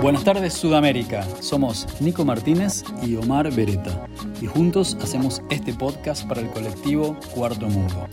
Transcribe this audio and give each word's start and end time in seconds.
Buenas 0.00 0.24
tardes 0.24 0.54
Sudamérica, 0.54 1.26
somos 1.40 1.86
Nico 2.00 2.24
Martínez 2.24 2.84
y 3.02 3.16
Omar 3.16 3.52
Beretta 3.52 4.06
y 4.40 4.46
juntos 4.46 4.96
hacemos 5.02 5.42
este 5.50 5.74
podcast 5.74 6.26
para 6.26 6.40
el 6.40 6.48
colectivo 6.48 7.18
Cuarto 7.34 7.68
Mundo. 7.68 8.08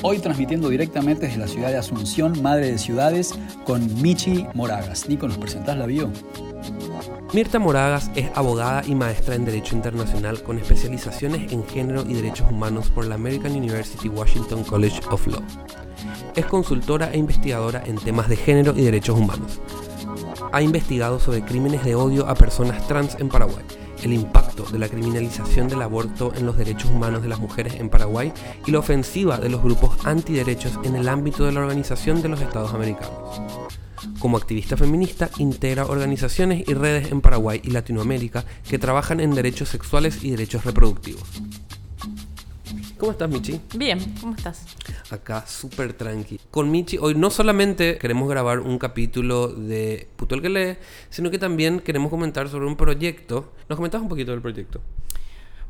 Hoy 0.00 0.20
transmitiendo 0.20 0.70
directamente 0.70 1.26
desde 1.26 1.38
la 1.38 1.48
ciudad 1.48 1.68
de 1.68 1.76
Asunción, 1.76 2.40
madre 2.40 2.72
de 2.72 2.78
ciudades, 2.78 3.38
con 3.64 4.00
Michi 4.00 4.46
Moragas. 4.54 5.06
Nico, 5.06 5.28
¿nos 5.28 5.36
presentás 5.36 5.76
la 5.76 5.84
bio? 5.84 6.10
Mirta 7.34 7.58
Moragas 7.58 8.10
es 8.14 8.30
abogada 8.34 8.82
y 8.86 8.94
maestra 8.94 9.34
en 9.34 9.44
Derecho 9.44 9.76
Internacional 9.76 10.42
con 10.42 10.58
especializaciones 10.58 11.52
en 11.52 11.66
género 11.66 12.04
y 12.08 12.14
derechos 12.14 12.50
humanos 12.50 12.88
por 12.88 13.06
la 13.06 13.16
American 13.16 13.52
University 13.52 14.08
Washington 14.08 14.64
College 14.64 15.00
of 15.10 15.26
Law. 15.26 15.42
Es 16.34 16.46
consultora 16.46 17.10
e 17.12 17.18
investigadora 17.18 17.82
en 17.84 17.96
temas 17.96 18.30
de 18.30 18.36
género 18.36 18.72
y 18.74 18.80
derechos 18.80 19.18
humanos. 19.18 19.60
Ha 20.52 20.60
investigado 20.60 21.18
sobre 21.18 21.42
crímenes 21.42 21.82
de 21.82 21.94
odio 21.94 22.28
a 22.28 22.34
personas 22.34 22.86
trans 22.86 23.16
en 23.18 23.30
Paraguay, 23.30 23.64
el 24.02 24.12
impacto 24.12 24.64
de 24.64 24.78
la 24.78 24.86
criminalización 24.86 25.66
del 25.66 25.80
aborto 25.80 26.30
en 26.36 26.44
los 26.44 26.58
derechos 26.58 26.90
humanos 26.90 27.22
de 27.22 27.28
las 27.28 27.40
mujeres 27.40 27.76
en 27.76 27.88
Paraguay 27.88 28.34
y 28.66 28.70
la 28.70 28.80
ofensiva 28.80 29.38
de 29.38 29.48
los 29.48 29.62
grupos 29.62 29.96
antiderechos 30.04 30.78
en 30.84 30.96
el 30.96 31.08
ámbito 31.08 31.46
de 31.46 31.52
la 31.52 31.60
Organización 31.60 32.20
de 32.20 32.28
los 32.28 32.42
Estados 32.42 32.74
Americanos. 32.74 33.40
Como 34.18 34.36
activista 34.36 34.76
feminista, 34.76 35.30
integra 35.38 35.86
organizaciones 35.86 36.68
y 36.68 36.74
redes 36.74 37.10
en 37.10 37.22
Paraguay 37.22 37.62
y 37.64 37.70
Latinoamérica 37.70 38.44
que 38.68 38.78
trabajan 38.78 39.20
en 39.20 39.34
derechos 39.34 39.70
sexuales 39.70 40.22
y 40.22 40.32
derechos 40.32 40.66
reproductivos. 40.66 41.22
¿Cómo 43.02 43.10
estás, 43.10 43.28
Michi? 43.28 43.60
Bien, 43.74 43.98
¿cómo 44.20 44.36
estás? 44.36 44.64
Acá 45.10 45.44
súper 45.44 45.92
tranqui. 45.92 46.38
Con 46.52 46.70
Michi, 46.70 46.98
hoy 46.98 47.16
no 47.16 47.30
solamente 47.30 47.98
queremos 47.98 48.28
grabar 48.28 48.60
un 48.60 48.78
capítulo 48.78 49.48
de 49.48 50.06
Puto 50.14 50.36
el 50.36 50.40
que 50.40 50.48
lee, 50.48 50.76
sino 51.10 51.28
que 51.28 51.40
también 51.40 51.80
queremos 51.80 52.10
comentar 52.10 52.48
sobre 52.48 52.66
un 52.66 52.76
proyecto. 52.76 53.54
¿Nos 53.68 53.76
comentas 53.76 54.00
un 54.00 54.08
poquito 54.08 54.30
del 54.30 54.40
proyecto? 54.40 54.80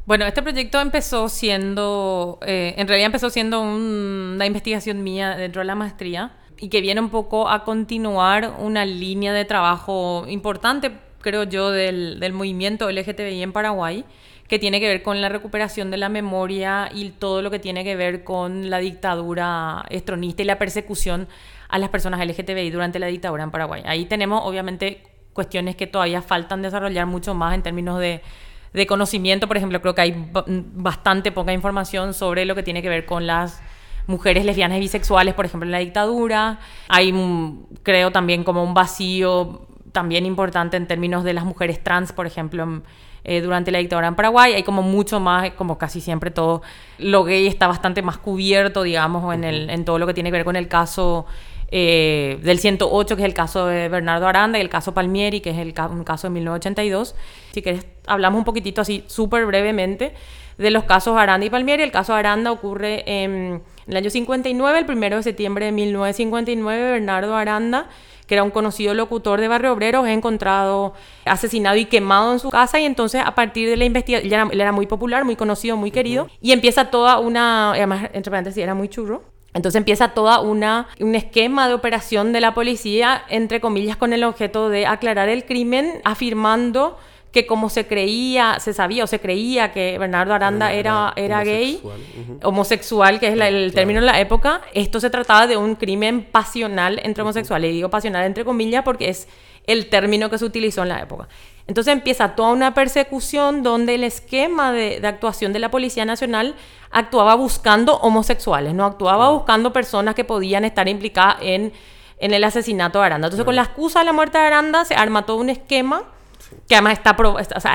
Bueno, 0.05 0.27
este 0.27 0.43
proyecto 0.43 0.79
empezó 0.79 1.31
siendo, 1.31 2.39
eh, 2.43 2.75
en 2.77 2.87
realidad 2.87 3.07
empezó 3.07 3.31
siendo 3.31 3.63
una 3.63 4.45
investigación 4.45 5.03
mía 5.03 5.35
dentro 5.35 5.61
de 5.63 5.65
la 5.65 5.75
maestría 5.75 6.37
y 6.59 6.69
que 6.69 6.83
viene 6.83 7.01
un 7.01 7.09
poco 7.09 7.49
a 7.49 7.65
continuar 7.65 8.57
una 8.59 8.85
línea 8.85 9.33
de 9.33 9.47
trabajo 9.47 10.27
importante, 10.29 10.93
creo 11.23 11.45
yo, 11.45 11.71
del, 11.71 12.21
del 12.21 12.35
movimiento 12.35 12.91
LGTBI 12.91 13.43
en 13.43 13.53
Paraguay 13.55 14.05
que 14.53 14.59
tiene 14.59 14.81
que 14.81 14.89
ver 14.89 15.03
con 15.03 15.23
la 15.23 15.31
recuperación 15.31 15.91
de 15.91 15.97
la 15.97 16.11
memoria 16.11 16.91
y 16.93 17.09
todo 17.09 17.41
lo 17.41 17.51
que 17.51 17.59
tiene 17.59 17.85
que 17.85 17.97
ver 17.97 18.23
con 18.23 18.69
la 18.69 18.81
dictadura 18.81 19.83
estronista 19.89 20.43
y 20.43 20.45
la 20.45 20.59
persecución 20.59 21.27
a 21.71 21.79
las 21.79 21.89
personas 21.89 22.21
LGTBI 22.21 22.69
durante 22.69 22.99
la 22.99 23.07
dictadura 23.07 23.45
en 23.45 23.51
Paraguay. 23.51 23.81
Ahí 23.87 24.05
tenemos 24.05 24.43
obviamente 24.45 25.05
cuestiones 25.33 25.75
que 25.75 25.87
todavía 25.87 26.21
faltan 26.21 26.61
desarrollar 26.61 27.07
mucho 27.07 27.33
más 27.33 27.55
en 27.55 27.63
términos 27.63 27.99
de, 27.99 28.21
conocimiento. 28.87 29.49
Por 29.49 29.57
ejemplo, 29.57 29.81
creo 29.81 29.95
que 29.95 30.03
hay 30.03 30.31
bastante 30.75 31.33
poca 31.33 31.55
información 31.55 32.13
sobre 32.13 32.45
lo 32.45 32.55
que 32.55 32.63
tiene 32.63 32.83
que 32.83 32.91
ver 32.91 33.07
con 33.07 33.27
las 33.27 33.63
mujeres 34.07 34.45
lesbianas 34.45 34.77
y 34.77 34.81
bisexuales, 34.81 35.33
por 35.33 35.47
ejemplo, 35.47 35.67
en 35.67 35.73
la 35.73 35.79
dictadura. 35.79 36.59
Hay, 36.89 37.15
creo, 37.83 38.11
también 38.11 38.45
como 38.45 38.63
un 38.63 38.75
vacío 38.75 39.67
también 39.93 40.27
importante 40.27 40.77
en 40.77 40.87
términos 40.87 41.25
de 41.25 41.33
las 41.33 41.47
mujeres 41.47 41.83
trans, 41.83 42.13
por 42.13 42.27
ejemplo, 42.27 42.83
eh, 43.25 43.41
durante 43.41 43.71
la 43.71 43.79
dictadura 43.79 44.09
en 44.09 44.15
Paraguay. 44.15 44.55
Hay 44.55 44.63
como 44.63 44.83
mucho 44.83 45.21
más, 45.21 45.51
como 45.53 45.79
casi 45.79 46.01
siempre 46.01 46.31
todo 46.31 46.63
lo 46.99 47.25
gay 47.25 47.47
está 47.47 47.67
bastante 47.67 48.03
más 48.03 48.19
cubierto, 48.19 48.83
digamos, 48.83 49.33
en, 49.35 49.45
el, 49.45 49.71
en 49.71 49.85
todo 49.85 49.99
lo 49.99 50.07
que 50.07 50.15
tiene 50.15 50.31
que 50.31 50.39
ver 50.39 50.45
con 50.45 50.57
el 50.57 50.69
caso 50.69 51.27
eh, 51.71 52.39
del 52.43 52.59
108, 52.59 53.17
que 53.17 53.23
es 53.23 53.27
el 53.27 53.35
caso 53.35 53.67
de 53.67 53.89
Bernardo 53.89 54.27
Aranda, 54.27 54.59
y 54.59 54.61
el 54.61 54.69
caso 54.69 54.93
Palmieri, 54.93 55.41
que 55.41 55.51
es 55.51 55.59
el, 55.59 55.75
un 55.91 56.05
caso 56.05 56.27
de 56.27 56.35
1982. 56.35 57.15
Si 57.53 57.63
querés, 57.63 57.87
hablamos 58.07 58.39
un 58.39 58.45
poquitito 58.45 58.81
así, 58.81 59.05
súper 59.07 59.47
brevemente, 59.47 60.15
de 60.59 60.71
los 60.71 60.85
casos 60.85 61.17
Aranda 61.17 61.47
y 61.47 61.51
Palmieri. 61.51 61.83
El 61.83 61.93
caso 61.93 62.15
Aranda 62.15 62.53
ocurre 62.53 63.05
en 63.07 63.63
el 63.87 63.97
año 63.97 64.11
59, 64.11 64.79
el 64.81 64.87
primero 64.87 65.17
de 65.17 65.23
septiembre 65.23 65.67
de 65.67 65.73
1959, 65.73 66.91
Bernardo 66.93 67.37
Aranda 67.37 67.89
que 68.33 68.37
era 68.37 68.45
un 68.45 68.51
conocido 68.51 68.95
locutor 68.95 69.43
de 69.43 69.47
Barrio 69.47 69.75
Obrero, 69.75 70.07
es 70.07 70.17
encontrado 70.17 70.95
asesinado 71.27 71.77
y 71.77 71.85
quemado 71.85 72.33
en 72.33 72.39
su 72.39 72.49
casa 72.49 72.81
y 72.81 72.87
entonces 72.87 73.21
a 73.23 73.35
partir 73.35 73.69
de 73.69 73.77
la 73.77 73.85
investigación, 73.85 74.51
él, 74.51 74.59
era 74.59 74.73
muy 74.73 74.87
popular, 74.87 75.27
muy 75.27 75.37
conocido, 75.37 75.77
muy 75.77 75.91
querido, 75.91 76.29
y 76.41 76.53
empieza 76.53 76.87
toda 76.87 77.19
una, 77.19 77.73
además, 77.73 78.09
entre 78.15 78.31
paréntesis, 78.31 78.63
era 78.63 78.73
muy 78.73 78.89
churro, 78.89 79.23
entonces 79.53 79.79
empieza 79.79 80.15
toda 80.15 80.41
una 80.41 80.89
un 80.99 81.15
esquema 81.15 81.69
de 81.69 81.75
operación 81.75 82.33
de 82.33 82.41
la 82.41 82.55
policía, 82.55 83.23
entre 83.29 83.61
comillas, 83.61 83.99
con 83.99 84.15
el 84.15 84.25
objeto 84.25 84.71
de 84.71 84.87
aclarar 84.87 85.29
el 85.29 85.45
crimen, 85.45 86.01
afirmando 86.03 86.97
que 87.33 87.47
como 87.47 87.71
se 87.71 87.87
creía, 87.87 88.61
se 88.61 88.75
sabía 88.75 89.05
o 89.05 89.07
se 89.07 89.19
creía 89.19 89.73
que 89.73 89.99
Bernardo 89.99 90.35
Aranda 90.35 90.73
era, 90.73 91.15
era, 91.17 91.43
gay, 91.43 91.83
homosexual, 92.43 93.19
que 93.19 93.29
es 93.29 93.41
el 93.41 93.73
término 93.73 94.01
en 94.01 94.07
la 94.07 94.21
época, 94.21 94.61
esto 94.75 95.01
se 95.01 95.09
trataba 95.09 95.47
de 95.47 95.57
un 95.57 95.75
crimen 95.77 96.25
pasional 96.31 97.01
entre 97.03 97.23
homosexuales. 97.23 97.71
Y 97.71 97.75
digo 97.75 97.89
pasional 97.89 98.27
entre 98.27 98.45
comillas 98.45 98.85
porque 98.85 99.09
es 99.09 99.29
el 99.67 99.89
término 99.89 100.29
que 100.29 100.37
se 100.37 100.45
utilizó 100.45 100.83
en 100.83 100.91
la 100.91 101.01
época. 101.01 101.27
Entonces 101.67 101.95
empieza 101.95 102.35
toda 102.35 102.53
una 102.53 102.75
persecución 102.75 103.63
donde 103.63 103.95
el 103.95 104.05
esquema 104.05 104.73
de, 104.73 105.01
actuación 105.03 105.55
de 105.55 105.59
la 105.59 105.71
Policía 105.71 106.05
Nacional 106.05 106.55
actuaba 106.91 107.35
buscando 107.35 107.97
homosexuales, 107.97 108.75
no 108.75 108.85
actuaba 108.85 109.31
buscando 109.31 109.73
personas 109.73 110.15
que 110.15 110.25
podían 110.25 110.67
estar 110.67 110.87
implicadas 110.87 111.37
en, 111.41 111.73
en 112.19 112.35
el 112.35 112.45
asesinato 112.45 112.99
de 112.99 113.07
Aranda. 113.07 113.29
Entonces 113.29 113.47
con 113.47 113.57
la 113.57 113.63
excusa 113.63 114.01
de 114.01 114.05
la 114.05 114.13
muerte 114.13 114.37
de 114.37 114.45
Aranda 114.45 114.85
se 114.85 114.95
arma 114.95 115.25
todo 115.25 115.39
un 115.39 115.49
esquema 115.49 116.03
que 116.69 116.75
además 116.75 116.95
está, 116.95 117.17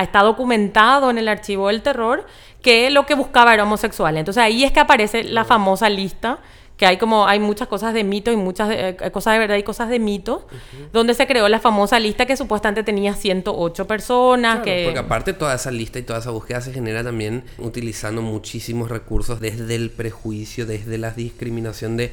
está 0.00 0.22
documentado 0.22 1.10
en 1.10 1.18
el 1.18 1.28
archivo 1.28 1.68
del 1.68 1.82
terror, 1.82 2.26
que 2.62 2.90
lo 2.90 3.06
que 3.06 3.14
buscaba 3.14 3.54
era 3.54 3.64
homosexual. 3.64 4.16
Entonces 4.16 4.42
ahí 4.42 4.64
es 4.64 4.72
que 4.72 4.80
aparece 4.80 5.24
la 5.24 5.44
famosa 5.44 5.88
lista 5.88 6.38
que 6.78 6.86
hay 6.86 6.96
como 6.96 7.26
hay 7.26 7.40
muchas 7.40 7.66
cosas 7.66 7.92
de 7.92 8.04
mito 8.04 8.30
y 8.30 8.36
muchas 8.36 8.70
eh, 8.70 8.96
cosas 9.12 9.34
de 9.34 9.40
verdad 9.40 9.56
y 9.56 9.64
cosas 9.64 9.88
de 9.88 9.98
mito, 9.98 10.46
donde 10.92 11.12
se 11.12 11.26
creó 11.26 11.48
la 11.48 11.58
famosa 11.58 11.98
lista 11.98 12.24
que 12.24 12.36
supuestamente 12.36 12.84
tenía 12.84 13.14
108 13.14 13.86
personas. 13.88 14.60
que... 14.60 14.84
Porque 14.84 15.00
aparte 15.00 15.32
toda 15.32 15.56
esa 15.56 15.72
lista 15.72 15.98
y 15.98 16.02
toda 16.02 16.20
esa 16.20 16.30
búsqueda 16.30 16.60
se 16.60 16.72
genera 16.72 17.02
también 17.02 17.42
utilizando 17.58 18.22
muchísimos 18.22 18.90
recursos 18.90 19.40
desde 19.40 19.74
el 19.74 19.90
prejuicio, 19.90 20.66
desde 20.66 20.98
la 20.98 21.10
discriminación 21.10 21.96
de 21.96 22.12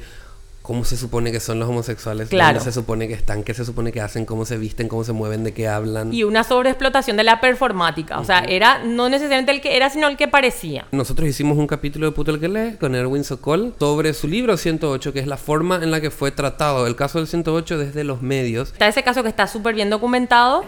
cómo 0.66 0.84
se 0.84 0.96
supone 0.96 1.30
que 1.30 1.38
son 1.38 1.60
los 1.60 1.68
homosexuales, 1.68 2.28
claro. 2.28 2.58
dónde 2.58 2.64
se 2.64 2.72
supone 2.72 3.06
que 3.06 3.14
están, 3.14 3.44
qué 3.44 3.54
se 3.54 3.64
supone 3.64 3.92
que 3.92 4.00
hacen, 4.00 4.26
cómo 4.26 4.44
se 4.44 4.58
visten, 4.58 4.88
cómo 4.88 5.04
se 5.04 5.12
mueven, 5.12 5.44
de 5.44 5.54
qué 5.54 5.68
hablan. 5.68 6.12
Y 6.12 6.24
una 6.24 6.42
sobreexplotación 6.42 7.16
de 7.16 7.22
la 7.22 7.40
performática. 7.40 8.18
O 8.18 8.24
sea, 8.24 8.40
era 8.40 8.82
no 8.82 9.08
necesariamente 9.08 9.52
el 9.52 9.60
que 9.60 9.76
era, 9.76 9.90
sino 9.90 10.08
el 10.08 10.16
que 10.16 10.26
parecía. 10.26 10.88
Nosotros 10.90 11.28
hicimos 11.28 11.56
un 11.56 11.68
capítulo 11.68 12.06
de 12.06 12.12
Puto 12.12 12.32
el 12.32 12.40
que 12.40 12.48
lee 12.48 12.76
con 12.80 12.96
Erwin 12.96 13.22
Sokol 13.22 13.74
sobre 13.78 14.12
su 14.12 14.26
libro 14.26 14.56
108, 14.56 15.12
que 15.12 15.20
es 15.20 15.28
la 15.28 15.36
forma 15.36 15.76
en 15.76 15.92
la 15.92 16.00
que 16.00 16.10
fue 16.10 16.32
tratado 16.32 16.88
el 16.88 16.96
caso 16.96 17.18
del 17.18 17.28
108 17.28 17.78
desde 17.78 18.02
los 18.02 18.20
medios. 18.20 18.72
Está 18.72 18.88
ese 18.88 19.04
caso 19.04 19.22
que 19.22 19.28
está 19.28 19.46
súper 19.46 19.76
bien 19.76 19.88
documentado 19.88 20.64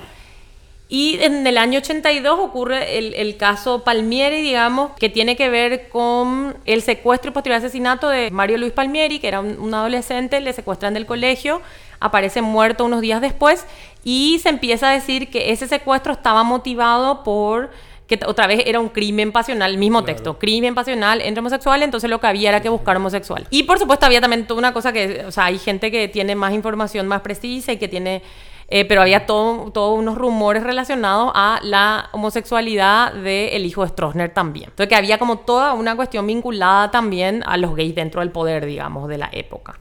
y 0.91 1.19
en 1.21 1.47
el 1.47 1.59
año 1.59 1.81
82 1.81 2.39
ocurre 2.41 2.97
el, 2.99 3.37
caso 3.37 3.85
Palmieri, 3.85 4.41
digamos, 4.41 4.93
que 4.99 5.11
tiene 5.11 5.37
que 5.37 5.51
ver 5.51 5.91
con 5.91 6.57
el 6.65 6.81
secuestro 6.81 7.31
y 7.31 7.35
posterior 7.35 7.59
asesinato 7.59 8.09
de 8.09 8.31
Mario 8.31 8.57
Luis 8.57 8.73
Palmieri, 8.73 9.19
que 9.19 9.29
era 9.29 9.41
un, 9.41 9.75
adolescente, 9.75 10.41
le 10.41 10.55
secuestran 10.55 10.95
del 10.95 11.05
colegio, 11.05 11.61
aparece 12.01 12.41
muerto 12.41 12.87
unos 12.87 13.03
días 13.03 13.21
después 13.21 13.67
y 14.03 14.39
se 14.43 14.49
empieza 14.49 14.89
a 14.89 14.93
decir 14.93 15.29
que 15.29 15.53
ese 15.53 15.69
secuestro 15.69 16.15
estaba 16.15 16.43
motivado 16.43 17.23
por 17.23 17.71
que 18.07 18.19
otra 18.25 18.47
vez 18.47 18.63
era 18.65 18.81
un 18.81 18.89
crimen 18.89 19.33
pasional, 19.33 19.73
el 19.73 19.77
mismo 19.77 20.03
texto, 20.03 20.39
crimen 20.39 20.75
pasional 20.75 21.21
entre 21.21 21.41
homosexuales, 21.41 21.85
entonces 21.85 22.09
lo 22.09 22.19
que 22.19 22.27
había 22.27 22.49
era 22.49 22.63
que 22.63 22.71
buscar 22.71 22.97
homosexual. 22.97 23.47
Y 23.51 23.65
por 23.65 23.79
supuesto 23.79 24.07
había 24.07 24.23
también 24.23 24.47
toda 24.47 24.59
una 24.59 24.73
cosa 24.73 24.95
que, 24.95 25.27
o 25.27 25.31
sea, 25.31 25.45
hay 25.45 25.59
gente 25.59 25.91
que 25.91 26.09
tiene 26.09 26.35
más 26.35 26.55
información 26.55 27.07
más 27.07 27.21
precisa 27.21 27.73
y 27.73 27.77
que 27.77 27.89
tiene 27.89 28.23
eh, 28.71 28.85
pero 28.85 29.01
había 29.01 29.25
todos 29.25 29.73
todo 29.73 29.95
unos 29.95 30.17
rumores 30.17 30.63
relacionados 30.63 31.33
a 31.35 31.59
la 31.63 32.11
homosexualidad 32.13 33.15
del 33.15 33.65
hijo 33.65 33.83
de 33.83 33.89
Stroessner 33.89 34.33
también. 34.33 34.67
Entonces 34.71 34.89
que 34.89 34.97
había 34.97 35.19
como 35.19 35.39
toda 35.39 35.73
una 35.73 35.97
cuestión 35.97 36.27
vinculada 36.27 36.91
también 36.91 37.43
a 37.47 37.57
los 37.57 37.75
gays 37.75 37.95
dentro 37.95 38.21
del 38.21 38.31
poder, 38.31 38.67
digamos, 38.67 39.09
de 39.09 39.19
la 39.19 39.31
época. 39.33 39.79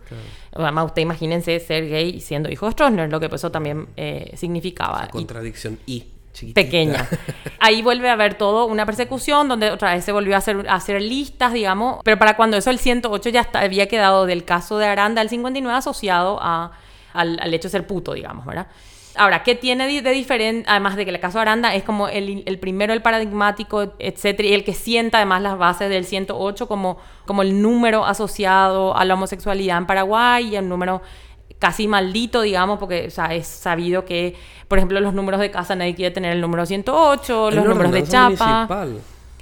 Además, 0.53 0.85
usted 0.85 1.01
imagínense 1.01 1.59
ser 1.59 1.87
gay 1.89 2.19
siendo 2.21 2.49
hijo 2.49 2.65
de 2.65 2.71
Stroessner, 2.71 3.09
lo 3.09 3.19
que 3.19 3.27
eso 3.27 3.51
también 3.51 3.87
eh, 3.97 4.31
significaba. 4.35 5.07
contradicción 5.09 5.77
y 5.85 6.05
pequeña. 6.53 7.07
Ahí 7.59 7.81
vuelve 7.81 8.09
a 8.09 8.13
haber 8.13 8.35
todo 8.35 8.65
una 8.65 8.85
persecución 8.85 9.47
donde 9.47 9.71
otra 9.71 9.93
vez 9.93 10.05
se 10.05 10.11
volvió 10.11 10.35
a 10.35 10.37
hacer, 10.37 10.65
a 10.69 10.75
hacer 10.75 11.01
listas, 11.01 11.51
digamos, 11.51 11.99
pero 12.03 12.17
para 12.17 12.35
cuando 12.37 12.57
eso 12.57 12.69
el 12.69 12.79
108 12.79 13.29
ya 13.29 13.49
había 13.53 13.87
quedado 13.87 14.25
del 14.25 14.45
caso 14.45 14.77
de 14.77 14.85
Aranda 14.85 15.21
el 15.21 15.29
59 15.29 15.77
asociado 15.77 16.39
a 16.41 16.71
al, 17.17 17.53
hecho 17.53 17.67
de 17.67 17.71
ser 17.71 17.87
puto, 17.87 18.13
digamos, 18.13 18.45
¿verdad? 18.45 18.67
Ahora, 19.15 19.41
¿qué 19.41 19.55
tiene 19.55 19.87
de 20.01 20.11
diferente? 20.11 20.69
Además 20.69 20.95
de 20.95 21.03
que 21.03 21.11
el 21.11 21.19
caso 21.19 21.39
Aranda 21.39 21.73
es 21.73 21.83
como 21.83 22.07
el, 22.07 22.43
el, 22.45 22.59
primero, 22.59 22.93
el 22.93 23.01
paradigmático, 23.01 23.93
etcétera, 23.97 24.49
y 24.49 24.53
el 24.53 24.63
que 24.63 24.73
sienta 24.73 25.17
además 25.17 25.41
las 25.41 25.57
bases 25.57 25.89
del 25.89 26.05
108 26.05 26.67
como, 26.67 26.97
como 27.25 27.41
el 27.41 27.61
número 27.61 28.05
asociado 28.05 28.95
a 28.95 29.03
la 29.05 29.15
homosexualidad 29.15 29.79
en 29.79 29.87
Paraguay 29.87 30.49
y 30.49 30.55
el 30.55 30.69
número 30.69 31.01
casi 31.57 31.87
maldito, 31.87 32.41
digamos, 32.41 32.77
porque 32.77 33.07
o 33.07 33.11
sea, 33.11 33.33
es 33.33 33.47
sabido 33.47 34.05
que, 34.05 34.35
por 34.67 34.77
ejemplo, 34.77 34.99
los 34.99 35.15
números 35.15 35.39
de 35.39 35.49
casa 35.49 35.75
nadie 35.75 35.95
quiere 35.95 36.13
tener 36.13 36.33
el 36.33 36.41
número 36.41 36.65
108, 36.65 37.51
los 37.51 37.65
números 37.65 37.91
de 37.91 38.03
chapa. 38.03 38.67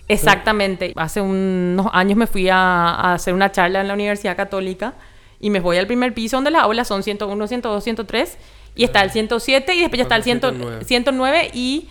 Exactamente. 0.08 0.94
Hace 0.96 1.20
unos 1.20 1.88
años 1.92 2.18
me 2.18 2.28
fui 2.28 2.48
a, 2.48 2.92
a, 2.92 3.14
hacer 3.16 3.34
una 3.34 3.52
charla 3.52 3.82
en 3.82 3.88
la 3.88 3.94
Universidad 3.96 4.38
Católica 4.38 4.94
y 5.40 5.50
me 5.50 5.60
voy 5.60 5.78
al 5.78 5.88
primer 5.88 6.14
piso 6.14 6.38
donde 6.38 6.52
las 6.52 6.64
aulas 6.64 6.88
son 6.88 7.04
101, 7.04 7.48
102, 7.48 7.84
103 7.84 8.38
y 8.76 8.84
está 8.84 9.02
el 9.02 9.12
107 9.12 9.74
y 9.74 9.80
después 9.80 9.98
ya 9.98 10.04
está 10.04 10.16
el 10.16 10.24
109. 10.24 10.86
109 10.86 11.52
y 11.54 11.88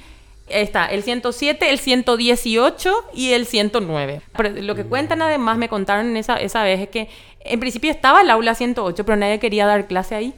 está 0.49 0.87
el 0.87 1.03
107, 1.03 1.71
el 1.71 1.79
118 1.79 2.95
y 3.15 3.33
el 3.33 3.47
109. 3.47 4.21
Pero 4.37 4.51
lo 4.51 4.75
que 4.75 4.85
cuentan 4.85 5.23
además, 5.23 5.57
me 5.57 5.69
contaron 5.69 6.17
esa, 6.17 6.37
esa 6.37 6.63
vez, 6.63 6.81
es 6.81 6.89
que 6.89 7.09
en 7.41 7.61
principio 7.61 7.91
estaba 7.91 8.23
el 8.23 8.31
aula 8.31 8.55
108, 8.55 9.05
pero 9.05 9.17
nadie 9.17 9.39
quería 9.39 9.67
dar 9.67 9.87
clase 9.87 10.15
ahí. 10.15 10.35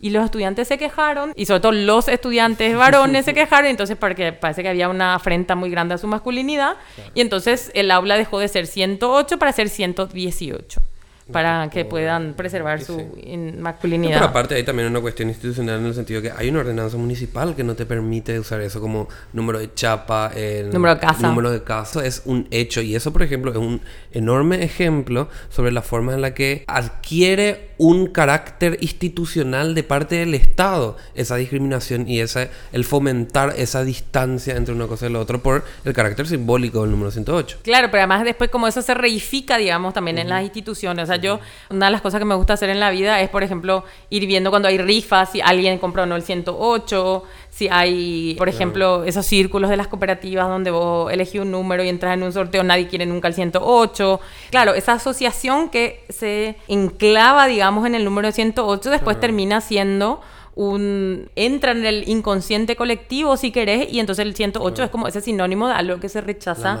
Y 0.00 0.10
los 0.10 0.24
estudiantes 0.24 0.68
se 0.68 0.76
quejaron, 0.76 1.32
y 1.34 1.46
sobre 1.46 1.60
todo 1.60 1.72
los 1.72 2.08
estudiantes 2.08 2.76
varones 2.76 3.24
se 3.24 3.32
quejaron, 3.32 3.70
entonces 3.70 3.96
porque 3.96 4.32
parece 4.32 4.62
que 4.62 4.68
había 4.68 4.88
una 4.88 5.14
afrenta 5.14 5.54
muy 5.54 5.70
grande 5.70 5.94
a 5.94 5.98
su 5.98 6.06
masculinidad, 6.06 6.76
y 7.14 7.20
entonces 7.20 7.70
el 7.74 7.90
aula 7.90 8.16
dejó 8.16 8.38
de 8.38 8.48
ser 8.48 8.66
108 8.66 9.38
para 9.38 9.52
ser 9.52 9.68
118 9.68 10.82
para 11.32 11.70
que 11.70 11.84
puedan 11.84 12.34
preservar 12.34 12.82
su 12.82 13.00
masculinidad. 13.58 14.14
pero 14.14 14.26
aparte 14.26 14.54
hay 14.54 14.62
también 14.62 14.88
una 14.88 15.00
cuestión 15.00 15.28
institucional 15.28 15.80
en 15.80 15.86
el 15.86 15.94
sentido 15.94 16.20
que 16.20 16.30
hay 16.30 16.50
una 16.50 16.60
ordenanza 16.60 16.96
municipal 16.96 17.54
que 17.56 17.64
no 17.64 17.74
te 17.74 17.86
permite 17.86 18.38
usar 18.38 18.60
eso 18.60 18.80
como 18.80 19.08
número 19.32 19.58
de 19.58 19.72
chapa, 19.72 20.30
el 20.34 20.70
número 20.70 20.94
de 20.94 21.00
casa. 21.00 21.26
Número 21.26 21.50
de 21.50 21.62
casa 21.62 22.04
es 22.04 22.22
un 22.26 22.46
hecho 22.50 22.82
y 22.82 22.94
eso, 22.94 23.12
por 23.12 23.22
ejemplo, 23.22 23.50
es 23.50 23.56
un 23.56 23.80
enorme 24.12 24.62
ejemplo 24.62 25.28
sobre 25.48 25.72
la 25.72 25.82
forma 25.82 26.14
en 26.14 26.20
la 26.20 26.34
que 26.34 26.64
adquiere 26.66 27.70
un 27.78 28.06
carácter 28.06 28.78
institucional 28.80 29.74
de 29.74 29.82
parte 29.82 30.16
del 30.16 30.34
Estado 30.34 30.96
esa 31.14 31.36
discriminación 31.36 32.08
y 32.08 32.20
esa, 32.20 32.48
el 32.72 32.84
fomentar 32.84 33.54
esa 33.56 33.82
distancia 33.84 34.56
entre 34.56 34.74
una 34.74 34.86
cosa 34.86 35.06
y 35.06 35.12
la 35.12 35.20
otra 35.20 35.38
por 35.38 35.64
el 35.84 35.92
carácter 35.92 36.26
simbólico 36.26 36.82
del 36.82 36.90
número 36.90 37.10
108. 37.10 37.58
Claro, 37.62 37.88
pero 37.90 38.02
además 38.02 38.24
después 38.24 38.50
como 38.50 38.68
eso 38.68 38.82
se 38.82 38.94
reifica, 38.94 39.56
digamos, 39.56 39.94
también 39.94 40.18
en 40.18 40.28
las 40.28 40.42
instituciones. 40.42 41.04
O 41.04 41.06
sea, 41.06 41.13
yo, 41.16 41.40
una 41.70 41.86
de 41.86 41.92
las 41.92 42.00
cosas 42.00 42.18
que 42.18 42.24
me 42.24 42.34
gusta 42.34 42.54
hacer 42.54 42.70
en 42.70 42.80
la 42.80 42.90
vida 42.90 43.20
es, 43.20 43.28
por 43.28 43.42
ejemplo, 43.42 43.84
ir 44.10 44.26
viendo 44.26 44.50
cuando 44.50 44.68
hay 44.68 44.78
rifas, 44.78 45.32
si 45.32 45.40
alguien 45.40 45.78
compra 45.78 46.04
o 46.04 46.06
no 46.06 46.16
el 46.16 46.22
108, 46.22 47.22
si 47.50 47.68
hay, 47.70 48.34
por 48.36 48.48
ejemplo, 48.48 49.04
esos 49.04 49.24
círculos 49.26 49.70
de 49.70 49.76
las 49.76 49.86
cooperativas 49.86 50.48
donde 50.48 50.70
vos 50.70 51.12
elegís 51.12 51.40
un 51.40 51.50
número 51.50 51.84
y 51.84 51.88
entras 51.88 52.14
en 52.14 52.22
un 52.22 52.32
sorteo, 52.32 52.64
nadie 52.64 52.88
quiere 52.88 53.06
nunca 53.06 53.28
el 53.28 53.34
108. 53.34 54.20
Claro, 54.50 54.74
esa 54.74 54.94
asociación 54.94 55.68
que 55.68 56.04
se 56.08 56.56
enclava, 56.68 57.46
digamos, 57.46 57.86
en 57.86 57.94
el 57.94 58.04
número 58.04 58.32
108, 58.32 58.90
después 58.90 59.20
termina 59.20 59.60
siendo 59.60 60.20
un 60.56 61.28
entra 61.34 61.72
en 61.72 61.84
el 61.84 62.08
inconsciente 62.08 62.76
colectivo 62.76 63.36
si 63.36 63.50
querés 63.50 63.92
y 63.92 63.98
entonces 63.98 64.24
el 64.24 64.34
108 64.34 64.84
es 64.84 64.90
como 64.90 65.08
ese 65.08 65.20
sinónimo 65.20 65.66
de 65.66 65.74
algo 65.74 65.98
que 65.98 66.08
se 66.08 66.20
rechaza. 66.20 66.78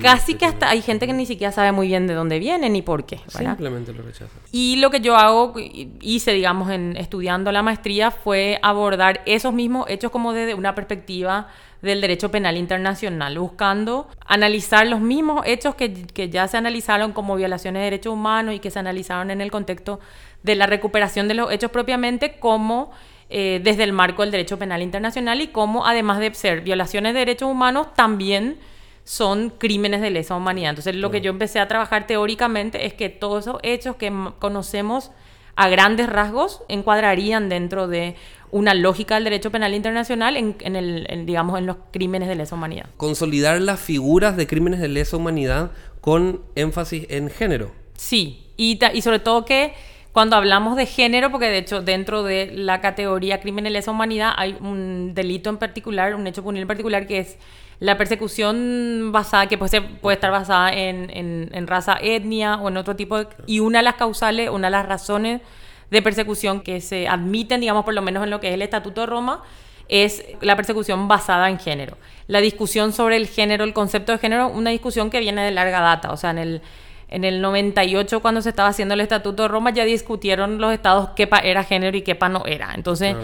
Casi 0.00 0.34
que 0.34 0.44
hasta 0.44 0.68
hay 0.68 0.82
gente 0.82 1.06
que 1.06 1.12
ni 1.12 1.24
siquiera 1.24 1.52
sabe 1.52 1.70
muy 1.70 1.86
bien 1.86 2.06
de 2.06 2.14
dónde 2.14 2.38
viene 2.38 2.68
ni 2.68 2.82
por 2.82 3.06
qué 3.06 3.20
simplemente 3.28 3.92
lo 3.92 4.02
rechaza. 4.02 4.32
Y 4.50 4.76
lo 4.76 4.90
que 4.90 5.00
yo 5.00 5.16
hago 5.16 5.54
hice 6.00 6.32
digamos 6.32 6.70
en 6.70 6.96
estudiando 6.96 7.52
la 7.52 7.62
maestría 7.62 8.10
fue 8.10 8.58
abordar 8.62 9.22
esos 9.26 9.52
mismos 9.52 9.86
hechos 9.88 10.10
como 10.10 10.32
desde 10.32 10.54
una 10.54 10.74
perspectiva 10.74 11.48
del 11.82 12.00
derecho 12.00 12.30
penal 12.30 12.56
internacional, 12.56 13.38
buscando 13.38 14.08
analizar 14.26 14.86
los 14.86 15.00
mismos 15.00 15.46
hechos 15.46 15.74
que, 15.74 15.92
que, 15.92 16.30
ya 16.30 16.48
se 16.48 16.56
analizaron 16.56 17.12
como 17.12 17.36
violaciones 17.36 17.80
de 17.80 17.84
derechos 17.84 18.14
humanos 18.14 18.54
y 18.54 18.58
que 18.58 18.70
se 18.70 18.78
analizaron 18.78 19.30
en 19.30 19.40
el 19.40 19.50
contexto 19.50 20.00
de 20.46 20.54
la 20.54 20.66
recuperación 20.66 21.28
de 21.28 21.34
los 21.34 21.52
hechos 21.52 21.70
propiamente 21.70 22.38
como 22.38 22.92
eh, 23.28 23.60
desde 23.62 23.82
el 23.82 23.92
marco 23.92 24.22
del 24.22 24.30
derecho 24.30 24.58
penal 24.58 24.80
internacional 24.80 25.40
y 25.40 25.48
como 25.48 25.84
además 25.84 26.20
de 26.20 26.32
ser 26.32 26.60
violaciones 26.60 27.12
de 27.12 27.18
derechos 27.18 27.50
humanos 27.50 27.92
también 27.94 28.58
son 29.02 29.50
crímenes 29.50 30.00
de 30.00 30.10
lesa 30.10 30.36
humanidad. 30.36 30.70
Entonces 30.70 30.94
lo 30.94 31.10
que 31.10 31.20
yo 31.20 31.32
empecé 31.32 31.58
a 31.58 31.66
trabajar 31.66 32.06
teóricamente 32.06 32.86
es 32.86 32.94
que 32.94 33.08
todos 33.08 33.44
esos 33.44 33.58
hechos 33.64 33.96
que 33.96 34.12
conocemos 34.38 35.10
a 35.56 35.68
grandes 35.68 36.08
rasgos 36.08 36.62
encuadrarían 36.68 37.48
dentro 37.48 37.88
de 37.88 38.14
una 38.52 38.74
lógica 38.74 39.16
del 39.16 39.24
derecho 39.24 39.50
penal 39.50 39.74
internacional 39.74 40.36
en, 40.36 40.76
el, 40.76 41.26
digamos, 41.26 41.58
en 41.58 41.66
los 41.66 41.78
crímenes 41.90 42.28
de 42.28 42.36
lesa 42.36 42.54
humanidad. 42.54 42.86
Consolidar 42.96 43.60
las 43.60 43.80
figuras 43.80 44.36
de 44.36 44.46
crímenes 44.46 44.78
de 44.78 44.88
lesa 44.88 45.16
humanidad 45.16 45.72
con 46.00 46.42
énfasis 46.54 47.06
en 47.10 47.28
género. 47.28 47.72
Sí, 47.94 48.52
y, 48.56 48.78
y 48.92 49.02
sobre 49.02 49.18
todo 49.18 49.44
que 49.44 49.74
cuando 50.16 50.36
hablamos 50.36 50.76
de 50.76 50.86
género, 50.86 51.30
porque 51.30 51.44
de 51.50 51.58
hecho 51.58 51.82
dentro 51.82 52.22
de 52.22 52.50
la 52.50 52.80
categoría 52.80 53.38
crímenes 53.38 53.70
de 53.70 53.78
lesa 53.78 53.90
humanidad 53.90 54.32
hay 54.34 54.56
un 54.62 55.12
delito 55.12 55.50
en 55.50 55.58
particular, 55.58 56.14
un 56.14 56.26
hecho 56.26 56.42
punible 56.42 56.62
en 56.62 56.68
particular 56.68 57.06
que 57.06 57.18
es 57.18 57.36
la 57.80 57.98
persecución 57.98 59.10
basada, 59.12 59.46
que 59.46 59.58
puede, 59.58 59.82
puede 59.82 60.14
estar 60.14 60.30
basada 60.30 60.72
en, 60.72 61.10
en, 61.52 61.66
raza, 61.66 61.98
etnia 62.00 62.56
o 62.56 62.68
en 62.68 62.78
otro 62.78 62.96
tipo 62.96 63.18
de... 63.18 63.28
Y 63.44 63.60
una 63.60 63.80
de 63.80 63.82
las 63.82 63.96
causales, 63.96 64.48
una 64.48 64.68
de 64.68 64.70
las 64.70 64.86
razones 64.86 65.42
de 65.90 66.00
persecución 66.00 66.62
que 66.62 66.80
se 66.80 67.06
admiten, 67.08 67.60
digamos, 67.60 67.84
por 67.84 67.92
lo 67.92 68.00
menos 68.00 68.24
en 68.24 68.30
lo 68.30 68.40
que 68.40 68.48
es 68.48 68.54
el 68.54 68.62
Estatuto 68.62 69.02
de 69.02 69.08
Roma, 69.08 69.42
es 69.88 70.24
la 70.40 70.56
persecución 70.56 71.08
basada 71.08 71.50
en 71.50 71.58
género. 71.58 71.98
La 72.26 72.40
discusión 72.40 72.94
sobre 72.94 73.16
el 73.16 73.26
género, 73.26 73.64
el 73.64 73.74
concepto 73.74 74.12
de 74.12 74.18
género, 74.18 74.48
una 74.48 74.70
discusión 74.70 75.10
que 75.10 75.20
viene 75.20 75.44
de 75.44 75.50
larga 75.50 75.80
data, 75.80 76.10
o 76.10 76.16
sea, 76.16 76.30
en 76.30 76.38
el 76.38 76.62
en 77.08 77.24
el 77.24 77.40
98, 77.40 78.20
cuando 78.20 78.42
se 78.42 78.48
estaba 78.48 78.68
haciendo 78.68 78.94
el 78.94 79.00
Estatuto 79.00 79.44
de 79.44 79.48
Roma, 79.48 79.70
ya 79.70 79.84
discutieron 79.84 80.60
los 80.60 80.72
estados 80.72 81.10
qué 81.14 81.28
era 81.44 81.62
género 81.62 81.96
y 81.96 82.02
qué 82.02 82.16
no 82.28 82.44
era. 82.46 82.72
Entonces, 82.74 83.14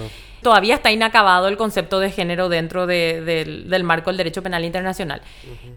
todavía 0.40 0.74
está 0.74 0.92
inacabado 0.92 1.48
el 1.48 1.56
concepto 1.56 1.98
de 1.98 2.10
género 2.10 2.48
dentro 2.48 2.86
del 2.86 3.84
marco 3.84 4.10
del 4.10 4.18
derecho 4.18 4.42
penal 4.42 4.64
internacional. 4.64 5.20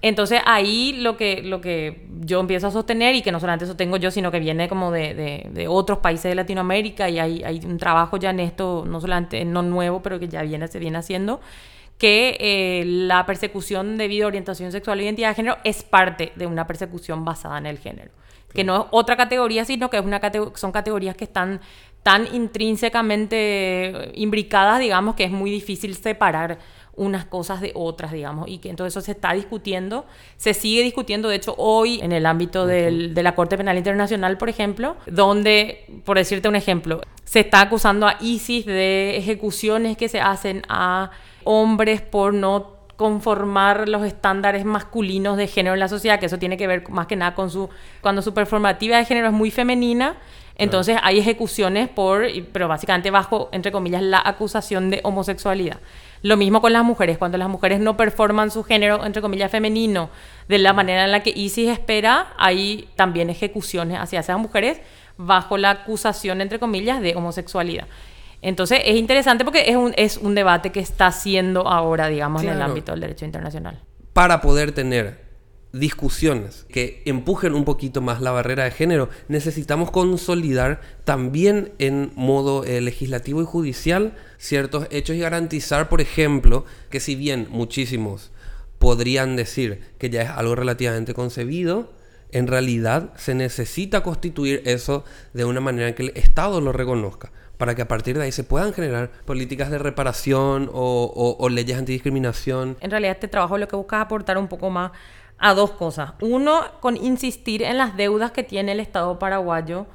Entonces, 0.03 0.41
ahí 0.45 0.93
lo 0.99 1.17
que, 1.17 1.41
lo 1.41 1.61
que 1.61 2.05
yo 2.21 2.39
empiezo 2.39 2.67
a 2.67 2.71
sostener, 2.71 3.15
y 3.15 3.23
que 3.23 3.31
no 3.31 3.39
solamente 3.39 3.65
sostengo 3.65 3.97
yo, 3.97 4.11
sino 4.11 4.31
que 4.31 4.39
viene 4.39 4.69
como 4.69 4.91
de, 4.91 5.65
otros 5.67 5.97
países 5.99 6.29
de 6.29 6.35
Latinoamérica, 6.35 7.09
y 7.09 7.17
hay, 7.17 7.43
hay 7.43 7.59
un 7.65 7.77
trabajo 7.77 8.17
ya 8.17 8.29
en 8.29 8.39
esto, 8.39 8.83
no 8.85 9.01
solamente 9.01 9.43
no 9.45 9.63
nuevo, 9.63 10.03
pero 10.03 10.19
que 10.19 10.27
ya 10.27 10.43
viene, 10.43 10.67
se 10.67 10.77
viene 10.77 10.99
haciendo, 10.99 11.41
que 11.97 12.37
eh, 12.39 12.83
la 12.85 13.25
persecución 13.25 13.97
debido 13.97 14.25
a 14.25 14.27
orientación 14.27 14.71
sexual 14.71 14.99
e 14.99 15.03
identidad 15.03 15.29
de 15.29 15.35
género 15.35 15.57
es 15.63 15.83
parte 15.83 16.33
de 16.35 16.45
una 16.45 16.67
persecución 16.67 17.23
basada 17.23 17.57
en 17.57 17.65
el 17.65 17.77
género. 17.79 18.11
Que 18.53 18.63
no 18.63 18.77
es 18.77 18.87
otra 18.91 19.17
categoría, 19.17 19.65
sino 19.65 19.89
que 19.89 19.97
es 19.97 20.05
una 20.05 20.21
son 20.55 20.71
categorías 20.71 21.15
que 21.15 21.25
están 21.25 21.59
tan 22.03 22.33
intrínsecamente 22.33 24.11
imbricadas, 24.13 24.79
digamos, 24.79 25.15
que 25.15 25.25
es 25.25 25.31
muy 25.31 25.51
difícil 25.51 25.95
separar 25.95 26.59
unas 26.95 27.25
cosas 27.25 27.61
de 27.61 27.71
otras, 27.75 28.11
digamos, 28.11 28.47
y 28.47 28.59
que 28.59 28.69
entonces 28.69 28.93
eso 28.93 29.01
se 29.01 29.11
está 29.11 29.33
discutiendo, 29.33 30.05
se 30.37 30.53
sigue 30.53 30.83
discutiendo, 30.83 31.27
de 31.27 31.35
hecho, 31.35 31.55
hoy 31.57 31.99
en 32.01 32.11
el 32.11 32.25
ámbito 32.25 32.65
del, 32.65 33.13
de 33.13 33.23
la 33.23 33.35
Corte 33.35 33.57
Penal 33.57 33.77
Internacional, 33.77 34.37
por 34.37 34.49
ejemplo, 34.49 34.95
donde, 35.07 35.85
por 36.05 36.17
decirte 36.17 36.47
un 36.47 36.55
ejemplo, 36.55 37.01
se 37.25 37.41
está 37.41 37.61
acusando 37.61 38.07
a 38.07 38.17
ISIS 38.21 38.65
de 38.65 39.17
ejecuciones 39.17 39.97
que 39.97 40.07
se 40.07 40.21
hacen 40.21 40.61
a 40.69 41.11
hombres 41.45 42.01
por 42.01 42.33
no 42.33 42.75
conformar 42.97 43.89
los 43.89 44.05
estándares 44.05 44.65
masculinos 44.65 45.37
de 45.37 45.47
género 45.47 45.73
en 45.73 45.79
la 45.79 45.87
sociedad, 45.87 46.19
que 46.19 46.27
eso 46.27 46.39
tiene 46.39 46.57
que 46.57 46.67
ver 46.67 46.89
más 46.89 47.07
que 47.07 47.15
nada 47.15 47.35
con 47.35 47.49
su, 47.49 47.69
cuando 48.01 48.21
su 48.21 48.33
performativa 48.33 48.97
de 48.97 49.05
género 49.05 49.27
es 49.27 49.33
muy 49.33 49.51
femenina, 49.51 50.17
entonces 50.57 50.97
hay 51.03 51.19
ejecuciones 51.19 51.89
por, 51.89 52.25
pero 52.53 52.69
básicamente 52.69 53.11
bajo, 53.11 53.49
entre 53.51 53.73
comillas, 53.73 54.01
la 54.01 54.21
acusación 54.23 54.89
de 54.89 55.01
homosexualidad. 55.03 55.79
Lo 56.21 56.37
mismo 56.37 56.61
con 56.61 56.71
las 56.71 56.85
mujeres, 56.85 57.17
cuando 57.17 57.37
las 57.37 57.49
mujeres 57.49 57.81
no 57.81 57.97
performan 57.97 58.49
su 58.49 58.63
género, 58.63 59.05
entre 59.05 59.21
comillas, 59.21 59.51
femenino 59.51 60.09
de 60.47 60.57
la 60.57 60.71
manera 60.71 61.03
en 61.03 61.11
la 61.11 61.23
que 61.23 61.31
ISIS 61.35 61.69
espera, 61.69 62.33
hay 62.37 62.87
también 62.95 63.29
ejecuciones 63.29 63.99
hacia 63.99 64.21
esas 64.21 64.39
mujeres 64.39 64.79
bajo 65.17 65.57
la 65.57 65.71
acusación, 65.71 66.39
entre 66.39 66.59
comillas, 66.59 67.01
de 67.01 67.15
homosexualidad. 67.15 67.87
Entonces 68.45 68.81
es 68.85 68.95
interesante 68.95 69.43
porque 69.43 69.71
es 69.71 69.75
un, 69.75 69.95
es 69.97 70.17
un 70.17 70.35
debate 70.35 70.71
que 70.71 70.79
está 70.79 71.07
haciendo 71.07 71.67
ahora, 71.67 72.09
digamos, 72.09 72.43
en 72.43 72.49
el 72.49 72.61
ámbito 72.61 72.91
del 72.91 73.01
derecho 73.01 73.25
internacional. 73.25 73.81
Para 74.13 74.39
poder 74.41 74.71
tener 74.71 75.25
discusiones 75.73 76.67
que 76.69 77.01
empujen 77.05 77.55
un 77.55 77.65
poquito 77.65 78.01
más 78.01 78.21
la 78.21 78.29
barrera 78.29 78.65
de 78.65 78.69
género, 78.69 79.09
necesitamos 79.29 79.89
consolidar 79.89 80.79
también 81.05 81.73
en 81.79 82.11
modo 82.13 82.63
eh, 82.63 82.81
legislativo 82.81 83.41
y 83.41 83.45
judicial 83.45 84.13
ciertos 84.37 84.85
hechos 84.91 85.15
y 85.15 85.21
garantizar, 85.21 85.89
por 85.89 85.99
ejemplo, 85.99 86.65
que 86.91 86.99
si 86.99 87.15
bien 87.15 87.47
muchísimos 87.49 88.31
podrían 88.77 89.35
decir 89.35 89.81
que 89.97 90.11
ya 90.11 90.21
es 90.21 90.29
algo 90.29 90.53
relativamente 90.53 91.15
concebido, 91.15 91.93
en 92.31 92.45
realidad 92.45 93.11
se 93.17 93.33
necesita 93.33 94.03
constituir 94.03 94.61
eso 94.65 95.03
de 95.33 95.45
una 95.45 95.61
manera 95.61 95.95
que 95.95 96.03
el 96.03 96.11
Estado 96.15 96.61
lo 96.61 96.71
reconozca. 96.73 97.31
Para 97.57 97.75
que 97.75 97.81
a 97.81 97.87
partir 97.87 98.17
de 98.17 98.23
ahí 98.23 98.31
se 98.31 98.43
puedan 98.43 98.73
generar 98.73 99.09
políticas 99.25 99.69
de 99.69 99.77
reparación 99.77 100.69
o, 100.73 101.35
o 101.39 101.49
leyes 101.49 101.77
antidiscriminación. 101.77 102.77
En 102.81 102.91
realidad 102.91 103.13
este 103.13 103.27
trabajo 103.27 103.57
lo 103.57 103.67
que 103.67 103.75
busca 103.75 103.97
es 103.97 104.01
aportar 104.03 104.37
un 104.37 104.47
poco 104.47 104.69
más 104.69 104.91
a 105.37 105.53
dos 105.53 105.71
cosas. 105.71 106.13
Uno, 106.21 106.63
con 106.79 106.97
insistir 106.97 107.63
en 107.63 107.77
las 107.77 107.97
deudas 107.97 108.31
que 108.31 108.43
tiene 108.43 108.71
el 108.71 108.79
Estado 108.79 109.19
paraguayo 109.19 109.85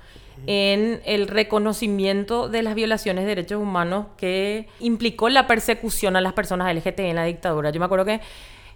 en 0.47 1.01
el 1.05 1.29
reconocimiento 1.29 2.49
de 2.49 2.63
las 2.63 2.75
violaciones 2.75 3.25
de 3.25 3.29
derechos 3.29 3.61
humanos 3.61 4.07
que 4.17 4.69
implicó 4.81 5.29
la 5.29 5.47
persecución 5.47 6.17
a 6.17 6.21
las 6.21 6.33
personas 6.33 6.75
LGTB 6.75 7.01
en 7.01 7.17
la 7.17 7.25
dictadura. 7.25 7.71
Yo 7.71 7.81
me 7.81 7.87
acuerdo 7.87 8.05
que, 8.05 8.21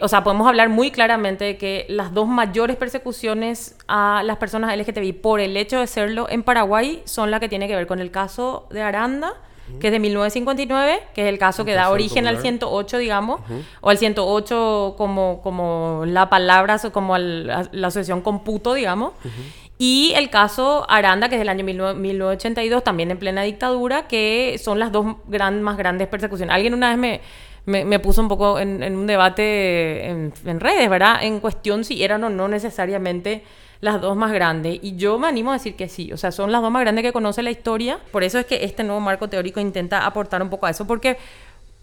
o 0.05 0.09
sea, 0.09 0.23
podemos 0.23 0.47
hablar 0.47 0.69
muy 0.69 0.91
claramente 0.91 1.47
de 1.47 1.57
que 1.57 1.87
las 1.89 2.13
dos 2.13 2.29
mayores 2.29 2.77
persecuciones 2.77 3.75
a 3.89 4.23
las 4.23 4.37
personas 4.37 4.77
LGTBI 4.77 5.15
por 5.15 5.41
el 5.41 5.57
hecho 5.57 5.81
de 5.81 5.87
serlo 5.87 6.29
en 6.29 6.43
Paraguay 6.43 7.01
son 7.07 7.31
las 7.31 7.41
que 7.41 7.49
tienen 7.49 7.71
que 7.71 7.75
ver 7.75 7.87
con 7.87 8.01
el 8.01 8.11
caso 8.11 8.69
de 8.71 8.83
Aranda, 8.83 9.33
que 9.81 9.87
es 9.87 9.93
de 9.95 10.01
1959, 10.01 11.01
que 11.15 11.23
es 11.23 11.29
el 11.29 11.39
caso 11.39 11.65
que 11.65 11.73
da 11.73 11.89
origen 11.89 12.27
al 12.27 12.37
108, 12.37 12.99
digamos, 12.99 13.41
o 13.81 13.89
al 13.89 13.97
108 13.97 14.95
como, 14.99 15.41
como 15.43 16.03
la 16.07 16.29
palabra, 16.29 16.79
como 16.93 17.17
la 17.17 17.67
asociación 17.87 18.21
computo, 18.21 18.75
digamos. 18.75 19.13
Y 19.79 20.13
el 20.17 20.29
caso 20.29 20.85
Aranda, 20.91 21.31
que 21.31 21.37
es 21.37 21.41
del 21.41 21.49
año 21.49 21.65
1982, 21.65 22.85
también 22.85 23.11
en 23.11 23.19
plena 23.19 23.41
dictadura, 23.41 24.07
que 24.07 24.61
son 24.63 24.79
las 24.79 24.93
dos 24.93 25.17
gran, 25.29 25.63
más 25.63 25.79
grandes 25.79 26.09
persecuciones. 26.09 26.55
Alguien 26.55 26.75
una 26.75 26.91
vez 26.91 26.99
me, 26.99 27.21
me, 27.67 27.99
puso 27.99 28.21
un 28.21 28.29
poco 28.29 28.59
en, 28.59 28.83
un 28.83 29.07
debate 29.07 30.07
en, 30.07 30.33
en, 30.45 30.61
redes, 30.61 30.89
¿verdad? 30.91 31.23
En 31.23 31.41
cuestión 31.41 31.85
si 31.85 32.03
eran 32.03 32.23
o 32.25 32.31
no 32.31 32.49
necesariamente 32.49 33.43
las 33.81 34.01
dos 34.01 34.17
más 34.17 34.33
grandes. 34.33 34.79
Y 34.83 34.97
yo 34.97 35.19
me 35.19 35.29
animo 35.29 35.51
a 35.51 35.55
decir 35.55 35.77
que 35.77 35.89
sí. 35.89 36.13
O 36.13 36.17
sea, 36.17 36.33
son 36.33 36.53
las 36.53 36.63
dos 36.63 36.71
más 36.71 36.83
grandes 36.83 37.03
que 37.03 37.13
conoce 37.13 37.43
la 37.43 37.51
historia. 37.51 37.99
Por 38.13 38.25
eso 38.25 38.39
es 38.39 38.47
que 38.47 38.65
este 38.65 38.85
nuevo 38.85 39.01
marco 39.01 39.29
teórico 39.29 39.61
intenta 39.61 40.07
aportar 40.07 40.43
un 40.43 40.51
poco 40.51 40.67
a 40.67 40.71
eso. 40.71 40.87
Porque 40.87 41.19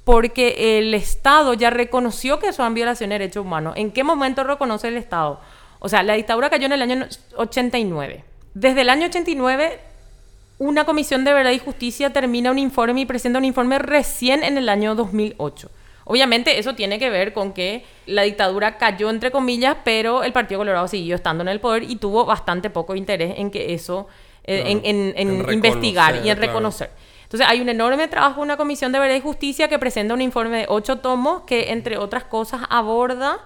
porque 0.03 0.79
el 0.79 0.93
Estado 0.93 1.53
ya 1.53 1.69
reconoció 1.69 2.39
que 2.39 2.53
son 2.53 2.73
violaciones 2.73 3.15
de 3.15 3.19
derechos 3.19 3.45
humanos. 3.45 3.73
¿En 3.77 3.91
qué 3.91 4.03
momento 4.03 4.43
reconoce 4.43 4.87
el 4.87 4.97
Estado? 4.97 5.39
O 5.79 5.89
sea, 5.89 6.03
la 6.03 6.13
dictadura 6.13 6.49
cayó 6.49 6.65
en 6.65 6.71
el 6.71 6.81
año 6.81 7.07
89. 7.35 8.23
Desde 8.53 8.81
el 8.81 8.89
año 8.89 9.05
89, 9.07 9.79
una 10.61 10.85
comisión 10.85 11.23
de 11.23 11.33
verdad 11.33 11.49
y 11.51 11.57
justicia 11.57 12.13
termina 12.13 12.51
un 12.51 12.59
informe 12.59 13.01
y 13.01 13.05
presenta 13.07 13.39
un 13.39 13.45
informe 13.45 13.79
recién 13.79 14.43
en 14.43 14.59
el 14.59 14.69
año 14.69 14.93
2008. 14.93 15.71
Obviamente 16.05 16.59
eso 16.59 16.75
tiene 16.75 16.99
que 16.99 17.09
ver 17.09 17.33
con 17.33 17.51
que 17.51 17.83
la 18.05 18.21
dictadura 18.21 18.77
cayó 18.77 19.09
entre 19.09 19.31
comillas, 19.31 19.77
pero 19.83 20.23
el 20.23 20.31
Partido 20.33 20.59
Colorado 20.59 20.87
siguió 20.87 21.15
estando 21.15 21.41
en 21.41 21.47
el 21.47 21.59
poder 21.59 21.81
y 21.81 21.95
tuvo 21.95 22.25
bastante 22.25 22.69
poco 22.69 22.93
interés 22.93 23.39
en 23.39 23.49
que 23.49 23.73
eso, 23.73 24.07
eh, 24.43 24.79
en, 24.83 25.51
investigar 25.51 26.21
y 26.23 26.29
en 26.29 26.37
reconocer. 26.37 26.91
Entonces 27.23 27.47
hay 27.49 27.59
un 27.59 27.69
enorme 27.69 28.07
trabajo, 28.07 28.39
una 28.39 28.55
comisión 28.55 28.91
de 28.91 28.99
verdad 28.99 29.15
y 29.15 29.21
justicia 29.21 29.67
que 29.67 29.79
presenta 29.79 30.13
un 30.13 30.21
informe 30.21 30.59
de 30.59 30.65
ocho 30.69 30.97
tomos 30.97 31.41
que 31.47 31.71
entre 31.71 31.97
otras 31.97 32.25
cosas 32.25 32.61
aborda 32.69 33.39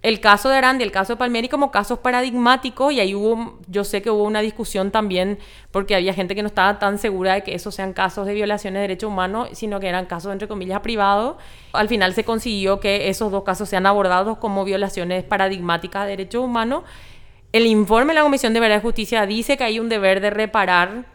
el 0.00 0.20
caso 0.20 0.48
de 0.48 0.56
Aranda 0.56 0.84
y 0.84 0.86
el 0.86 0.92
caso 0.92 1.14
de 1.14 1.16
Palmieri 1.16 1.48
como 1.48 1.72
casos 1.72 1.98
paradigmáticos 1.98 2.92
y 2.92 3.00
ahí 3.00 3.16
hubo, 3.16 3.58
yo 3.66 3.82
sé 3.82 4.00
que 4.00 4.10
hubo 4.10 4.22
una 4.22 4.40
discusión 4.40 4.92
también 4.92 5.38
porque 5.72 5.96
había 5.96 6.14
gente 6.14 6.36
que 6.36 6.42
no 6.42 6.46
estaba 6.46 6.78
tan 6.78 6.98
segura 6.98 7.34
de 7.34 7.42
que 7.42 7.54
esos 7.54 7.74
sean 7.74 7.92
casos 7.92 8.24
de 8.24 8.32
violaciones 8.32 8.78
de 8.78 8.82
derechos 8.82 9.10
humanos, 9.10 9.48
sino 9.54 9.80
que 9.80 9.88
eran 9.88 10.06
casos 10.06 10.32
entre 10.32 10.46
comillas 10.46 10.80
privados. 10.80 11.36
Al 11.72 11.88
final 11.88 12.14
se 12.14 12.22
consiguió 12.24 12.78
que 12.78 13.08
esos 13.08 13.32
dos 13.32 13.42
casos 13.42 13.68
sean 13.68 13.86
abordados 13.86 14.38
como 14.38 14.64
violaciones 14.64 15.24
paradigmáticas 15.24 16.04
de 16.04 16.10
derechos 16.10 16.44
humanos. 16.44 16.84
El 17.50 17.66
informe 17.66 18.12
de 18.12 18.20
la 18.20 18.22
Comisión 18.22 18.54
de 18.54 18.60
Verdad 18.60 18.78
y 18.78 18.82
Justicia 18.82 19.26
dice 19.26 19.56
que 19.56 19.64
hay 19.64 19.80
un 19.80 19.88
deber 19.88 20.20
de 20.20 20.30
reparar 20.30 21.06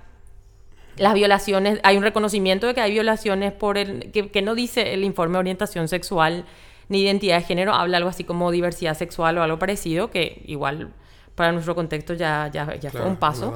las 0.97 1.13
violaciones, 1.13 1.79
hay 1.83 1.95
un 1.95 2.03
reconocimiento 2.03 2.67
de 2.67 2.73
que 2.73 2.81
hay 2.81 2.91
violaciones 2.91 3.53
por 3.53 3.77
el, 3.77 4.11
que, 4.11 4.29
que 4.29 4.41
no 4.41 4.55
dice 4.55 4.93
el 4.93 5.05
informe 5.05 5.33
de 5.33 5.39
orientación 5.39 5.87
sexual 5.87 6.45
ni 6.93 7.01
identidad 7.01 7.37
de 7.37 7.43
género, 7.43 7.73
habla 7.73 7.97
algo 7.97 8.09
así 8.09 8.23
como 8.23 8.51
diversidad 8.51 8.95
sexual 8.95 9.37
o 9.39 9.43
algo 9.43 9.57
parecido, 9.57 10.11
que 10.11 10.43
igual 10.45 10.93
para 11.33 11.51
nuestro 11.51 11.73
contexto 11.73 12.13
ya, 12.13 12.51
ya, 12.53 12.75
ya 12.75 12.91
fue 12.91 13.01
un 13.01 13.17
paso. 13.17 13.51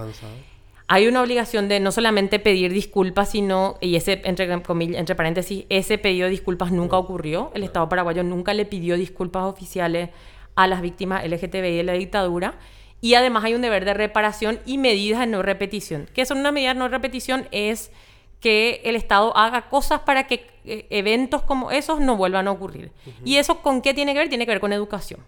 Hay 0.88 1.08
una 1.08 1.22
obligación 1.22 1.68
de 1.68 1.80
no 1.80 1.92
solamente 1.92 2.40
pedir 2.40 2.74
disculpas, 2.74 3.30
sino, 3.30 3.78
y 3.80 3.96
ese, 3.96 4.22
entre, 4.24 4.62
comillas, 4.64 4.98
entre 5.00 5.16
paréntesis, 5.16 5.66
ese 5.70 6.00
pedido 6.00 6.26
de 6.26 6.32
disculpas 6.32 6.72
nunca 6.72 6.98
ocurrió. 6.98 7.52
El 7.54 7.64
Estado 7.64 7.88
paraguayo 7.88 8.24
nunca 8.24 8.56
le 8.56 8.66
pidió 8.66 8.98
disculpas 8.98 9.44
oficiales 9.44 10.10
a 10.56 10.66
las 10.66 10.82
víctimas 10.82 11.24
LGTBI 11.24 11.78
de 11.78 11.84
la 11.84 11.94
dictadura. 11.94 12.56
Y 13.02 13.14
además 13.14 13.44
hay 13.44 13.54
un 13.54 13.62
deber 13.62 13.86
de 13.86 13.94
reparación 13.94 14.60
y 14.66 14.80
medidas 14.80 15.20
de 15.20 15.28
no 15.28 15.44
repetición. 15.44 16.10
¿Qué 16.12 16.26
son 16.26 16.40
una 16.40 16.52
medida 16.52 16.74
de 16.74 16.80
no 16.80 16.88
repetición? 16.88 17.48
Es 17.52 17.92
que 18.40 18.82
el 18.86 18.96
Estado 18.96 19.38
haga 19.38 19.70
cosas 19.70 20.00
para 20.00 20.26
que 20.26 20.48
eventos 20.90 21.44
como 21.44 21.72
esos 21.72 22.00
no 22.00 22.18
vuelvan 22.18 22.48
a 22.48 22.52
ocurrir. 22.52 22.92
¿Y 23.24 23.38
eso 23.38 23.62
con 23.62 23.82
qué 23.82 23.94
tiene 23.94 24.14
que 24.14 24.20
ver? 24.20 24.30
Tiene 24.30 24.46
que 24.46 24.52
ver 24.52 24.60
con 24.60 24.74
educación. 24.74 25.20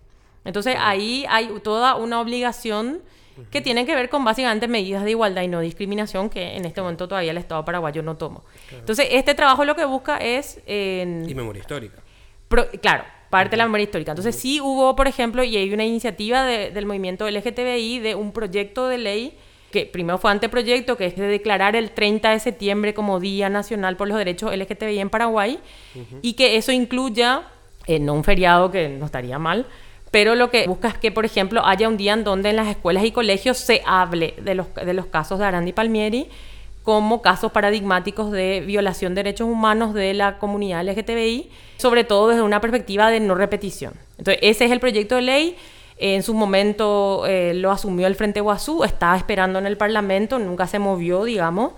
Entonces 0.46 0.76
ahí 0.80 1.26
hay 1.30 1.48
toda 1.64 1.96
una 1.96 2.20
obligación 2.22 3.02
que 3.52 3.62
tiene 3.62 3.86
que 3.86 3.96
ver 3.96 4.10
con 4.10 4.26
básicamente 4.26 4.68
medidas 4.68 5.04
de 5.04 5.12
igualdad 5.12 5.44
y 5.44 5.48
no 5.48 5.62
discriminación 5.62 6.30
que 6.30 6.58
en 6.58 6.66
este 6.66 6.82
momento 6.82 7.08
todavía 7.08 7.32
el 7.32 7.38
Estado 7.38 7.64
paraguayo 7.64 8.04
no 8.04 8.18
toma. 8.18 8.42
Entonces 8.72 9.08
este 9.12 9.34
trabajo 9.34 9.66
lo 9.66 9.76
que 9.76 9.86
busca 9.86 10.18
es... 10.18 10.60
y 10.68 11.34
memoria 11.34 11.62
histórica. 11.62 12.02
claro, 12.82 13.06
parte 13.30 13.52
de 13.52 13.58
la 13.58 13.66
memoria 13.66 13.86
histórica. 13.86 14.12
Entonces 14.12 14.36
sí 14.36 14.60
hubo, 14.60 14.96
por 14.96 15.08
ejemplo, 15.08 15.44
y 15.44 15.56
hay 15.56 15.74
una 15.74 15.86
iniciativa 15.86 16.44
del 16.44 16.86
movimiento 16.86 17.30
LGTBI 17.30 18.00
de 18.00 18.16
un 18.16 18.32
proyecto 18.32 18.88
de 18.88 18.98
ley 18.98 19.38
que 19.72 19.86
primero 19.86 20.18
fue 20.18 20.32
anteproyecto, 20.32 20.98
que 20.98 21.06
es 21.06 21.16
de 21.16 21.28
declarar 21.28 21.76
el 21.76 21.92
30 21.92 22.32
de 22.32 22.40
septiembre 22.40 22.94
como 22.94 23.20
Día 23.20 23.50
Nacional 23.50 23.98
por 23.98 24.08
los 24.08 24.18
Derechos 24.18 24.56
LGTBI 24.56 25.00
en 25.00 25.10
Paraguay, 25.10 25.60
y 26.22 26.34
que 26.34 26.58
eso 26.58 26.72
incluya, 26.72 27.44
eh, 27.88 28.00
no 28.00 28.14
un 28.14 28.24
feriado 28.24 28.72
que 28.72 28.90
no 28.90 29.06
estaría 29.06 29.40
mal, 29.40 29.66
pero 30.12 30.36
lo 30.36 30.50
que 30.50 30.66
busca 30.68 30.88
es 30.88 30.98
que, 30.98 31.12
por 31.12 31.26
ejemplo, 31.26 31.66
haya 31.66 31.88
un 31.88 31.98
día 31.98 32.14
en 32.14 32.24
donde 32.24 32.50
en 32.50 32.56
las 32.56 32.68
escuelas 32.68 33.04
y 33.04 33.12
colegios 33.12 33.58
se 33.58 33.82
hable 33.86 34.34
de 34.42 34.56
los, 34.56 34.74
de 34.74 34.94
los 34.94 35.06
casos 35.06 35.40
de 35.40 35.46
Arandi 35.46 35.72
Palmieri 35.72 36.28
como 36.84 37.22
casos 37.22 37.52
paradigmáticos 37.52 38.32
de 38.32 38.64
violación 38.66 39.14
de 39.14 39.24
derechos 39.24 39.48
humanos 39.48 39.94
de 39.94 40.14
la 40.16 40.40
comunidad 40.40 40.84
LGTBI, 40.84 41.50
sobre 41.78 42.04
todo 42.04 42.30
desde 42.30 42.42
una 42.42 42.62
perspectiva 42.62 43.12
de 43.12 43.20
no 43.20 43.36
repetición. 43.36 43.94
Entonces, 44.18 44.40
ese 44.42 44.66
es 44.66 44.72
el 44.72 44.80
proyecto 44.80 45.16
de 45.16 45.22
ley 45.22 45.56
en 46.00 46.24
su 46.24 46.34
momento 46.34 47.26
eh, 47.28 47.54
lo 47.54 47.72
asumió 47.72 48.08
el 48.08 48.16
Frente 48.16 48.40
Guazú, 48.40 48.86
estaba 48.86 49.18
esperando 49.18 49.60
en 49.60 49.66
el 49.66 49.76
Parlamento, 49.76 50.40
nunca 50.40 50.66
se 50.66 50.80
movió, 50.80 51.26
digamos. 51.26 51.74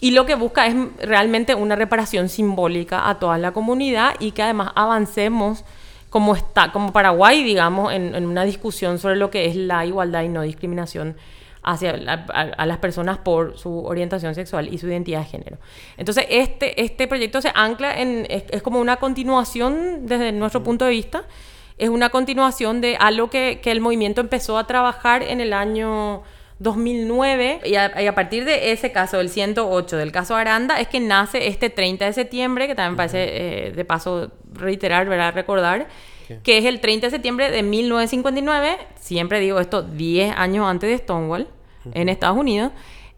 Y 0.00 0.10
lo 0.10 0.24
que 0.26 0.34
busca 0.34 0.66
es 0.66 0.74
realmente 0.98 1.54
una 1.54 1.76
reparación 1.76 2.28
simbólica 2.28 3.08
a 3.08 3.18
toda 3.18 3.36
la 3.38 3.52
comunidad 3.52 4.14
y 4.18 4.32
que 4.32 4.42
además 4.42 4.72
avancemos 4.74 5.64
como, 6.08 6.34
está, 6.34 6.72
como 6.72 6.92
Paraguay, 6.92 7.42
digamos, 7.44 7.92
en, 7.92 8.26
una 8.26 8.44
discusión 8.44 8.98
sobre 8.98 9.16
lo 9.16 9.30
que 9.30 9.46
es 9.46 9.56
la 9.56 9.84
igualdad 9.84 10.22
y 10.22 10.28
no 10.28 10.42
discriminación 10.42 11.16
hacia 11.62 11.90
a, 11.90 12.66
las 12.66 12.78
personas 12.78 13.18
por 13.18 13.58
su 13.58 13.84
orientación 13.84 14.34
sexual 14.34 14.72
y 14.72 14.78
su 14.78 14.86
identidad 14.86 15.20
de 15.20 15.24
género. 15.26 15.58
Entonces, 15.96 16.24
este, 16.30 16.80
este 16.80 17.08
proyecto 17.08 17.42
se 17.42 17.50
ancla 17.54 18.00
en, 18.00 18.26
es 18.30 18.62
como 18.62 18.80
una 18.80 18.96
continuación 18.96 20.06
desde 20.06 20.32
nuestro 20.32 20.62
punto 20.62 20.84
de 20.84 20.92
vista 20.92 21.24
es 21.78 21.88
una 21.88 22.10
continuación 22.10 22.80
de 22.80 22.96
algo 22.96 23.30
que, 23.30 23.60
que 23.62 23.70
el 23.70 23.80
movimiento 23.80 24.20
empezó 24.20 24.58
a 24.58 24.66
trabajar 24.66 25.22
en 25.22 25.40
el 25.40 25.52
año 25.52 26.22
2009 26.58 27.60
y 27.64 27.74
a, 27.74 28.14
partir 28.14 28.44
de 28.44 28.72
ese 28.72 28.90
caso, 28.90 29.20
el 29.20 29.28
108 29.28 29.96
del 29.96 30.10
caso 30.10 30.34
Aranda, 30.36 30.80
es 30.80 30.88
que 30.88 31.00
nace 31.00 31.48
este 31.48 31.68
30 31.68 32.06
de 32.06 32.12
septiembre, 32.14 32.66
que 32.66 32.74
también 32.74 32.96
parece 32.96 33.66
eh, 33.68 33.72
de 33.72 33.84
paso 33.84 34.30
reiterar, 34.52 35.06
¿verdad? 35.08 35.34
recordar, 35.34 35.88
que 36.42 36.58
es 36.58 36.64
el 36.64 36.80
30 36.80 37.08
de 37.08 37.10
septiembre 37.10 37.50
de 37.50 37.62
1959, 37.62 38.78
siempre 38.98 39.38
digo 39.38 39.60
esto 39.60 39.82
10 39.82 40.34
años 40.36 40.66
antes 40.66 40.90
de 40.90 40.98
Stonewall, 40.98 41.46
en 41.92 42.08
Estados 42.08 42.36
Unidos, 42.36 42.72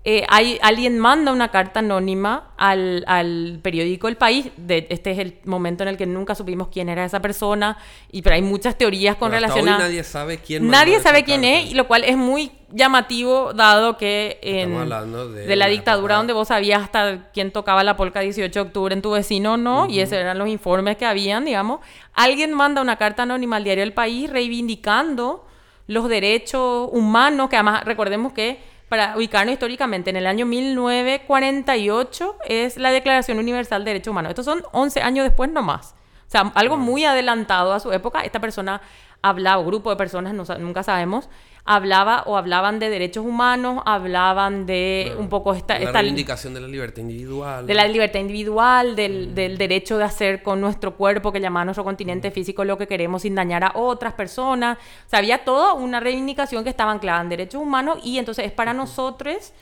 eh, 0.04 0.24
hay, 0.28 0.58
alguien 0.62 0.98
manda 0.98 1.32
una 1.32 1.50
carta 1.50 1.80
anónima 1.80 2.52
al, 2.56 3.04
al, 3.08 3.58
periódico 3.62 4.08
El 4.08 4.16
País. 4.16 4.46
De, 4.56 4.86
este 4.90 5.10
es 5.10 5.18
el 5.18 5.38
momento 5.44 5.82
en 5.82 5.88
el 5.88 5.96
que 5.96 6.06
nunca 6.06 6.34
supimos 6.34 6.68
quién 6.68 6.88
era 6.88 7.04
esa 7.04 7.20
persona. 7.20 7.76
Y, 8.10 8.22
pero 8.22 8.36
hay 8.36 8.42
muchas 8.42 8.78
teorías 8.78 9.16
con 9.16 9.32
relación 9.32 9.68
a. 9.68 9.78
Nadie 9.78 10.04
sabe 10.04 10.38
quién 10.38 10.68
Nadie 10.68 11.00
sabe 11.00 11.24
quién 11.24 11.44
es, 11.44 11.72
y 11.72 11.74
lo 11.74 11.88
cual 11.88 12.04
es 12.04 12.16
muy 12.16 12.52
llamativo, 12.70 13.52
dado 13.52 13.96
que 13.96 14.38
en, 14.42 14.88
de, 15.34 15.56
la 15.56 15.66
dictadura, 15.66 16.16
donde 16.16 16.32
vos 16.32 16.48
sabías 16.48 16.82
hasta 16.82 17.30
quién 17.32 17.50
tocaba 17.50 17.82
la 17.82 17.96
polca 17.96 18.20
18 18.20 18.52
de 18.52 18.60
octubre 18.66 18.94
en 18.94 19.02
tu 19.02 19.10
vecino 19.12 19.56
no, 19.56 19.88
y 19.88 20.00
esos 20.00 20.14
eran 20.14 20.38
los 20.38 20.48
informes 20.48 20.96
que 20.96 21.06
habían, 21.06 21.44
digamos. 21.44 21.80
Alguien 22.14 22.54
manda 22.54 22.80
una 22.80 22.96
carta 22.96 23.24
anónima 23.24 23.56
al 23.56 23.64
diario 23.64 23.82
El 23.82 23.94
País 23.94 24.30
reivindicando 24.30 25.44
los 25.86 26.08
derechos 26.08 26.88
humanos, 26.92 27.48
que 27.48 27.56
además 27.56 27.84
recordemos 27.84 28.32
que 28.32 28.77
para 28.88 29.16
ubicarnos 29.16 29.52
históricamente, 29.52 30.10
en 30.10 30.16
el 30.16 30.26
año 30.26 30.46
1948 30.46 32.36
es 32.46 32.76
la 32.76 32.90
Declaración 32.90 33.38
Universal 33.38 33.84
de 33.84 33.90
Derechos 33.90 34.12
Humanos. 34.12 34.30
Estos 34.30 34.44
son 34.44 34.62
11 34.72 35.02
años 35.02 35.24
después 35.24 35.50
nomás. 35.50 35.94
O 36.26 36.30
sea, 36.30 36.52
algo 36.54 36.76
muy 36.76 37.04
adelantado 37.04 37.72
a 37.72 37.80
su 37.80 37.90
época. 37.92 38.20
Esta 38.20 38.38
persona 38.40 38.82
hablaba, 39.22 39.62
grupo 39.62 39.90
de 39.90 39.96
personas, 39.96 40.34
nunca 40.34 40.82
sabemos, 40.82 41.28
hablaba 41.64 42.22
o 42.24 42.38
hablaban 42.38 42.78
de 42.78 42.88
derechos 42.88 43.26
humanos, 43.26 43.82
hablaban 43.84 44.64
de 44.64 45.14
un 45.18 45.28
poco 45.28 45.52
esta... 45.52 45.78
La 45.78 45.92
reivindicación 45.92 46.54
de 46.54 46.62
la 46.62 46.68
libertad 46.68 47.02
individual. 47.02 47.66
De 47.66 47.74
la 47.74 47.86
libertad 47.86 48.20
individual, 48.20 48.96
del, 48.96 49.34
del, 49.34 49.58
derecho 49.58 49.98
de 49.98 50.04
hacer 50.04 50.42
con 50.42 50.62
nuestro 50.62 50.96
cuerpo, 50.96 51.30
que 51.30 51.40
llama 51.40 51.66
nuestro 51.66 51.84
continente 51.84 52.30
físico, 52.30 52.64
lo 52.64 52.78
que 52.78 52.86
queremos 52.86 53.22
sin 53.22 53.34
dañar 53.34 53.64
a 53.64 53.72
otras 53.74 54.14
personas. 54.14 54.78
O 54.78 55.10
sea, 55.10 55.18
había 55.18 55.44
toda 55.44 55.74
una 55.74 56.00
reivindicación 56.00 56.64
que 56.64 56.70
estaba 56.70 56.90
anclada 56.90 57.20
en 57.20 57.28
derechos 57.28 57.60
humanos 57.60 57.98
y 58.02 58.18
entonces 58.18 58.46
es 58.46 58.52
para 58.52 58.72
nosotros 58.72 59.52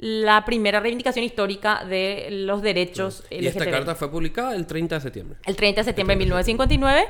la 0.00 0.46
primera 0.46 0.80
reivindicación 0.80 1.26
histórica 1.26 1.84
de 1.84 2.28
los 2.30 2.62
derechos 2.62 3.22
Y 3.28 3.46
esta 3.46 3.70
carta 3.70 3.94
fue 3.94 4.10
publicada 4.10 4.54
el 4.54 4.66
30 4.66 4.94
de 4.94 5.00
septiembre. 5.02 5.38
El 5.44 5.56
30 5.56 5.82
de 5.82 5.84
septiembre 5.84 6.16
de 6.16 6.20
1959, 6.20 7.06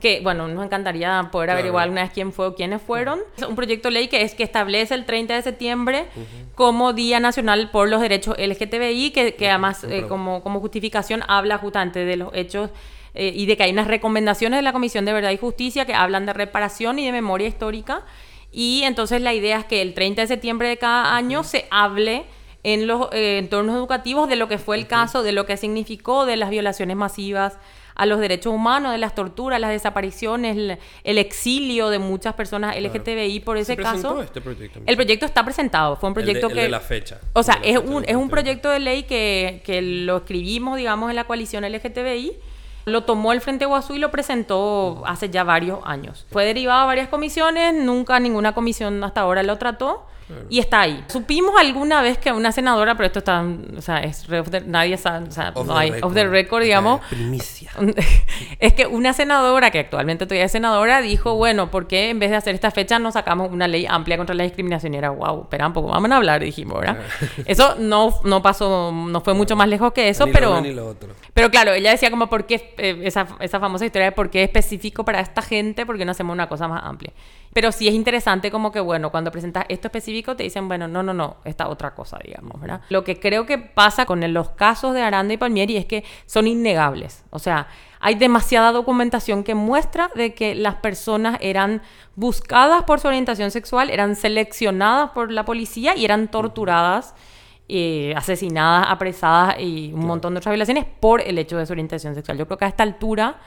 que 0.00 0.20
bueno, 0.22 0.48
nos 0.48 0.64
encantaría 0.64 1.28
poder 1.30 1.50
averiguar 1.50 1.84
alguna 1.84 2.02
vez 2.02 2.10
quién 2.12 2.32
fue 2.32 2.46
o 2.46 2.54
quiénes 2.54 2.80
fueron. 2.80 3.20
Es 3.36 3.42
un 3.44 3.54
proyecto 3.54 3.88
de 3.88 3.92
ley 3.92 4.08
que 4.08 4.22
es 4.22 4.34
que 4.34 4.42
establece 4.42 4.94
el 4.94 5.04
30 5.04 5.34
de 5.34 5.42
septiembre 5.42 6.06
como 6.54 6.94
Día 6.94 7.20
Nacional 7.20 7.70
por 7.70 7.88
los 7.88 8.00
Derechos 8.00 8.36
LGTBI, 8.38 9.10
que, 9.10 9.34
que 9.34 9.50
además 9.50 9.84
eh, 9.84 10.06
como, 10.08 10.42
como 10.42 10.60
justificación 10.60 11.22
habla 11.28 11.58
justamente 11.58 12.04
de 12.04 12.16
los 12.16 12.30
hechos 12.32 12.70
eh, 13.14 13.32
y 13.34 13.44
de 13.44 13.56
que 13.56 13.64
hay 13.64 13.72
unas 13.72 13.88
recomendaciones 13.88 14.58
de 14.58 14.62
la 14.62 14.72
Comisión 14.72 15.04
de 15.04 15.12
Verdad 15.12 15.32
y 15.32 15.36
Justicia 15.36 15.84
que 15.84 15.94
hablan 15.94 16.24
de 16.24 16.32
reparación 16.32 16.98
y 16.98 17.04
de 17.04 17.12
memoria 17.12 17.46
histórica. 17.46 18.02
Y 18.50 18.82
entonces 18.84 19.20
la 19.20 19.34
idea 19.34 19.58
es 19.58 19.64
que 19.66 19.82
el 19.82 19.92
30 19.92 20.22
de 20.22 20.28
septiembre 20.28 20.68
de 20.68 20.78
cada 20.78 21.14
año 21.14 21.44
se 21.44 21.66
hable 21.70 22.24
en 22.62 22.86
los 22.86 23.08
eh, 23.12 23.38
entornos 23.38 23.76
educativos 23.76 24.28
de 24.28 24.36
lo 24.36 24.48
que 24.48 24.58
fue 24.58 24.76
el 24.76 24.86
caso, 24.86 25.22
de 25.22 25.32
lo 25.32 25.44
que 25.44 25.56
significó, 25.58 26.24
de 26.24 26.36
las 26.36 26.50
violaciones 26.50 26.96
masivas 26.96 27.58
a 28.00 28.06
los 28.06 28.18
derechos 28.18 28.54
humanos, 28.54 28.92
de 28.92 28.98
las 28.98 29.14
torturas, 29.14 29.60
las 29.60 29.70
desapariciones, 29.70 30.78
el, 31.04 31.18
exilio 31.18 31.90
de 31.90 31.98
muchas 31.98 32.32
personas 32.32 32.74
LGTBI 32.74 33.40
por 33.40 33.58
ese 33.58 33.76
caso. 33.76 34.22
Este 34.22 34.40
proyecto, 34.40 34.80
el 34.86 34.96
proyecto 34.96 35.26
está 35.26 35.44
presentado, 35.44 35.96
fue 35.96 36.08
un 36.08 36.14
proyecto 36.14 36.48
que... 36.48 36.62
de 36.62 36.68
la 36.70 36.80
fecha. 36.80 37.20
O 37.34 37.42
sea, 37.42 37.60
es 37.62 37.76
un, 37.76 38.06
es 38.08 38.16
un 38.16 38.30
proyecto 38.30 38.70
de 38.70 38.78
ley 38.78 39.02
que, 39.02 39.60
que 39.66 39.82
lo 39.82 40.16
escribimos, 40.16 40.78
digamos, 40.78 41.10
en 41.10 41.16
la 41.16 41.24
coalición 41.24 41.62
LGTBI 41.70 42.38
lo 42.86 43.04
tomó 43.04 43.34
el 43.34 43.42
Frente 43.42 43.66
Guazú 43.66 43.94
y 43.94 43.98
lo 43.98 44.10
presentó 44.10 45.02
hace 45.04 45.28
ya 45.28 45.44
varios 45.44 45.80
años. 45.84 46.26
Fue 46.30 46.46
derivado 46.46 46.80
a 46.80 46.86
varias 46.86 47.08
comisiones, 47.08 47.74
nunca 47.74 48.18
ninguna 48.18 48.54
comisión 48.54 49.04
hasta 49.04 49.20
ahora 49.20 49.42
lo 49.42 49.58
trató. 49.58 50.06
Y 50.48 50.58
está 50.58 50.82
ahí. 50.82 51.04
Supimos 51.08 51.54
alguna 51.58 52.02
vez 52.02 52.18
que 52.18 52.32
una 52.32 52.52
senadora, 52.52 52.94
pero 52.96 53.06
esto 53.06 53.18
está, 53.20 53.44
o 53.76 53.80
sea, 53.80 53.98
es 54.00 54.26
nadie 54.66 54.96
sabe, 54.96 55.28
o 55.28 55.30
sea, 55.30 55.52
no 55.52 55.76
hay 55.76 55.92
off 56.02 56.14
the 56.14 56.26
record, 56.26 56.62
digamos. 56.62 57.00
Primicia. 57.08 57.70
es 58.58 58.72
que 58.72 58.86
una 58.86 59.12
senadora, 59.12 59.70
que 59.70 59.80
actualmente 59.80 60.26
todavía 60.26 60.46
es 60.46 60.52
senadora, 60.52 61.00
dijo, 61.00 61.34
bueno, 61.34 61.70
¿por 61.70 61.86
qué 61.86 62.10
en 62.10 62.18
vez 62.18 62.30
de 62.30 62.36
hacer 62.36 62.54
esta 62.54 62.70
fecha 62.70 62.98
no 62.98 63.12
sacamos 63.12 63.50
una 63.52 63.68
ley 63.68 63.86
amplia 63.86 64.16
contra 64.16 64.34
la 64.34 64.44
discriminación? 64.44 64.94
Y 64.94 64.98
era, 64.98 65.10
wow, 65.10 65.42
espera 65.42 65.66
un 65.66 65.72
poco, 65.72 65.88
vamos 65.88 66.10
a 66.10 66.16
hablar, 66.16 66.42
dijimos, 66.42 66.80
¿verdad? 66.80 66.98
eso 67.46 67.76
no, 67.78 68.14
no 68.24 68.42
pasó, 68.42 68.92
no 68.92 69.20
fue 69.20 69.34
mucho 69.34 69.56
más 69.56 69.68
lejos 69.68 69.92
que 69.92 70.08
eso, 70.08 70.26
pero... 70.32 70.60
ni 70.60 70.72
lo 70.72 70.88
otro. 70.88 71.10
Pero 71.34 71.50
claro, 71.50 71.72
ella 71.72 71.90
decía 71.90 72.10
como, 72.10 72.28
¿por 72.28 72.46
qué 72.46 72.74
eh, 72.78 73.00
esa, 73.04 73.26
esa 73.40 73.60
famosa 73.60 73.86
historia 73.86 74.06
de 74.06 74.12
por 74.12 74.30
qué 74.30 74.42
específico 74.42 75.04
para 75.04 75.20
esta 75.20 75.42
gente? 75.42 75.70
porque 75.86 76.04
no 76.04 76.12
hacemos 76.12 76.34
una 76.34 76.48
cosa 76.48 76.68
más 76.68 76.82
amplia? 76.84 77.12
Pero 77.52 77.72
sí 77.72 77.88
es 77.88 77.94
interesante 77.94 78.50
como 78.50 78.70
que, 78.70 78.78
bueno, 78.78 79.10
cuando 79.10 79.32
presentas 79.32 79.64
esto 79.68 79.88
específico 79.88 80.36
te 80.36 80.44
dicen, 80.44 80.68
bueno, 80.68 80.86
no, 80.86 81.02
no, 81.02 81.12
no, 81.12 81.38
esta 81.44 81.68
otra 81.68 81.94
cosa, 81.94 82.18
digamos, 82.22 82.60
¿verdad? 82.60 82.80
Lo 82.90 83.02
que 83.02 83.18
creo 83.18 83.44
que 83.44 83.58
pasa 83.58 84.06
con 84.06 84.20
los 84.32 84.50
casos 84.50 84.94
de 84.94 85.02
Aranda 85.02 85.34
y 85.34 85.36
Palmieri 85.36 85.76
es 85.76 85.84
que 85.84 86.04
son 86.26 86.46
innegables. 86.46 87.24
O 87.30 87.40
sea, 87.40 87.66
hay 87.98 88.14
demasiada 88.14 88.70
documentación 88.70 89.42
que 89.42 89.56
muestra 89.56 90.10
de 90.14 90.32
que 90.32 90.54
las 90.54 90.76
personas 90.76 91.38
eran 91.40 91.82
buscadas 92.14 92.84
por 92.84 93.00
su 93.00 93.08
orientación 93.08 93.50
sexual, 93.50 93.90
eran 93.90 94.14
seleccionadas 94.14 95.10
por 95.10 95.32
la 95.32 95.44
policía 95.44 95.96
y 95.96 96.04
eran 96.04 96.28
torturadas. 96.28 97.14
Eh, 97.72 98.12
asesinadas, 98.16 98.88
apresadas 98.88 99.60
y 99.60 99.92
un 99.92 100.04
montón 100.04 100.34
de 100.34 100.38
otras 100.38 100.50
violaciones 100.50 100.84
por 100.98 101.20
el 101.20 101.38
hecho 101.38 101.56
de 101.56 101.66
su 101.66 101.72
orientación 101.72 102.16
sexual. 102.16 102.36
Yo 102.36 102.44
creo 102.46 102.58
que 102.58 102.64
a 102.64 102.68
esta 102.68 102.82
altura 102.82 103.38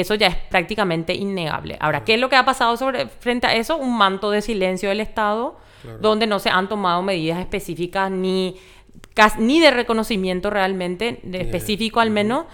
eso 0.00 0.14
ya 0.14 0.26
es 0.26 0.36
prácticamente 0.36 1.14
innegable. 1.14 1.76
Ahora, 1.80 2.04
¿qué 2.04 2.14
es 2.14 2.20
lo 2.20 2.28
que 2.28 2.36
ha 2.36 2.44
pasado 2.44 2.76
sobre, 2.76 3.06
frente 3.06 3.46
a 3.46 3.54
eso? 3.54 3.76
Un 3.76 3.96
manto 3.96 4.30
de 4.30 4.42
silencio 4.42 4.88
del 4.88 5.00
Estado, 5.00 5.56
donde 6.00 6.26
no 6.26 6.38
se 6.38 6.48
han 6.48 6.68
tomado 6.68 7.02
medidas 7.02 7.38
específicas 7.38 8.10
ni 8.10 8.56
ni 9.38 9.60
de 9.60 9.70
reconocimiento 9.70 10.50
realmente, 10.50 11.20
de 11.22 11.40
específico 11.40 12.00
al 12.00 12.10
menos, 12.10 12.46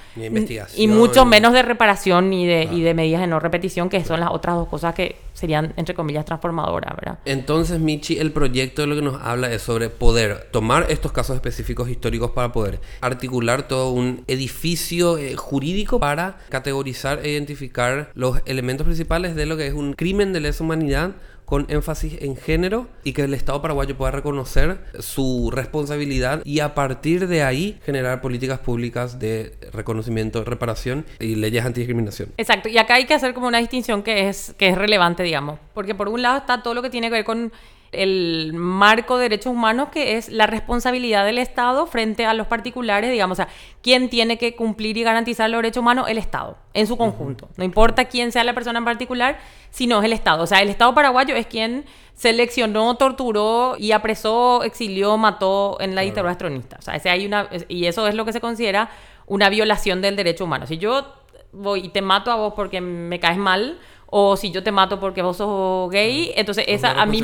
y 0.77 0.89
mucho 0.89 1.25
menos 1.25 1.53
de 1.53 1.63
reparación 1.63 2.31
ni 2.31 2.47
de, 2.47 2.65
y 2.71 2.83
de 2.83 2.95
medidas 2.95 3.21
de 3.21 3.27
no 3.27 3.41
repetición, 3.41 3.89
que 3.89 4.05
son 4.05 4.21
las 4.21 4.31
otras 4.31 4.57
dos 4.57 4.69
cosas 4.69 4.95
que 4.95 5.17
serían, 5.33 5.73
entre 5.77 5.95
comillas, 5.95 6.27
transformadoras, 6.27 6.95
¿verdad? 6.97 7.19
Entonces, 7.25 7.81
Michi, 7.81 8.19
el 8.19 8.33
proyecto 8.33 8.83
de 8.83 8.89
lo 8.89 8.95
que 8.95 9.03
nos 9.03 9.21
habla 9.23 9.51
es 9.51 9.63
sobre 9.63 9.89
poder 9.89 10.49
tomar 10.51 10.87
estos 10.91 11.13
casos 11.13 11.35
específicos 11.35 11.89
históricos 11.89 12.33
para 12.33 12.53
poder 12.53 12.81
articular 13.01 13.67
todo 13.67 13.91
un 13.93 14.23
edificio 14.27 15.17
eh, 15.17 15.37
jurídico 15.37 15.99
para 15.99 16.39
categorizar 16.51 17.21
e 17.25 17.31
identificar 17.31 18.11
los 18.15 18.41
elementos 18.45 18.85
principales 18.85 19.35
de 19.35 19.47
lo 19.47 19.57
que 19.57 19.67
es 19.67 19.75
un 19.75 19.95
crimen 19.95 20.35
de 20.35 20.41
lesa 20.41 20.63
humanidad 20.63 21.13
con 21.51 21.67
énfasis 21.69 22.23
en 22.23 22.37
género 22.37 22.87
y 23.03 23.13
que 23.13 23.25
el 23.25 23.35
Estado 23.35 23.61
paraguayo 23.61 23.97
pueda 23.97 24.13
reconocer 24.13 24.79
su 25.01 25.51
responsabilidad 25.53 26.43
y 26.45 26.61
a 26.61 26.77
partir 26.77 27.27
de 27.27 27.43
ahí 27.43 27.81
generar 27.85 28.21
políticas 28.21 28.61
públicas 28.61 29.19
de 29.19 29.57
reconocimiento, 29.73 30.45
reparación 30.45 31.05
y 31.19 31.35
leyes 31.35 31.65
antidiscriminación. 31.65 32.29
Exacto, 32.37 32.69
y 32.69 32.79
acá 32.79 32.95
hay 32.95 33.07
que 33.07 33.15
hacer 33.15 33.35
como 33.35 33.49
una 33.49 33.59
distinción 33.59 34.05
que 34.05 34.29
es, 34.29 34.55
que 34.59 34.69
es 34.69 34.79
relevante, 34.79 35.25
digamos, 35.25 35.59
porque 35.75 35.97
por 35.97 36.09
un 36.09 36.23
lado 36.23 36.39
está 36.39 36.63
todo 36.63 36.75
lo 36.75 36.83
que 36.83 36.91
tiene 36.91 37.09
que 37.09 37.15
ver 37.15 37.25
con 37.25 37.53
el 37.93 38.53
marco 38.55 39.17
de 39.17 39.25
derechos 39.25 39.53
humanos, 39.53 39.89
que 39.91 40.17
es 40.17 40.29
la 40.29 40.47
responsabilidad 40.47 41.25
del 41.25 41.39
Estado 41.39 41.87
frente 41.87 42.25
a 42.27 42.35
los 42.35 42.47
particulares, 42.47 43.11
digamos, 43.11 43.39
o 43.39 43.43
sea, 43.43 43.49
¿quién 43.83 44.09
tiene 44.09 44.39
que 44.39 44.55
cumplir 44.55 44.97
y 44.97 45.03
garantizar 45.03 45.51
los 45.51 45.59
derechos 45.59 45.81
humanos? 45.81 46.09
El 46.09 46.19
Estado, 46.19 46.57
en 46.75 46.87
su 46.87 46.97
conjunto. 46.97 47.49
No 47.57 47.65
importa 47.65 48.05
quién 48.05 48.33
sea 48.33 48.45
la 48.45 48.55
persona 48.55 48.79
en 48.79 48.85
particular, 48.85 49.39
sino 49.71 49.99
es 49.99 50.05
el 50.05 50.13
Estado. 50.13 50.45
O 50.45 50.47
sea, 50.47 50.61
el 50.61 50.69
Estado 50.69 50.95
paraguayo 50.95 51.35
es 51.35 51.47
quien 51.47 51.85
seleccionó, 52.15 52.95
torturó 52.97 53.77
y 53.79 53.93
apresó, 53.93 54.63
exilió, 54.63 55.17
mató 55.17 55.79
en 55.81 55.95
la 55.95 56.03
dictadura 56.03 56.33
estronista. 56.33 56.77
O 56.79 56.83
sea, 56.83 56.95
ese 56.95 57.11
hay 57.11 57.27
una, 57.27 57.49
y 57.69 57.87
eso 57.87 58.07
es 58.07 58.15
lo 58.15 58.25
que 58.25 58.33
se 58.33 58.41
considera 58.41 58.91
una 59.27 59.49
violación 59.49 60.01
del 60.03 60.17
derecho 60.17 60.45
humano. 60.45 60.67
Si 60.67 60.79
yo 60.79 61.15
voy 61.53 61.87
y 61.87 61.89
te 61.89 62.03
mato 62.03 62.31
a 62.31 62.37
vos 62.37 62.55
porque 62.55 62.81
me 62.81 63.19
caes 63.21 63.39
mal, 63.39 63.79
o 64.11 64.37
si 64.37 64.51
yo 64.51 64.63
te 64.63 64.73
mato 64.73 64.99
porque 64.99 65.23
vos 65.23 65.37
sos 65.37 65.89
gay, 65.91 66.33
entonces 66.35 66.65
esa 66.67 67.01
a 67.01 67.07
mí 67.07 67.23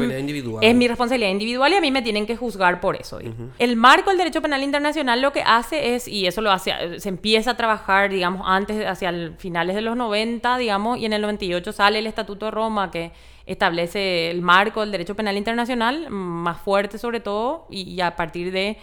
es 0.63 0.75
mi 0.75 0.87
responsabilidad 0.87 1.31
individual 1.31 1.73
y 1.73 1.75
a 1.75 1.81
mí 1.81 1.91
me 1.91 2.01
tienen 2.01 2.27
que 2.27 2.37
juzgar 2.37 2.81
por 2.81 2.95
eso. 2.95 3.19
El 3.59 3.77
marco 3.77 4.11
del 4.11 4.19
derecho 4.19 4.41
penal 4.41 4.63
internacional 4.63 5.21
lo 5.21 5.33
que 5.33 5.43
hace 5.43 5.97
es, 5.97 6.07
y 6.07 6.27
eso 6.27 6.41
lo 6.41 6.53
hace, 6.53 7.01
se 7.01 7.09
empieza 7.09 7.53
a 7.53 7.57
trabajar, 7.57 8.11
digamos, 8.11 8.43
antes, 8.47 8.87
hacia 8.87 9.09
el, 9.09 9.35
finales 9.37 9.75
de 9.75 9.83
los 9.83 9.97
90, 9.97 10.59
digamos, 10.59 10.99
y 10.99 11.07
en 11.07 11.13
el 11.13 11.23
98 11.23 11.73
sale 11.73 11.99
el 11.99 12.07
Estatuto 12.07 12.47
de 12.47 12.53
Roma 12.53 12.91
que 12.91 13.11
establece 13.47 14.31
el 14.31 14.43
marco 14.43 14.81
del 14.81 14.93
derecho 14.93 15.17
penal 15.17 15.37
internacional, 15.37 16.09
más 16.11 16.61
fuerte 16.61 16.99
sobre 16.99 17.19
todo, 17.19 17.67
y 17.69 18.01
a 18.01 18.15
partir 18.15 18.53
de 18.53 18.79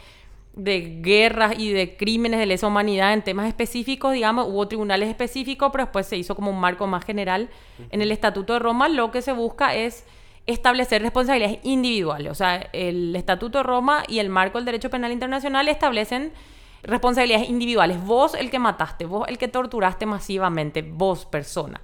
de 0.54 1.00
guerras 1.02 1.56
y 1.58 1.72
de 1.72 1.98
crímenes 1.98 2.39
de 2.39 2.46
lesa 2.46 2.68
humanidad 2.68 3.13
en 3.13 3.24
temas 3.24 3.48
específicos, 3.48 4.13
digamos, 4.13 4.48
hubo 4.48 4.68
tribunales 4.68 5.10
específicos, 5.10 5.70
pero 5.72 5.86
después 5.86 6.06
se 6.06 6.16
hizo 6.16 6.36
como 6.36 6.52
un 6.52 6.60
marco 6.60 6.86
más 6.86 7.04
general 7.04 7.50
en 7.89 8.02
el 8.02 8.12
Estatuto 8.12 8.54
de 8.54 8.60
Roma. 8.60 8.88
Lo 8.88 9.12
que 9.12 9.22
se 9.22 9.34
busca 9.34 9.76
es 9.76 10.06
establecer 10.46 11.02
responsabilidades 11.02 11.60
individuales. 11.63 12.32
O 12.32 12.36
sea, 12.36 12.70
el 12.74 13.16
Estatuto 13.16 13.60
de 13.60 13.63
Roma 13.63 14.04
y 14.08 14.20
el 14.20 14.30
marco 14.30 14.60
del 14.60 14.66
derecho 14.66 14.92
penal 14.92 15.12
internacional 15.12 15.68
establecen 15.68 16.32
responsabilidades 16.84 17.50
individuales. 17.50 18.04
Vos 18.04 18.36
el 18.36 18.52
que 18.52 18.60
mataste, 18.60 19.06
vos 19.06 19.28
el 19.28 19.38
que 19.38 19.48
torturaste 19.48 20.06
masivamente, 20.06 20.82
vos 20.82 21.26
persona. 21.26 21.82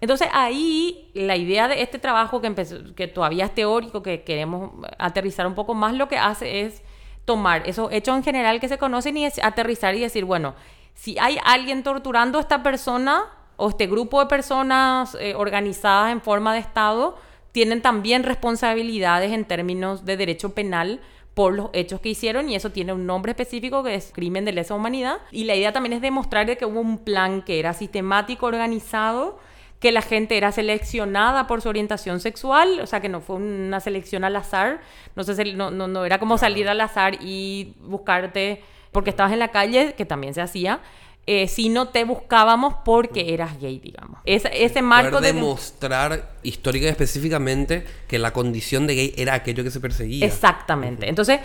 Entonces 0.00 0.28
ahí 0.32 1.10
la 1.14 1.36
idea 1.36 1.68
de 1.68 1.80
este 1.80 1.98
trabajo 1.98 2.40
que, 2.40 2.48
empezó, 2.48 2.76
que 2.94 3.06
todavía 3.06 3.46
es 3.46 3.54
teórico, 3.54 4.02
que 4.02 4.22
queremos 4.22 4.72
aterrizar 4.98 5.46
un 5.46 5.54
poco 5.54 5.74
más, 5.74 5.94
lo 5.94 6.08
que 6.08 6.18
hace 6.18 6.62
es 6.62 6.82
tomar 7.24 7.68
esos 7.68 7.92
hechos 7.92 8.16
en 8.16 8.24
general 8.24 8.60
que 8.60 8.68
se 8.68 8.78
conocen 8.78 9.16
y 9.16 9.26
aterrizar 9.26 9.94
y 9.94 10.00
decir, 10.00 10.24
bueno, 10.24 10.54
si 10.94 11.18
hay 11.18 11.38
alguien 11.44 11.82
torturando 11.82 12.38
a 12.38 12.40
esta 12.40 12.62
persona 12.62 13.24
o 13.56 13.68
este 13.68 13.86
grupo 13.86 14.20
de 14.20 14.26
personas 14.26 15.16
eh, 15.20 15.34
organizadas 15.34 16.12
en 16.12 16.20
forma 16.20 16.52
de 16.52 16.60
Estado, 16.60 17.16
tienen 17.52 17.82
también 17.82 18.24
responsabilidades 18.24 19.32
en 19.32 19.44
términos 19.44 20.04
de 20.04 20.16
derecho 20.16 20.54
penal 20.54 21.00
por 21.34 21.54
los 21.54 21.70
hechos 21.72 22.00
que 22.00 22.10
hicieron 22.10 22.48
y 22.48 22.56
eso 22.56 22.70
tiene 22.70 22.92
un 22.92 23.06
nombre 23.06 23.32
específico 23.32 23.82
que 23.82 23.94
es 23.94 24.12
crimen 24.12 24.44
de 24.44 24.52
lesa 24.52 24.74
humanidad. 24.74 25.18
Y 25.30 25.44
la 25.44 25.54
idea 25.54 25.72
también 25.72 25.94
es 25.94 26.02
demostrar 26.02 26.46
de 26.46 26.56
que 26.56 26.66
hubo 26.66 26.80
un 26.80 26.98
plan 26.98 27.42
que 27.42 27.58
era 27.58 27.72
sistemático, 27.72 28.46
organizado, 28.46 29.38
que 29.82 29.90
la 29.90 30.00
gente 30.00 30.36
era 30.36 30.52
seleccionada 30.52 31.48
por 31.48 31.60
su 31.60 31.68
orientación 31.68 32.20
sexual, 32.20 32.78
o 32.80 32.86
sea, 32.86 33.00
que 33.00 33.08
no 33.08 33.20
fue 33.20 33.36
una 33.36 33.80
selección 33.80 34.22
al 34.22 34.36
azar, 34.36 34.80
no, 35.16 35.24
sé, 35.24 35.44
no, 35.54 35.72
no, 35.72 35.88
no 35.88 36.04
era 36.04 36.20
como 36.20 36.38
salir 36.38 36.68
al 36.68 36.80
azar 36.80 37.18
y 37.20 37.74
buscarte 37.80 38.62
porque 38.92 39.10
estabas 39.10 39.32
en 39.32 39.40
la 39.40 39.48
calle, 39.48 39.94
que 39.94 40.04
también 40.04 40.34
se 40.34 40.40
hacía, 40.40 40.80
eh, 41.26 41.48
si 41.48 41.68
no 41.68 41.88
te 41.88 42.04
buscábamos 42.04 42.74
porque 42.84 43.34
eras 43.34 43.60
gay, 43.60 43.80
digamos. 43.80 44.20
ese 44.24 44.82
marco 44.82 45.20
de 45.20 45.32
demostrar 45.32 46.36
histórica 46.44 46.86
y 46.86 46.90
específicamente 46.90 47.84
que 48.06 48.20
la 48.20 48.32
condición 48.32 48.86
de 48.86 48.94
gay 48.94 49.14
era 49.16 49.34
aquello 49.34 49.64
que 49.64 49.72
se 49.72 49.80
perseguía. 49.80 50.24
Exactamente. 50.24 51.08
Entonces, 51.08 51.40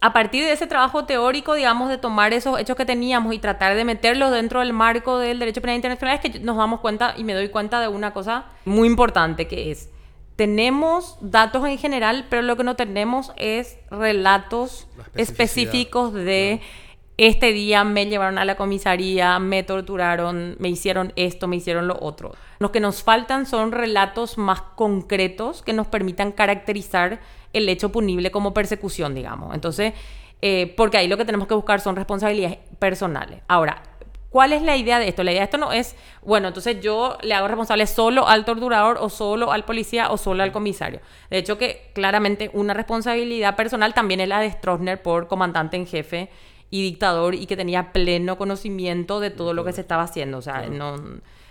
a 0.00 0.12
partir 0.12 0.44
de 0.44 0.52
ese 0.52 0.66
trabajo 0.66 1.04
teórico, 1.04 1.54
digamos, 1.54 1.88
de 1.88 1.98
tomar 1.98 2.32
esos 2.32 2.58
hechos 2.60 2.76
que 2.76 2.84
teníamos 2.84 3.34
y 3.34 3.38
tratar 3.38 3.74
de 3.74 3.84
meterlos 3.84 4.30
dentro 4.30 4.60
del 4.60 4.72
marco 4.72 5.18
del 5.18 5.38
derecho 5.38 5.60
penal 5.60 5.76
internacional, 5.76 6.16
es 6.16 6.20
que 6.20 6.38
nos 6.40 6.56
damos 6.56 6.80
cuenta 6.80 7.14
y 7.16 7.24
me 7.24 7.34
doy 7.34 7.48
cuenta 7.48 7.80
de 7.80 7.88
una 7.88 8.12
cosa 8.12 8.44
muy 8.64 8.88
importante 8.88 9.48
que 9.48 9.70
es 9.70 9.90
tenemos 10.36 11.16
datos 11.22 11.66
en 11.66 11.78
general, 11.78 12.26
pero 12.28 12.42
lo 12.42 12.56
que 12.56 12.64
no 12.64 12.76
tenemos 12.76 13.32
es 13.36 13.78
relatos 13.90 14.86
específicos 15.14 16.12
de 16.12 16.60
este 17.16 17.52
día 17.52 17.82
me 17.84 18.04
llevaron 18.04 18.36
a 18.36 18.44
la 18.44 18.56
comisaría, 18.56 19.38
me 19.38 19.62
torturaron, 19.62 20.56
me 20.58 20.68
hicieron 20.68 21.14
esto, 21.16 21.48
me 21.48 21.56
hicieron 21.56 21.88
lo 21.88 21.96
otro. 22.00 22.34
Lo 22.58 22.72
que 22.72 22.80
nos 22.80 23.02
faltan 23.02 23.46
son 23.46 23.72
relatos 23.72 24.36
más 24.36 24.60
concretos 24.60 25.62
que 25.62 25.72
nos 25.72 25.86
permitan 25.86 26.32
caracterizar 26.32 27.20
el 27.58 27.68
hecho 27.68 27.90
punible 27.90 28.30
como 28.30 28.54
persecución, 28.54 29.14
digamos. 29.14 29.54
Entonces, 29.54 29.92
eh, 30.42 30.74
porque 30.76 30.98
ahí 30.98 31.08
lo 31.08 31.16
que 31.16 31.24
tenemos 31.24 31.48
que 31.48 31.54
buscar 31.54 31.80
son 31.80 31.96
responsabilidades 31.96 32.58
personales. 32.78 33.40
Ahora, 33.48 33.82
¿Cuál 34.36 34.52
es 34.52 34.60
la 34.60 34.76
idea 34.76 34.98
de 34.98 35.08
esto? 35.08 35.24
La 35.24 35.30
idea 35.30 35.40
de 35.40 35.44
esto 35.46 35.56
no 35.56 35.72
es, 35.72 35.96
bueno, 36.20 36.48
entonces 36.48 36.78
yo 36.82 37.16
le 37.22 37.32
hago 37.32 37.48
responsable 37.48 37.86
solo 37.86 38.28
al 38.28 38.44
torturador 38.44 38.98
o 39.00 39.08
solo 39.08 39.50
al 39.50 39.64
policía 39.64 40.10
o 40.10 40.18
solo 40.18 40.42
al 40.42 40.52
comisario. 40.52 41.00
De 41.30 41.38
hecho 41.38 41.56
que 41.56 41.90
claramente 41.94 42.50
una 42.52 42.74
responsabilidad 42.74 43.56
personal 43.56 43.94
también 43.94 44.20
es 44.20 44.28
la 44.28 44.40
de 44.40 44.50
Stroessner 44.50 45.00
por 45.00 45.26
comandante 45.26 45.78
en 45.78 45.86
jefe 45.86 46.28
y 46.68 46.82
dictador 46.82 47.34
y 47.34 47.46
que 47.46 47.56
tenía 47.56 47.92
pleno 47.92 48.36
conocimiento 48.36 49.20
de 49.20 49.30
todo 49.30 49.54
lo 49.54 49.64
que 49.64 49.72
se 49.72 49.80
estaba 49.80 50.02
haciendo. 50.02 50.36
O 50.36 50.42
sea, 50.42 50.66
no, 50.66 50.96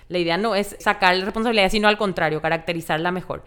la 0.08 0.18
idea 0.20 0.38
no 0.38 0.54
es 0.54 0.76
sacar 0.80 1.16
la 1.16 1.26
responsabilidad, 1.26 1.70
sino 1.70 1.88
al 1.88 1.98
contrario, 1.98 2.40
caracterizarla 2.40 3.12
mejor. 3.12 3.44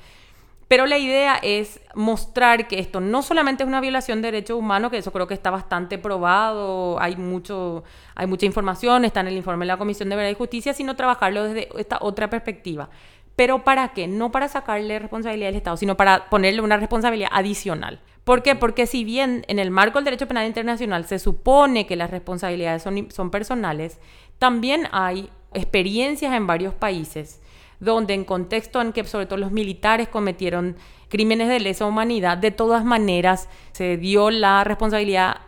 Pero 0.69 0.85
la 0.85 0.99
idea 0.99 1.39
es 1.43 1.81
mostrar 1.95 2.69
que 2.69 2.79
esto 2.79 3.01
no 3.01 3.23
solamente 3.23 3.63
es 3.63 3.67
una 3.67 3.81
violación 3.81 4.21
de 4.21 4.29
derechos 4.31 4.59
humanos, 4.59 4.91
que 4.91 4.99
eso 4.99 5.11
creo 5.13 5.27
que 5.27 5.33
está 5.33 5.51
bastante 5.51 5.97
probado, 5.97 7.01
hay, 7.01 7.17
mucho, 7.17 7.85
hay 8.15 8.27
mucha 8.27 8.45
información, 8.45 9.07
está 9.07 9.21
en 9.21 9.29
el 9.29 9.37
informe 9.39 9.65
de 9.65 9.69
la 9.69 9.79
Comisión 9.79 10.11
de 10.11 10.17
Verdad 10.17 10.31
y 10.31 10.35
Justicia, 10.35 10.75
sino 10.75 10.95
trabajarlo 10.95 11.45
desde 11.45 11.69
esta 11.81 11.97
otra 12.03 12.29
perspectiva. 12.29 12.91
¿Pero 13.35 13.65
para 13.65 13.89
qué? 13.95 14.09
No 14.09 14.31
para 14.31 14.49
sacarle 14.49 14.99
responsabilidad 14.99 15.49
al 15.49 15.57
Estado, 15.57 15.77
sino 15.79 15.97
para 15.97 16.29
ponerle 16.29 16.61
una 16.61 16.77
responsabilidad 16.77 17.31
adicional. 17.33 18.01
¿Por 18.25 18.43
qué? 18.43 18.55
Porque 18.55 18.87
si 18.87 19.05
bien 19.05 19.47
en 19.49 19.59
el 19.59 19.71
marco 19.71 19.99
del 19.99 20.05
derecho 20.05 20.29
penal 20.29 20.47
internacional 20.47 21.07
se 21.07 21.19
supone 21.19 21.87
que 21.87 21.97
las 21.97 22.11
responsabilidades 22.11 22.83
son, 22.83 23.11
son 23.11 23.31
personales, 23.31 23.99
también 24.39 24.87
hay 24.93 25.31
experiencias 25.55 26.35
en 26.35 26.47
varios 26.47 26.75
países 26.75 27.41
donde 27.81 28.15
en 28.15 28.25
contexto 28.25 28.81
en 28.81 28.93
que 28.93 29.05
sobre 29.05 29.27
todo 29.27 29.39
los 29.39 29.53
militares 29.53 30.09
cometieron 30.09 30.77
crímenes 31.09 31.49
de 31.49 31.61
lesa 31.61 31.87
humanidad, 31.87 32.37
de 32.39 32.51
todas 32.51 32.85
maneras 32.85 33.49
se 33.73 33.97
dio 33.97 34.31
la 34.31 34.65
responsabilidad 34.65 35.39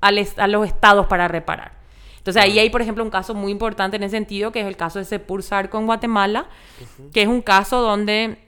a 0.00 0.10
los 0.46 0.66
estados 0.66 1.06
para 1.06 1.28
reparar. 1.28 1.78
Entonces 2.18 2.42
ahí 2.42 2.58
hay, 2.58 2.70
por 2.70 2.82
ejemplo, 2.82 3.02
un 3.02 3.10
caso 3.10 3.34
muy 3.34 3.50
importante 3.50 3.96
en 3.96 4.02
ese 4.02 4.16
sentido, 4.16 4.52
que 4.52 4.60
es 4.60 4.66
el 4.66 4.76
caso 4.76 4.98
de 4.98 5.04
Sepulsar 5.04 5.70
con 5.70 5.86
Guatemala, 5.86 6.46
que 7.12 7.22
es 7.22 7.28
un 7.28 7.42
caso 7.42 7.80
donde 7.80 8.38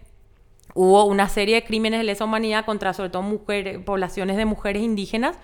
hubo 0.74 1.05
una 1.05 1.28
serie 1.28 1.57
de 1.57 1.64
crímenes 1.64 2.00
de 2.00 2.05
lesa 2.05 2.24
humanidad 2.24 2.64
contra 2.64 2.94
sobre 2.94 3.11
todo 3.11 3.22
mujeres, 3.22 3.78
poblaciones 3.78 4.37
de 4.37 4.44
mujeres 4.44 4.83
indígenas, 4.83 5.37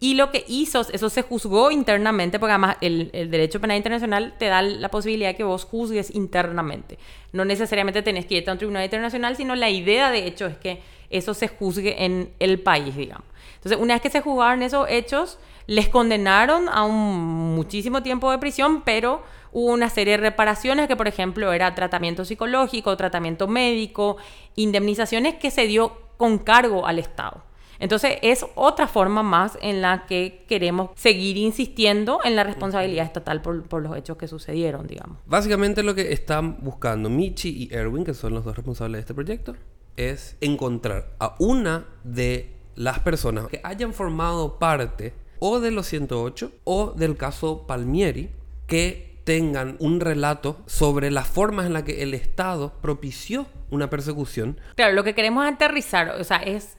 y 0.00 0.14
lo 0.14 0.30
que 0.30 0.44
hizo, 0.46 0.86
eso 0.92 1.10
se 1.10 1.22
juzgó 1.22 1.72
internamente, 1.72 2.38
porque 2.38 2.52
además 2.52 2.76
el, 2.80 3.10
derecho 3.12 3.60
penal 3.60 3.76
internacional 3.76 4.34
te 4.38 4.46
da 4.46 4.62
la 4.62 4.90
posibilidad 4.90 5.30
de 5.30 5.36
que 5.36 5.44
vos 5.44 5.64
juzgues 5.64 6.14
internamente. 6.14 6.98
No 7.32 7.44
necesariamente 7.44 8.02
tenés 8.02 8.26
que 8.26 8.36
ir 8.36 8.48
a 8.48 8.52
un 8.52 8.58
tribunal 8.58 8.84
internacional, 8.84 9.36
sino 9.36 9.56
la 9.56 9.70
idea 9.70 10.10
de 10.12 10.26
hecho 10.26 10.46
es 10.46 10.56
que 10.56 10.80
eso 11.10 11.34
se 11.34 11.48
juzgue 11.48 12.04
en 12.04 12.30
el 12.38 12.60
país, 12.60 12.94
digamos. 12.94 13.26
Entonces, 13.56 13.78
una 13.80 13.94
vez 13.94 14.02
que 14.02 14.10
se 14.10 14.20
juzgaron 14.20 14.62
esos 14.62 14.88
hechos, 14.88 15.38
les 15.66 15.88
condenaron 15.88 16.68
a 16.68 16.84
un 16.84 17.56
muchísimo 17.56 18.02
tiempo 18.02 18.30
de 18.30 18.38
prisión, 18.38 18.82
pero 18.82 19.22
hubo 19.52 19.72
una 19.72 19.90
serie 19.90 20.12
de 20.12 20.18
reparaciones 20.18 20.86
que, 20.86 20.94
por 20.94 21.08
ejemplo, 21.08 21.52
era 21.52 21.74
tratamiento 21.74 22.24
psicológico, 22.24 22.96
tratamiento 22.96 23.48
médico, 23.48 24.16
indemnizaciones 24.54 25.34
que 25.34 25.50
se 25.50 25.66
dio 25.66 25.98
con 26.16 26.38
cargo 26.38 26.86
al 26.86 27.00
Estado. 27.00 27.47
Entonces 27.78 28.18
es 28.22 28.44
otra 28.54 28.88
forma 28.88 29.22
más 29.22 29.58
en 29.62 29.80
la 29.82 30.06
que 30.06 30.44
queremos 30.48 30.90
seguir 30.96 31.36
insistiendo 31.36 32.20
en 32.24 32.36
la 32.36 32.44
responsabilidad 32.44 33.06
estatal 33.06 33.40
por, 33.40 33.82
los 33.82 33.96
hechos 33.96 34.16
que 34.16 34.26
sucedieron, 34.26 34.86
digamos. 34.86 35.18
Básicamente 35.26 35.82
lo 35.82 35.94
que 35.94 36.12
están 36.12 36.58
buscando 36.60 37.08
Michi 37.08 37.68
y 37.70 37.74
Erwin, 37.74 38.04
que 38.04 38.14
son 38.14 38.34
los 38.34 38.44
dos 38.44 38.56
responsables 38.56 38.98
de 38.98 39.00
este 39.00 39.14
proyecto, 39.14 39.54
es 39.96 40.36
encontrar 40.40 41.14
a 41.18 41.34
una 41.38 41.86
de 42.04 42.54
las 42.74 43.00
personas 43.00 43.46
que 43.48 43.60
hayan 43.64 43.92
formado 43.92 44.58
parte 44.58 45.12
o 45.40 45.60
de 45.60 45.70
los 45.70 45.86
108 45.86 46.52
o 46.64 46.92
del 46.92 47.16
caso 47.16 47.66
Palmieri 47.66 48.30
que 48.66 49.08
tengan 49.24 49.76
un 49.78 50.00
relato 50.00 50.56
sobre 50.64 51.10
las 51.10 51.26
formas 51.26 51.66
en 51.66 51.74
las 51.74 51.82
que 51.82 52.02
el 52.02 52.14
Estado 52.14 52.72
propició 52.80 53.46
una 53.70 53.90
persecución. 53.90 54.58
Claro, 54.74 54.94
lo 54.94 55.04
que 55.04 55.14
queremos 55.14 55.46
aterrizar, 55.46 56.10
o 56.18 56.24
sea, 56.24 56.38
es 56.38 56.77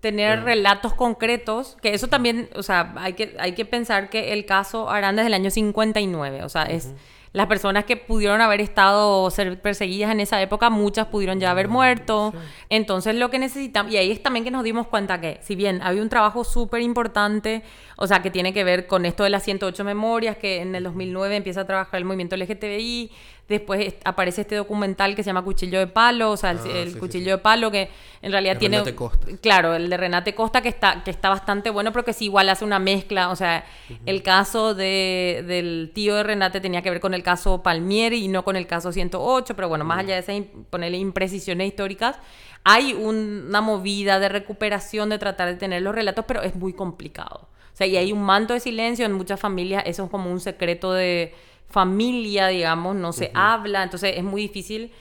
tener 0.00 0.44
relatos 0.44 0.94
concretos, 0.94 1.76
que 1.82 1.94
eso 1.94 2.06
también, 2.08 2.48
o 2.54 2.62
sea, 2.62 2.94
hay 2.96 3.14
que, 3.14 3.36
hay 3.38 3.52
que 3.52 3.64
pensar 3.64 4.10
que 4.10 4.32
el 4.32 4.46
caso 4.46 4.90
Aranda 4.90 5.22
es 5.22 5.26
del 5.26 5.34
año 5.34 5.50
59, 5.50 6.44
o 6.44 6.48
sea, 6.48 6.64
es 6.64 6.94
las 7.32 7.46
personas 7.46 7.84
que 7.84 7.96
pudieron 7.96 8.40
haber 8.40 8.60
estado 8.60 9.30
ser 9.30 9.60
perseguidas 9.60 10.10
en 10.10 10.20
esa 10.20 10.40
época, 10.40 10.70
muchas 10.70 11.06
pudieron 11.06 11.38
ya 11.38 11.50
haber 11.50 11.68
muerto. 11.68 12.32
Entonces 12.68 13.14
lo 13.14 13.30
que 13.30 13.38
necesitamos, 13.38 13.92
y 13.92 13.96
ahí 13.96 14.10
es 14.10 14.22
también 14.22 14.44
que 14.44 14.50
nos 14.50 14.64
dimos 14.64 14.86
cuenta 14.86 15.20
que 15.20 15.38
si 15.42 15.54
bien 15.54 15.82
había 15.82 16.02
un 16.02 16.08
trabajo 16.08 16.42
súper 16.42 16.80
importante, 16.80 17.62
o 17.96 18.06
sea, 18.06 18.22
que 18.22 18.30
tiene 18.30 18.52
que 18.52 18.64
ver 18.64 18.86
con 18.86 19.04
esto 19.04 19.24
de 19.24 19.30
las 19.30 19.42
108 19.42 19.84
memorias, 19.84 20.36
que 20.36 20.62
en 20.62 20.74
el 20.74 20.84
2009 20.84 21.36
empieza 21.36 21.62
a 21.62 21.66
trabajar 21.66 21.98
el 21.98 22.04
movimiento 22.04 22.36
LGTBI, 22.36 23.10
Después 23.48 23.94
aparece 24.04 24.42
este 24.42 24.56
documental 24.56 25.16
que 25.16 25.22
se 25.22 25.28
llama 25.28 25.42
Cuchillo 25.42 25.78
de 25.78 25.86
Palo, 25.86 26.32
o 26.32 26.36
sea, 26.36 26.50
el, 26.50 26.92
ah, 26.94 26.98
cuchillo 27.00 27.30
de 27.30 27.38
palo 27.38 27.70
que 27.70 27.88
en 28.20 28.30
realidad 28.30 28.58
tiene... 28.58 28.76
Renate 28.76 28.94
Costa. 28.94 29.26
Claro, 29.40 29.74
el 29.74 29.88
de 29.88 29.96
Renate 29.96 30.34
Costa 30.34 30.60
que 30.60 30.68
está, 30.68 31.02
que 31.02 31.10
está 31.10 31.30
bastante 31.30 31.70
bueno, 31.70 31.90
pero 31.90 32.04
que 32.04 32.12
sí 32.12 32.26
igual 32.26 32.50
hace 32.50 32.66
una 32.66 32.78
mezcla. 32.78 33.30
O 33.30 33.36
sea, 33.36 33.64
el 34.04 34.22
caso 34.22 34.74
de, 34.74 35.44
del 35.46 35.92
tío 35.94 36.14
de 36.16 36.24
Renate 36.24 36.60
tenía 36.60 36.82
que 36.82 36.90
ver 36.90 37.00
con 37.00 37.14
el 37.14 37.22
caso 37.22 37.62
Palmieri 37.62 38.22
y 38.22 38.28
no 38.28 38.44
con 38.44 38.54
el 38.54 38.66
caso 38.66 38.92
108, 38.92 39.56
pero 39.56 39.70
bueno, 39.70 39.82
más 39.82 40.00
allá 40.00 40.20
de 40.20 40.20
esas 40.20 40.46
ponerle 40.68 40.98
imprecisiones 40.98 41.68
históricas, 41.68 42.18
hay 42.64 42.92
una 42.92 43.62
movida 43.62 44.18
de 44.18 44.28
recuperación, 44.28 45.08
de 45.08 45.18
tratar 45.18 45.48
de 45.48 45.54
tener 45.54 45.80
los 45.80 45.94
relatos, 45.94 46.26
pero 46.28 46.42
es 46.42 46.54
muy 46.54 46.74
complicado. 46.74 47.48
O 47.72 47.76
sea, 47.78 47.86
y 47.86 47.96
hay 47.96 48.12
un 48.12 48.22
manto 48.22 48.52
de 48.52 48.60
silencio 48.60 49.06
en 49.06 49.12
muchas 49.12 49.40
familias, 49.40 49.84
eso 49.86 50.04
es 50.04 50.10
como 50.10 50.30
un 50.30 50.40
secreto 50.40 50.92
de 50.92 51.32
familia, 51.68 52.48
digamos, 52.48 52.96
no 52.96 53.12
se 53.12 53.30
habla, 53.34 53.82
entonces 53.82 54.14
es 54.16 54.24
muy 54.24 54.42
difícil, 54.42 54.92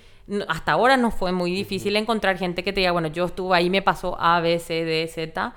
hasta 0.48 0.74
ahora 0.74 0.98
no 0.98 1.12
fue 1.12 1.32
muy 1.32 1.52
difícil 1.52 1.96
encontrar 1.96 2.38
gente 2.38 2.64
que 2.64 2.74
te 2.74 2.82
diga, 2.82 2.92
bueno, 2.92 3.08
yo 3.08 3.26
estuve 3.26 3.56
ahí, 3.56 3.70
me 3.70 3.82
pasó 3.82 4.18
A, 4.20 4.42
B, 4.42 4.60
C, 4.60 4.84
D, 4.84 5.08
Z. 5.08 5.54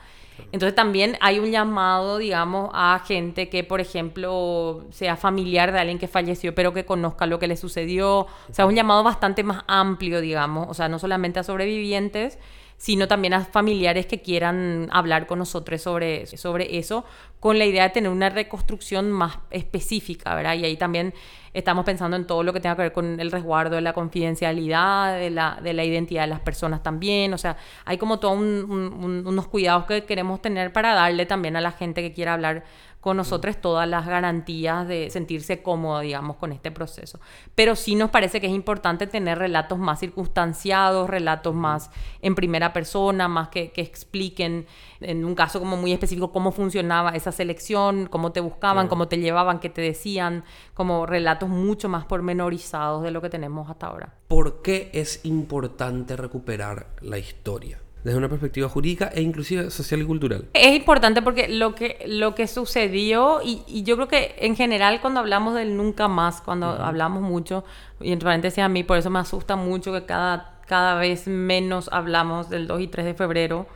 Entonces 0.52 0.74
también 0.74 1.16
hay 1.20 1.38
un 1.38 1.50
llamado, 1.50 2.18
digamos, 2.18 2.70
a 2.72 3.02
gente 3.06 3.48
que, 3.48 3.62
por 3.62 3.80
ejemplo, 3.80 4.84
sea 4.90 5.16
familiar 5.16 5.70
de 5.72 5.80
alguien 5.80 5.98
que 5.98 6.08
falleció, 6.08 6.54
pero 6.54 6.72
que 6.72 6.84
conozca 6.84 7.26
lo 7.26 7.38
que 7.38 7.46
le 7.46 7.56
sucedió. 7.56 8.20
O 8.20 8.28
sea, 8.50 8.64
un 8.64 8.74
llamado 8.74 9.02
bastante 9.02 9.42
más 9.42 9.64
amplio, 9.66 10.20
digamos. 10.20 10.66
O 10.68 10.74
sea, 10.74 10.88
no 10.88 10.98
solamente 10.98 11.40
a 11.40 11.42
sobrevivientes, 11.42 12.38
sino 12.80 13.06
también 13.06 13.34
a 13.34 13.44
familiares 13.44 14.06
que 14.06 14.22
quieran 14.22 14.88
hablar 14.90 15.26
con 15.26 15.38
nosotros 15.38 15.82
sobre, 15.82 16.26
sobre 16.26 16.78
eso, 16.78 17.04
con 17.38 17.58
la 17.58 17.66
idea 17.66 17.82
de 17.82 17.90
tener 17.90 18.10
una 18.10 18.30
reconstrucción 18.30 19.12
más 19.12 19.38
específica, 19.50 20.34
¿verdad? 20.34 20.54
Y 20.54 20.64
ahí 20.64 20.78
también 20.78 21.12
estamos 21.52 21.84
pensando 21.84 22.16
en 22.16 22.26
todo 22.26 22.42
lo 22.42 22.54
que 22.54 22.60
tenga 22.60 22.76
que 22.76 22.82
ver 22.82 22.92
con 22.92 23.20
el 23.20 23.30
resguardo 23.30 23.76
de 23.76 23.82
la 23.82 23.92
confidencialidad, 23.92 25.18
de 25.18 25.28
la, 25.28 25.58
de 25.62 25.74
la 25.74 25.84
identidad 25.84 26.22
de 26.22 26.28
las 26.28 26.40
personas 26.40 26.82
también, 26.82 27.34
o 27.34 27.38
sea, 27.38 27.58
hay 27.84 27.98
como 27.98 28.18
todos 28.18 28.38
unos 28.38 29.46
cuidados 29.48 29.84
que 29.84 30.04
queremos 30.06 30.40
tener 30.40 30.72
para 30.72 30.94
darle 30.94 31.26
también 31.26 31.56
a 31.56 31.60
la 31.60 31.72
gente 31.72 32.00
que 32.00 32.14
quiera 32.14 32.32
hablar 32.32 32.64
con 33.00 33.16
nosotros 33.16 33.56
todas 33.60 33.88
las 33.88 34.06
garantías 34.06 34.86
de 34.86 35.10
sentirse 35.10 35.62
cómodo, 35.62 36.00
digamos, 36.00 36.36
con 36.36 36.52
este 36.52 36.70
proceso. 36.70 37.18
Pero 37.54 37.74
sí 37.76 37.94
nos 37.94 38.10
parece 38.10 38.40
que 38.40 38.46
es 38.46 38.52
importante 38.52 39.06
tener 39.06 39.38
relatos 39.38 39.78
más 39.78 40.00
circunstanciados, 40.00 41.08
relatos 41.08 41.54
más 41.54 41.90
en 42.20 42.34
primera 42.34 42.72
persona, 42.72 43.26
más 43.28 43.48
que, 43.48 43.72
que 43.72 43.80
expliquen 43.80 44.66
en 45.00 45.24
un 45.24 45.34
caso 45.34 45.60
como 45.60 45.76
muy 45.76 45.92
específico 45.92 46.30
cómo 46.30 46.52
funcionaba 46.52 47.10
esa 47.10 47.32
selección, 47.32 48.06
cómo 48.06 48.32
te 48.32 48.40
buscaban, 48.40 48.88
cómo 48.88 49.08
te 49.08 49.18
llevaban, 49.18 49.60
qué 49.60 49.70
te 49.70 49.80
decían, 49.80 50.44
como 50.74 51.06
relatos 51.06 51.48
mucho 51.48 51.88
más 51.88 52.04
pormenorizados 52.04 53.02
de 53.02 53.10
lo 53.10 53.22
que 53.22 53.30
tenemos 53.30 53.70
hasta 53.70 53.86
ahora. 53.86 54.14
¿Por 54.28 54.62
qué 54.62 54.90
es 54.92 55.24
importante 55.24 56.16
recuperar 56.16 56.88
la 57.00 57.18
historia? 57.18 57.80
Desde 58.04 58.18
una 58.18 58.28
perspectiva 58.28 58.68
jurídica 58.68 59.10
e 59.12 59.22
inclusive 59.22 59.70
social 59.70 60.00
y 60.00 60.04
cultural. 60.04 60.44
Es 60.54 60.74
importante 60.76 61.22
porque 61.22 61.48
lo 61.48 61.74
que, 61.74 62.02
lo 62.06 62.34
que 62.34 62.46
sucedió, 62.46 63.40
y, 63.44 63.62
y 63.66 63.82
yo 63.82 63.96
creo 63.96 64.08
que 64.08 64.34
en 64.38 64.56
general 64.56 65.00
cuando 65.00 65.20
hablamos 65.20 65.54
del 65.54 65.76
nunca 65.76 66.08
más, 66.08 66.40
cuando 66.40 66.66
hablamos 66.66 67.22
mucho, 67.22 67.64
y 68.00 68.12
entre 68.12 68.26
paréntesis 68.26 68.64
a 68.64 68.68
mí, 68.68 68.84
por 68.84 68.96
eso 68.96 69.10
me 69.10 69.18
asusta 69.18 69.56
mucho 69.56 69.92
que 69.92 70.04
cada 70.04 70.59
cada 70.70 70.94
vez 70.94 71.26
menos 71.26 71.90
hablamos 71.90 72.48
del 72.48 72.68
2 72.68 72.82
y 72.82 72.86
3 72.86 73.04
de 73.04 73.14
febrero, 73.14 73.66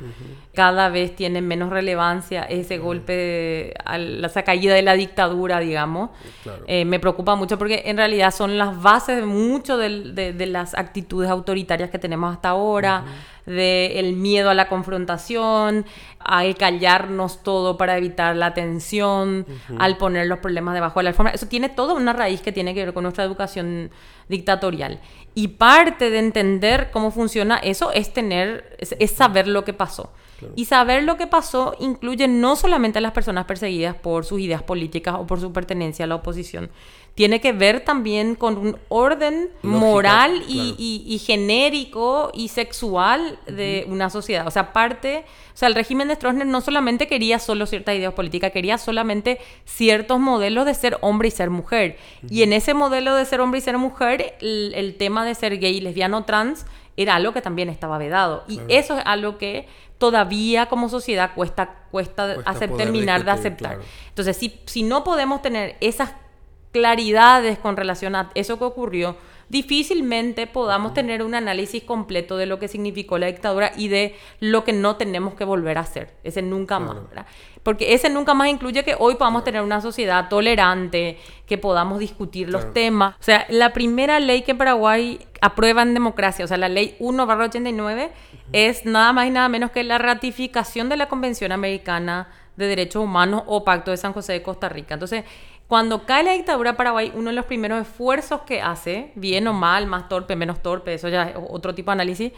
cada 0.55 0.91
vez 0.91 1.17
tiene 1.17 1.43
menos 1.43 1.71
relevancia 1.71 2.45
ese 2.45 2.79
golpe, 2.79 3.75
a 3.85 3.99
la, 3.99 4.29
esa 4.29 4.45
caída 4.45 4.75
de 4.75 4.83
la 4.83 4.93
dictadura, 4.93 5.59
digamos. 5.59 6.11
Eh, 6.69 6.85
me 6.85 7.01
preocupa 7.01 7.35
mucho 7.35 7.59
porque 7.59 7.83
en 7.87 7.97
realidad 7.97 8.31
son 8.33 8.59
las 8.59 8.81
bases 8.81 9.17
de 9.17 9.27
mucho 9.27 9.77
de, 9.77 10.47
las 10.47 10.77
actitudes 10.77 11.29
autoritarias 11.31 11.91
que 11.91 11.99
tenemos 11.99 12.33
hasta 12.33 12.51
ahora, 12.51 13.03
del 13.45 14.13
miedo 14.13 14.49
a 14.49 14.55
la 14.55 14.69
confrontación, 14.69 15.87
al 16.21 16.55
callarnos 16.57 17.43
todo 17.43 17.77
para 17.77 17.99
evitar 17.99 18.37
la 18.37 18.55
tensión, 18.55 19.47
al 19.81 19.97
poner 19.97 20.29
los 20.29 20.39
problemas 20.39 20.75
debajo 20.75 21.01
de 21.01 21.05
la 21.05 21.11
alfombra. 21.11 21.35
Eso 21.35 21.49
tiene 21.49 21.71
toda 21.71 21.95
una 21.95 22.13
raíz 22.13 22.41
que 22.41 22.53
tiene 22.53 22.73
que 22.73 22.85
ver 22.85 22.95
con 22.95 23.03
nuestra 23.03 23.25
educación 23.25 23.91
dictatorial. 24.29 25.01
Y 25.35 25.49
parte 25.49 26.11
de 26.11 26.19
entender 26.19 26.91
cómo 26.93 27.11
funciona 27.11 27.57
eso 27.59 27.91
es 27.93 28.13
tener, 28.13 28.77
es, 28.79 29.11
saber 29.11 29.49
lo 29.49 29.65
que 29.65 29.73
pasó. 29.73 30.13
Y 30.57 30.67
saber 30.67 31.05
lo 31.05 31.17
que 31.17 31.27
pasó 31.27 31.75
incluye 31.81 32.29
no 32.29 32.57
solamente 32.57 32.99
a 32.99 33.03
las 33.03 33.13
personas 33.13 33.45
perseguidas 33.47 33.95
por 33.95 34.25
sus 34.25 34.41
ideas 34.41 34.63
políticas 34.63 35.17
o 35.19 35.27
por 35.27 35.41
su 35.41 35.53
pertenencia 35.53 36.05
a 36.05 36.09
la 36.09 36.17
oposición, 36.17 36.71
tiene 37.15 37.41
que 37.41 37.53
ver 37.53 37.85
también 37.85 38.35
con 38.35 38.59
un 38.59 38.77
orden 38.89 39.51
moral 39.63 40.43
y, 40.49 41.23
genérico 41.25 42.33
y 42.35 42.49
sexual 42.49 43.39
de 43.47 43.87
una 43.89 44.11
sociedad. 44.11 44.47
O 44.49 44.51
sea, 44.51 44.73
parte, 44.73 45.25
o 45.55 45.57
sea, 45.57 45.69
el 45.69 45.77
régimen 45.77 46.09
de 46.09 46.17
Stroessner 46.17 46.47
no 46.47 46.61
solamente 46.61 47.07
quería 47.07 47.39
solo 47.39 47.67
ciertas 47.67 47.95
ideas 47.95 48.15
políticas, 48.15 48.51
quería 48.51 48.79
solamente 48.79 49.39
ciertos 49.65 50.19
modelos 50.19 50.67
de 50.67 50.75
ser 50.75 50.99
hombre 51.03 51.29
y 51.29 51.31
ser 51.31 51.51
mujer. 51.51 51.99
Y 52.29 52.43
en 52.43 52.53
ese 52.53 52.75
modelo 52.75 53.15
de 53.15 53.25
ser 53.25 53.41
hombre 53.41 53.59
y 53.59 53.63
ser 53.63 53.79
mujer, 53.79 54.35
el, 54.41 54.97
tema 54.99 55.25
de 55.25 55.37
ser 55.37 55.59
gay, 55.59 55.81
lesbiano, 55.81 56.25
trans, 56.25 56.67
era 56.97 57.15
algo 57.15 57.33
que 57.33 57.43
también 57.43 57.69
estaba 57.69 57.97
vedado. 57.97 58.45
Y 58.49 58.61
eso 58.69 58.99
es 58.99 59.03
algo 59.07 59.39
que 59.39 59.69
todavía 59.99 60.67
como 60.67 60.89
sociedad 60.89 61.33
cuesta, 61.35 61.75
cuesta, 61.91 62.37
hacer, 62.45 62.77
terminar 62.77 63.25
de 63.25 63.31
aceptar. 63.31 63.79
Entonces, 64.09 64.37
si, 64.37 64.61
si 64.67 64.83
no 64.83 65.05
podemos 65.05 65.43
tener 65.43 65.77
esas 65.81 66.13
claridades 66.73 67.59
con 67.59 67.77
relación 67.77 68.15
a 68.17 68.31
eso 68.35 68.59
que 68.59 68.65
ocurrió, 68.65 69.17
difícilmente 69.49 70.47
podamos 70.47 70.95
tener 70.95 71.23
un 71.23 71.35
análisis 71.35 71.83
completo 71.83 72.37
de 72.37 72.47
lo 72.47 72.59
que 72.59 72.69
significó 72.69 73.19
la 73.19 73.27
dictadura 73.27 73.73
y 73.77 73.89
de 73.89 74.17
lo 74.41 74.65
que 74.65 74.73
no 74.73 74.97
tenemos 74.97 75.35
que 75.35 75.45
volver 75.45 75.79
a 75.79 75.83
hacer. 75.83 76.15
Ese 76.25 76.43
nunca 76.43 76.79
más, 76.79 77.09
¿verdad? 77.09 77.27
Porque 77.63 77.95
ese 77.95 78.11
nunca 78.11 78.35
más 78.35 78.49
incluye 78.49 78.85
que 78.85 78.95
hoy 78.99 79.15
podamos 79.15 79.43
tener 79.43 79.63
una 79.63 79.81
sociedad 79.81 80.29
tolerante, 80.29 81.19
que 81.47 81.57
podamos 81.57 81.99
discutir 81.99 82.51
los 82.51 82.73
temas. 82.75 83.15
O 83.19 83.23
sea, 83.23 83.47
la 83.49 83.73
primera 83.73 84.21
ley 84.21 84.43
que 84.43 84.55
Paraguay 84.55 85.19
aprueba 85.41 85.83
en 85.83 85.95
democracia, 85.95 86.45
o 86.45 86.49
sea, 86.49 86.59
la 86.59 86.69
ley 86.69 86.97
1-89, 87.01 88.11
es 88.53 88.85
nada 88.85 89.13
más 89.13 89.27
y 89.27 89.31
nada 89.31 89.49
menos 89.49 89.71
que 89.71 89.83
la 89.83 89.99
ratificación 89.99 90.89
de 90.89 90.97
la 90.97 91.09
Convención 91.09 91.53
Americana 91.53 92.29
de 92.57 92.67
Derechos 92.67 93.03
Humanos 93.03 93.43
o 93.47 93.65
Pacto 93.65 93.91
de 93.91 93.97
San 93.97 94.13
José 94.13 94.35
de 94.35 94.43
Costa 94.43 94.69
Rica. 94.69 94.95
Entonces, 94.95 95.25
cuando 95.75 96.07
cae 96.07 96.23
la 96.23 96.31
dictadura 96.35 96.71
de 96.71 96.77
Paraguay, 96.77 97.11
uno 97.17 97.31
de 97.31 97.35
los 97.35 97.47
primeros 97.47 97.83
esfuerzos 97.83 98.43
que 98.43 98.63
hace, 98.63 99.11
bien 99.17 99.49
o 99.49 99.53
mal, 99.53 99.89
más 99.89 100.09
torpe, 100.09 100.37
menos 100.37 100.63
torpe, 100.63 100.95
eso 100.95 101.09
ya 101.09 101.31
es 101.31 101.37
otro 101.49 101.75
tipo 101.75 101.91
de 101.91 101.95
análisis, 101.95 102.33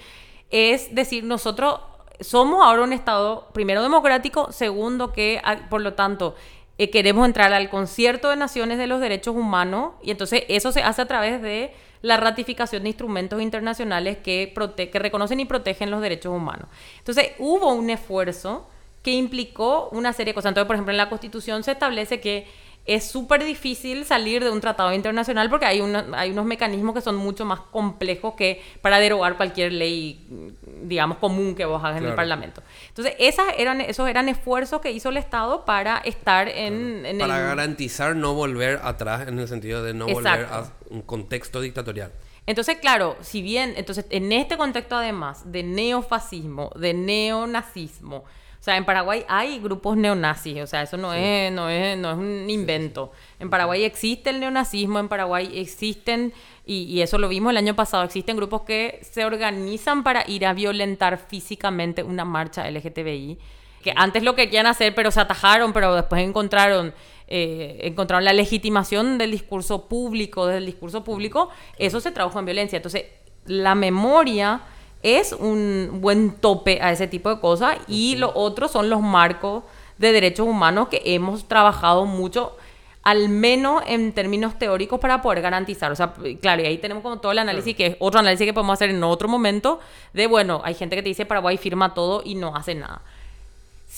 es 0.49 0.95
decir, 0.95 1.23
nosotros 1.23 1.81
somos 2.19 2.65
ahora 2.65 2.81
un 2.81 2.95
Estado, 2.95 3.47
primero 3.53 3.83
democrático, 3.83 4.53
segundo 4.53 5.13
que, 5.13 5.39
ah, 5.45 5.69
por 5.69 5.83
lo 5.83 5.93
tanto, 5.93 6.35
eh, 6.79 6.89
queremos 6.89 7.27
entrar 7.27 7.53
al 7.53 7.69
concierto 7.69 8.31
de 8.31 8.37
naciones 8.37 8.79
de 8.79 8.87
los 8.87 9.03
derechos 9.03 9.37
humanos 9.37 9.93
y 10.03 10.13
entonces 10.13 10.45
eso 10.49 10.73
se 10.73 10.83
hace 10.83 11.03
a 11.03 11.07
través 11.07 11.43
de 11.43 11.75
la 12.01 12.17
ratificación 12.17 12.85
de 12.85 12.89
instrumentos 12.89 13.43
internacionales 13.43 14.17
que, 14.17 14.55
que 14.91 14.99
reconocen 14.99 15.41
y 15.41 15.45
protegen 15.45 15.91
los 15.91 16.01
derechos 16.01 16.35
humanos. 16.35 16.69
Entonces 17.01 17.33
hubo 17.39 17.71
un 17.75 17.91
esfuerzo 17.91 18.67
que 19.03 19.13
implicó 19.13 19.91
una 19.93 20.15
serie 20.15 20.33
de 20.33 20.35
cosas. 20.35 20.49
Entonces, 20.53 20.67
por 20.67 20.77
ejemplo, 20.77 20.91
en 20.91 20.97
la 20.97 21.11
Constitución 21.11 21.63
se 21.65 21.73
establece 21.73 22.19
que 22.19 22.47
es 22.87 23.05
súper 23.05 23.45
difícil 23.45 24.05
salir 24.05 24.43
de 24.45 24.51
un 24.51 24.61
tratado 24.61 24.93
internacional 24.93 25.51
porque 25.51 25.67
hay, 25.67 25.81
hay 26.15 26.31
unos 26.31 26.45
mecanismos 26.45 26.95
que 26.95 27.01
son 27.01 27.17
mucho 27.17 27.45
más 27.45 27.61
complejos 27.61 28.35
que 28.35 28.63
para 28.81 28.99
derogar 28.99 29.37
cualquier 29.37 29.73
ley, 29.73 30.55
digamos, 30.83 31.19
común 31.19 31.55
que 31.55 31.65
vos 31.65 31.83
hagas 31.83 32.01
en 32.01 32.09
el 32.09 32.15
Parlamento. 32.15 32.63
Entonces, 32.89 33.15
esas 33.19 33.47
eran, 33.59 33.81
esos 33.81 34.09
eran 34.09 34.29
esfuerzos 34.29 34.81
que 34.81 34.93
hizo 34.93 35.09
el 35.09 35.17
Estado 35.17 35.65
para 35.65 35.99
estar 35.99 36.49
en... 36.49 37.19
para 37.19 37.41
garantizar 37.41 38.15
no 38.15 38.35
volver 38.35 38.81
atrás 38.83 39.27
en 39.27 39.39
el 39.39 39.49
sentido 39.49 39.83
de 39.83 39.93
no 39.93 40.07
volver 40.07 40.47
a 40.51 40.71
un 40.91 41.03
contexto 41.03 41.61
dictatorial. 41.61 42.13
Entonces, 42.47 42.77
claro, 42.77 43.17
si 43.21 43.43
bien, 43.43 43.75
entonces, 43.77 44.07
en 44.11 44.31
este 44.31 44.57
contexto 44.57 44.97
además 44.97 45.51
de 45.51 45.65
neofascismo, 45.65 46.71
de 46.77 46.95
neonazismo, 46.95 48.25
sea, 48.67 48.77
en 48.77 48.85
Paraguay 48.85 49.25
hay 49.29 49.61
grupos 49.61 49.97
neonazis, 49.97 50.61
o 50.61 50.67
sea, 50.67 50.83
eso 50.83 50.97
no, 50.97 51.15
es, 51.15 51.53
no, 51.53 51.71
es, 51.71 51.97
no 51.97 52.11
es 52.11 52.17
un 52.19 52.51
invento. 52.51 53.13
En 53.39 53.49
Paraguay 53.49 53.85
existe 53.85 54.31
el 54.31 54.41
neonazismo, 54.41 54.99
en 54.99 55.09
Paraguay 55.09 55.53
existen, 55.55 56.33
y, 56.67 56.83
y, 56.83 57.01
eso 57.01 57.17
lo 57.17 57.29
vimos 57.29 57.53
el 57.53 57.59
año 57.59 57.77
pasado, 57.77 58.03
existen 58.03 58.37
grupos 58.37 58.63
que 58.63 58.99
se 59.09 59.25
organizan 59.25 60.03
para 60.03 60.29
ir 60.29 60.45
a 60.45 60.53
violentar 60.53 61.17
físicamente 61.17 62.03
una 62.03 62.25
marcha 62.25 62.69
LGTBI, 62.69 63.39
que 63.85 63.93
antes 63.95 64.25
lo 64.25 64.35
querían 64.35 64.67
hacer, 64.67 64.97
pero 64.97 65.13
se 65.13 65.21
atajaron, 65.21 65.73
pero 65.73 65.95
después 65.95 66.21
encontraron... 66.23 66.93
Eh, 67.29 67.81
encontraron 67.83 68.25
la 68.25 68.33
legitimación 68.33 69.19
del 69.19 69.33
discurso 69.33 69.89
público, 69.89 70.47
del 70.47 70.65
discurso 70.65 71.03
público, 71.03 71.51
eso 71.77 71.99
se 71.99 72.13
tradujo 72.13 72.39
en 72.39 72.45
violencia. 72.45 72.77
Entonces, 72.77 73.07
la 73.47 73.75
memoria 73.75 74.61
es 75.03 75.33
un 75.33 75.99
buen 76.01 76.33
tope 76.33 76.81
a 76.83 76.93
ese 76.93 77.07
tipo 77.07 77.29
de 77.29 77.41
cosas 77.41 77.77
y 77.87 78.17
lo 78.17 78.33
otro 78.35 78.69
son 78.69 78.91
los 78.91 79.01
marcos 79.01 79.65
de 79.99 80.13
derechos 80.13 80.47
humanos 80.47 80.89
que 80.89 81.03
hemos 81.05 81.47
trabajado 81.47 82.07
mucho 82.07 82.57
al 83.03 83.29
menos 83.29 83.85
en 83.87 84.13
términos 84.13 84.59
teóricos 84.59 84.99
para 84.99 85.23
poder 85.23 85.41
garantizar. 85.41 85.93
O 85.93 85.95
sea, 85.95 86.13
claro, 86.41 86.63
y 86.63 86.67
ahí 86.67 86.79
tenemos 86.79 87.05
como 87.05 87.21
todo 87.21 87.31
el 87.31 87.39
análisis, 87.39 87.77
que 87.77 87.87
es 87.87 87.97
otro 88.01 88.19
análisis 88.19 88.45
que 88.45 88.53
podemos 88.53 88.75
hacer 88.75 88.91
en 88.91 89.05
otro 89.05 89.29
momento, 89.29 89.79
de, 90.13 90.27
bueno, 90.27 90.61
hay 90.65 90.75
gente 90.75 90.97
que 90.97 91.03
te 91.03 91.11
dice 91.11 91.25
Paraguay 91.25 91.57
firma 91.57 91.95
todo 91.95 92.23
y 92.25 92.35
no 92.35 92.57
hace 92.57 92.75
nada 92.75 93.03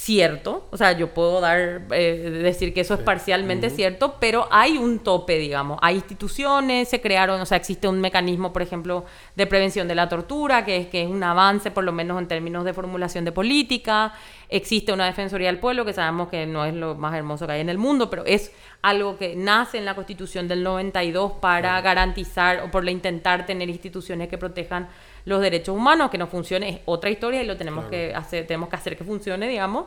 cierto, 0.01 0.69
o 0.71 0.77
sea, 0.77 0.93
yo 0.93 1.13
puedo 1.13 1.41
dar, 1.41 1.83
eh, 1.91 2.41
decir 2.43 2.73
que 2.73 2.83
eso 2.83 2.95
es 2.95 3.01
parcialmente 3.01 3.69
cierto, 3.69 4.15
pero 4.21 4.47
hay 4.53 4.79
un 4.79 5.01
tope, 5.01 5.39
digamos, 5.39 5.77
hay 5.83 5.97
instituciones, 5.97 6.89
se 6.89 7.01
crearon, 7.01 7.41
o 7.41 7.45
sea, 7.45 7.57
existe 7.57 7.89
un 7.89 8.01
mecanismo, 8.01 8.53
por 8.53 8.63
ejemplo, 8.63 9.05
de 9.35 9.47
prevención 9.49 9.89
de 9.89 9.97
la 9.97 10.09
tortura, 10.09 10.65
que 10.65 10.77
es, 10.77 10.87
que 10.87 11.03
es 11.03 11.09
un 11.09 11.23
avance, 11.25 11.73
por 11.73 11.83
lo 11.83 11.91
menos 11.91 12.17
en 12.21 12.29
términos 12.29 12.65
de 12.65 12.73
formulación 12.73 13.25
de 13.25 13.33
política, 13.33 14.15
existe 14.49 14.93
una 14.93 15.05
Defensoría 15.05 15.49
del 15.49 15.59
Pueblo, 15.59 15.85
que 15.85 15.93
sabemos 15.93 16.29
que 16.29 16.47
no 16.47 16.65
es 16.65 16.75
lo 16.75 16.95
más 16.95 17.15
hermoso 17.17 17.49
que 17.49 17.55
hay 17.55 17.61
en 17.61 17.69
el 17.69 17.79
mundo, 17.79 18.09
pero 18.09 18.25
es 18.25 18.53
algo 18.83 19.19
que 19.19 19.35
nace 19.35 19.79
en 19.79 19.85
la 19.85 19.97
Constitución 19.97 20.47
del 20.47 20.63
92 20.63 21.33
para 21.41 21.81
garantizar 21.81 22.61
o 22.61 22.71
por 22.71 22.89
intentar 22.89 23.47
tener 23.47 23.69
instituciones 23.69 24.29
que 24.29 24.39
protejan 24.39 24.89
los 25.25 25.41
derechos 25.41 25.77
humanos, 25.77 26.11
que 26.11 26.19
no 26.19 26.27
funcione 26.27 26.69
es 26.69 26.81
otra 26.85 27.11
historia 27.11 27.43
y 27.43 27.47
lo 27.47 27.57
tenemos 27.57 27.87
que 27.87 28.15
hacer, 28.15 28.47
tenemos 28.47 28.69
que 28.69 28.77
hacer 28.77 28.97
que 28.97 29.05
funcione, 29.05 29.49
digamos. 29.49 29.87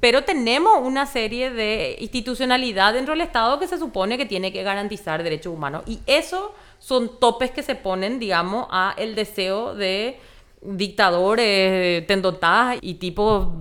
Pero 0.00 0.24
tenemos 0.24 0.78
una 0.82 1.06
serie 1.06 1.50
de 1.50 1.96
institucionalidad 2.00 2.94
dentro 2.94 3.12
del 3.12 3.20
Estado 3.20 3.58
que 3.58 3.68
se 3.68 3.78
supone 3.78 4.16
que 4.16 4.26
tiene 4.26 4.52
que 4.52 4.62
garantizar 4.62 5.22
derechos 5.22 5.52
humanos. 5.52 5.82
Y 5.86 6.00
eso 6.06 6.54
son 6.78 7.18
topes 7.18 7.50
que 7.50 7.62
se 7.62 7.74
ponen, 7.74 8.18
digamos, 8.18 8.66
a 8.70 8.94
el 8.96 9.14
deseo 9.14 9.74
de 9.74 10.18
dictadores, 10.62 12.06
tendotadas 12.06 12.78
y 12.80 12.94
tipo 12.94 13.52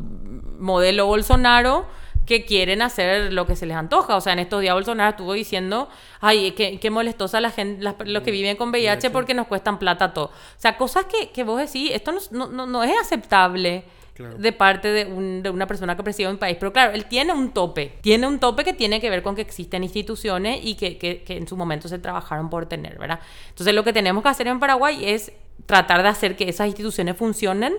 modelo 0.60 1.06
Bolsonaro 1.08 1.86
que 2.26 2.46
quieren 2.46 2.82
hacer 2.82 3.34
lo 3.34 3.46
que 3.46 3.56
se 3.56 3.66
les 3.66 3.76
antoja. 3.76 4.16
O 4.16 4.22
sea, 4.22 4.34
en 4.34 4.40
estos 4.40 4.62
días 4.62 4.74
Bolsonaro 4.74 5.12
estuvo 5.12 5.34
diciendo, 5.34 5.90
ay, 6.22 6.52
qué, 6.52 6.80
qué 6.80 6.90
molestosa 6.90 7.42
la 7.42 7.52
gente, 7.52 7.84
los 8.06 8.24
que 8.24 8.32
viven 8.32 8.56
con 8.56 8.70
VIH 8.70 9.10
porque 9.10 9.34
nos 9.34 9.48
cuestan 9.48 9.80
plata 9.80 10.14
todo. 10.14 10.26
O 10.26 10.32
sea, 10.58 10.78
cosas 10.78 11.06
que, 11.06 11.32
que 11.32 11.44
vos 11.44 11.60
decís, 11.60 11.92
esto 11.94 12.14
no, 12.32 12.48
no, 12.48 12.66
no 12.66 12.84
es 12.84 12.94
aceptable. 13.00 13.84
de 14.38 14.52
parte 14.52 14.90
de, 14.90 15.06
un, 15.06 15.42
de, 15.42 15.50
una 15.50 15.66
persona 15.66 15.98
que 15.98 16.04
preside 16.04 16.30
un 16.30 16.38
país. 16.38 16.56
Pero 16.60 16.72
claro, 16.72 16.94
él 16.94 17.06
tiene 17.06 17.34
un 17.34 17.52
tope. 17.52 17.94
Tiene 18.02 18.28
un 18.28 18.40
tope 18.40 18.64
que 18.64 18.74
tiene 18.74 19.02
que 19.02 19.10
ver 19.10 19.24
con 19.24 19.36
que 19.36 19.42
existen 19.42 19.84
instituciones 19.84 20.60
y 20.64 20.76
que, 20.76 20.98
que, 20.98 21.24
que, 21.24 21.38
en 21.38 21.48
su 21.48 21.58
momento 21.58 21.88
se 21.88 21.98
trabajaron 21.98 22.50
por 22.50 22.68
tener, 22.68 23.00
¿verdad? 23.00 23.20
Entonces 23.50 23.74
lo 23.74 23.84
que 23.84 23.92
tenemos 23.92 24.22
que 24.22 24.30
hacer 24.30 24.48
en 24.48 24.60
Paraguay 24.60 25.04
es 25.04 25.32
tratar 25.66 26.04
de 26.04 26.10
hacer 26.10 26.36
que 26.36 26.50
esas 26.50 26.68
instituciones 26.68 27.16
funcionen, 27.18 27.74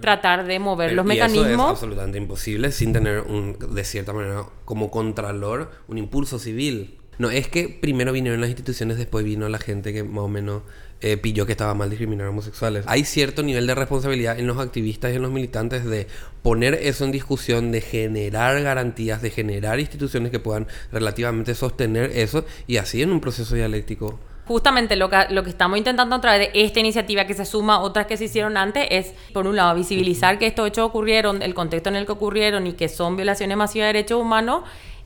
tratar 0.00 0.46
de 0.46 0.58
mover 0.58 0.92
los 0.92 1.04
mecanismos. 1.04 1.46
Eso 1.46 1.64
es 1.64 1.70
absolutamente 1.70 2.18
imposible 2.18 2.70
sin 2.72 2.92
tener, 2.92 3.20
un, 3.20 3.56
de 3.58 3.84
cierta 3.84 4.12
manera, 4.12 4.44
como 4.64 4.90
contralor, 4.90 5.70
un 5.88 5.98
impulso 5.98 6.38
civil 6.38 6.98
No 7.18 7.30
es 7.30 7.48
que 7.48 7.68
primero 7.68 8.12
vinieron 8.12 8.40
las 8.40 8.50
instituciones, 8.50 8.96
después 8.98 9.24
vino 9.24 9.48
la 9.48 9.58
gente 9.58 9.92
que 9.92 10.04
más 10.04 10.24
o 10.24 10.28
menos 10.28 10.62
eh, 11.02 11.16
pilló 11.16 11.46
que 11.46 11.52
estaba 11.52 11.72
mal 11.74 11.88
discriminar 11.88 12.26
a 12.26 12.30
homosexuales. 12.30 12.84
Hay 12.86 13.04
cierto 13.04 13.42
nivel 13.42 13.66
de 13.66 13.74
responsabilidad 13.74 14.38
en 14.38 14.46
los 14.46 14.58
activistas 14.58 15.12
y 15.12 15.16
en 15.16 15.22
los 15.22 15.30
militantes 15.30 15.84
de 15.84 16.06
poner 16.42 16.74
eso 16.74 17.04
en 17.04 17.12
discusión, 17.12 17.72
de 17.72 17.80
generar 17.80 18.62
garantías, 18.62 19.22
de 19.22 19.30
generar 19.30 19.80
instituciones 19.80 20.30
que 20.30 20.40
puedan 20.40 20.66
relativamente 20.92 21.54
sostener 21.54 22.10
eso 22.14 22.44
y 22.66 22.76
así 22.76 23.00
en 23.02 23.12
un 23.12 23.20
proceso 23.20 23.54
dialéctico 23.54 24.20
justamente 24.50 24.96
lo 24.96 25.08
que, 25.08 25.26
lo 25.30 25.44
que 25.44 25.50
estamos 25.50 25.78
intentando 25.78 26.16
a 26.16 26.20
través 26.20 26.52
de 26.52 26.64
esta 26.64 26.80
iniciativa 26.80 27.24
que 27.24 27.34
se 27.34 27.44
suma 27.44 27.76
a 27.76 27.78
otras 27.78 28.06
que 28.06 28.16
se 28.16 28.24
hicieron 28.24 28.56
antes 28.56 28.84
es, 28.90 29.14
por 29.32 29.46
un 29.46 29.54
lado, 29.54 29.76
visibilizar 29.76 30.40
que 30.40 30.48
estos 30.48 30.66
hechos 30.66 30.84
ocurrieron, 30.86 31.40
el 31.40 31.54
contexto 31.54 31.88
en 31.88 31.94
el 31.94 32.04
que 32.04 32.10
ocurrieron 32.10 32.66
y 32.66 32.72
que 32.72 32.88
son 32.88 33.14
violaciones 33.14 33.56
masivas 33.56 33.84
de 33.84 33.92
derechos 33.92 34.20
humanos. 34.20 34.64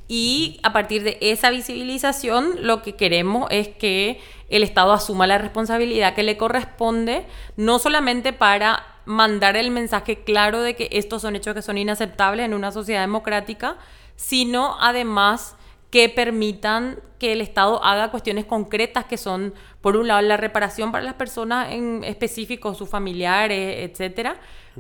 Y 0.08 0.60
a 0.62 0.72
partir 0.72 1.02
de 1.02 1.18
esa 1.20 1.50
visibilización, 1.50 2.54
lo 2.62 2.80
que 2.80 2.94
queremos 2.94 3.46
es 3.50 3.68
que 3.68 4.18
el 4.48 4.62
Estado 4.62 4.94
asuma 4.94 5.26
la 5.26 5.36
responsabilidad 5.36 6.14
que 6.14 6.22
le 6.22 6.38
corresponde, 6.38 7.26
no 7.58 7.78
solamente 7.78 8.32
para 8.32 8.86
mandar 9.04 9.58
el 9.58 9.70
mensaje 9.70 10.24
claro 10.24 10.62
de 10.62 10.74
que 10.74 10.88
estos 10.90 11.20
son 11.20 11.36
hechos 11.36 11.52
que 11.52 11.60
son 11.60 11.76
inaceptables 11.76 12.46
en 12.46 12.54
una 12.54 12.72
sociedad 12.72 13.02
democrática, 13.02 13.76
sino 14.16 14.78
además 14.80 15.54
que 15.94 16.08
permitan 16.08 16.98
que 17.20 17.32
el 17.32 17.40
Estado 17.40 17.80
haga 17.84 18.10
cuestiones 18.10 18.46
concretas 18.46 19.04
que 19.04 19.16
son, 19.16 19.54
por 19.80 19.96
un 19.96 20.08
lado, 20.08 20.22
la 20.22 20.36
reparación 20.36 20.90
para 20.90 21.04
las 21.04 21.14
personas 21.14 21.70
en 21.70 22.02
específico, 22.02 22.74
sus 22.74 22.88
familiares, 22.88 23.88
etcétera, 23.88 24.36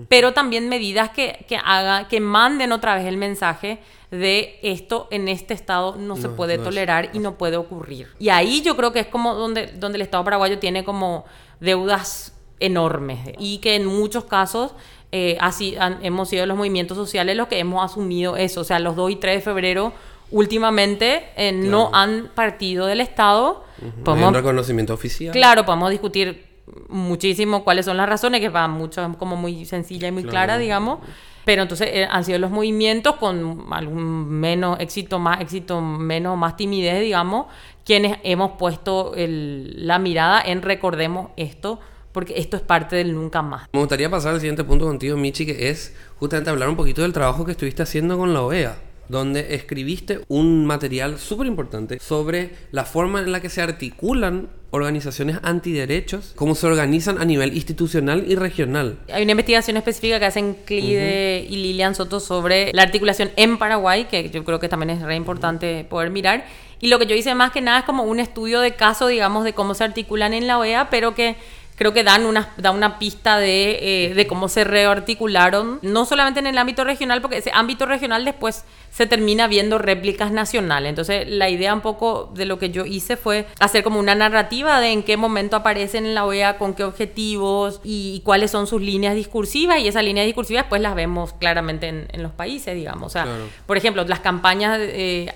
pero 0.08 0.32
también 0.32 0.68
medidas 0.68 1.10
que, 1.10 1.46
que, 1.48 1.56
haga, 1.56 2.08
que 2.08 2.18
manden 2.18 2.72
otra 2.72 2.96
vez 2.96 3.06
el 3.06 3.16
mensaje 3.16 3.78
de 4.10 4.58
esto 4.64 5.06
en 5.12 5.28
este 5.28 5.54
Estado 5.54 5.94
no, 5.94 6.16
se 6.16 6.30
puede 6.30 6.58
tolerar 6.58 7.10
y 7.12 7.20
no 7.20 7.38
puede 7.38 7.58
ocurrir. 7.58 8.08
Y 8.18 8.30
ahí 8.30 8.60
yo 8.62 8.76
creo 8.76 8.92
que 8.92 8.98
es 8.98 9.06
como 9.06 9.34
donde, 9.34 9.68
donde 9.68 9.98
el 9.98 10.02
Estado 10.02 10.24
paraguayo 10.24 10.58
tiene 10.58 10.82
como 10.82 11.26
deudas 11.60 12.36
enormes 12.58 13.20
y 13.38 13.58
que 13.58 13.76
en 13.76 13.86
muchos 13.86 14.24
casos 14.24 14.74
eh, 15.12 15.36
así 15.40 15.76
hemos 16.02 16.28
sido 16.28 16.44
los 16.44 16.56
movimientos 16.56 16.96
sociales 16.96 17.36
los 17.36 17.46
que 17.46 17.60
hemos 17.60 17.84
asumido 17.84 18.36
eso. 18.36 18.62
O 18.62 18.64
sea, 18.64 18.80
los 18.80 18.96
2 18.96 19.12
y 19.12 19.16
3 19.16 19.36
de 19.36 19.40
febrero 19.42 19.92
últimamente 20.30 21.24
eh, 21.36 21.52
no 21.52 21.90
han 21.92 22.30
partido 22.34 22.86
del 22.86 23.00
Estado. 23.00 23.64
podemos, 24.04 24.28
un 24.28 24.34
reconocimiento 24.34 24.94
oficial. 24.94 25.32
Claro, 25.32 25.64
podemos 25.64 25.90
discutir 25.90 26.54
muchísimo 26.88 27.64
cuáles 27.64 27.84
son 27.84 27.96
las 27.96 28.08
razones, 28.08 28.40
que 28.40 28.48
va 28.48 28.68
mucho 28.68 29.14
como 29.18 29.36
muy 29.36 29.64
sencilla 29.64 30.08
y 30.08 30.12
muy 30.12 30.24
clara, 30.24 30.58
digamos. 30.58 31.00
Pero 31.44 31.62
entonces 31.62 31.88
eh, 31.92 32.08
han 32.10 32.24
sido 32.24 32.38
los 32.38 32.50
movimientos 32.50 33.16
con 33.16 33.66
algún 33.70 34.28
menos 34.28 34.80
éxito, 34.80 35.18
más 35.18 35.42
éxito, 35.42 35.80
menos, 35.80 36.38
más 36.38 36.56
timidez, 36.56 37.00
digamos, 37.00 37.46
quienes 37.84 38.18
hemos 38.22 38.52
puesto 38.52 39.12
la 39.16 39.98
mirada 39.98 40.40
en 40.40 40.62
recordemos 40.62 41.32
esto, 41.36 41.80
porque 42.12 42.34
esto 42.38 42.56
es 42.56 42.62
parte 42.62 42.96
del 42.96 43.14
nunca 43.14 43.42
más. 43.42 43.68
Me 43.74 43.80
gustaría 43.80 44.08
pasar 44.08 44.32
al 44.32 44.40
siguiente 44.40 44.64
punto 44.64 44.86
contigo, 44.86 45.18
Michi, 45.18 45.44
que 45.44 45.68
es 45.68 45.94
justamente 46.18 46.48
hablar 46.48 46.70
un 46.70 46.76
poquito 46.76 47.02
del 47.02 47.12
trabajo 47.12 47.44
que 47.44 47.52
estuviste 47.52 47.82
haciendo 47.82 48.16
con 48.16 48.32
la 48.32 48.40
OEA 48.40 48.76
donde 49.08 49.54
escribiste 49.54 50.20
un 50.28 50.66
material 50.66 51.18
súper 51.18 51.46
importante 51.46 51.98
sobre 52.00 52.50
la 52.72 52.84
forma 52.84 53.20
en 53.20 53.32
la 53.32 53.40
que 53.40 53.48
se 53.48 53.62
articulan 53.62 54.48
organizaciones 54.70 55.38
antiderechos, 55.42 56.32
cómo 56.34 56.56
se 56.56 56.66
organizan 56.66 57.18
a 57.18 57.24
nivel 57.24 57.54
institucional 57.54 58.24
y 58.26 58.34
regional. 58.34 58.98
Hay 59.12 59.22
una 59.22 59.32
investigación 59.32 59.76
específica 59.76 60.18
que 60.18 60.24
hacen 60.24 60.56
Clide 60.64 61.46
y 61.48 61.56
Lilian 61.56 61.94
Soto 61.94 62.18
sobre 62.18 62.72
la 62.72 62.82
articulación 62.82 63.30
en 63.36 63.56
Paraguay, 63.56 64.06
que 64.06 64.30
yo 64.30 64.44
creo 64.44 64.58
que 64.58 64.68
también 64.68 64.90
es 64.90 65.02
re 65.02 65.14
importante 65.14 65.86
poder 65.88 66.10
mirar. 66.10 66.44
Y 66.80 66.88
lo 66.88 66.98
que 66.98 67.06
yo 67.06 67.14
hice 67.14 67.34
más 67.36 67.52
que 67.52 67.60
nada 67.60 67.78
es 67.78 67.84
como 67.84 68.02
un 68.02 68.18
estudio 68.18 68.60
de 68.60 68.74
caso, 68.74 69.06
digamos, 69.06 69.44
de 69.44 69.52
cómo 69.52 69.74
se 69.74 69.84
articulan 69.84 70.34
en 70.34 70.48
la 70.48 70.58
OEA, 70.58 70.90
pero 70.90 71.14
que 71.14 71.36
creo 71.76 71.92
que 71.92 72.04
dan 72.04 72.24
una, 72.26 72.52
da 72.56 72.70
una 72.70 72.98
pista 72.98 73.38
de, 73.38 73.78
eh, 74.10 74.14
de 74.14 74.26
cómo 74.26 74.48
se 74.48 74.64
rearticularon, 74.64 75.78
no 75.82 76.04
solamente 76.04 76.40
en 76.40 76.46
el 76.46 76.58
ámbito 76.58 76.84
regional, 76.84 77.20
porque 77.20 77.38
ese 77.38 77.50
ámbito 77.52 77.86
regional 77.86 78.24
después 78.24 78.64
se 78.94 79.08
termina 79.08 79.48
viendo 79.48 79.78
réplicas 79.78 80.30
nacionales. 80.30 80.88
Entonces, 80.90 81.28
la 81.28 81.50
idea 81.50 81.74
un 81.74 81.80
poco 81.80 82.30
de 82.32 82.44
lo 82.44 82.60
que 82.60 82.70
yo 82.70 82.84
hice 82.84 83.16
fue 83.16 83.44
hacer 83.58 83.82
como 83.82 83.98
una 83.98 84.14
narrativa 84.14 84.78
de 84.78 84.92
en 84.92 85.02
qué 85.02 85.16
momento 85.16 85.56
aparecen 85.56 86.06
en 86.06 86.14
la 86.14 86.24
OEA, 86.24 86.58
con 86.58 86.74
qué 86.74 86.84
objetivos 86.84 87.80
y, 87.82 88.22
cuáles 88.24 88.52
son 88.52 88.68
sus 88.68 88.80
líneas 88.80 89.16
discursivas. 89.16 89.80
Y 89.80 89.88
esas 89.88 90.04
líneas 90.04 90.26
discursivas, 90.26 90.66
pues 90.68 90.80
las 90.80 90.94
vemos 90.94 91.32
claramente 91.32 91.88
en, 91.88 92.22
los 92.22 92.30
países, 92.30 92.76
digamos. 92.76 93.08
O 93.08 93.10
sea, 93.10 93.26
por 93.66 93.76
ejemplo, 93.76 94.04
las 94.04 94.20
campañas 94.20 94.78
eh, 94.80 95.32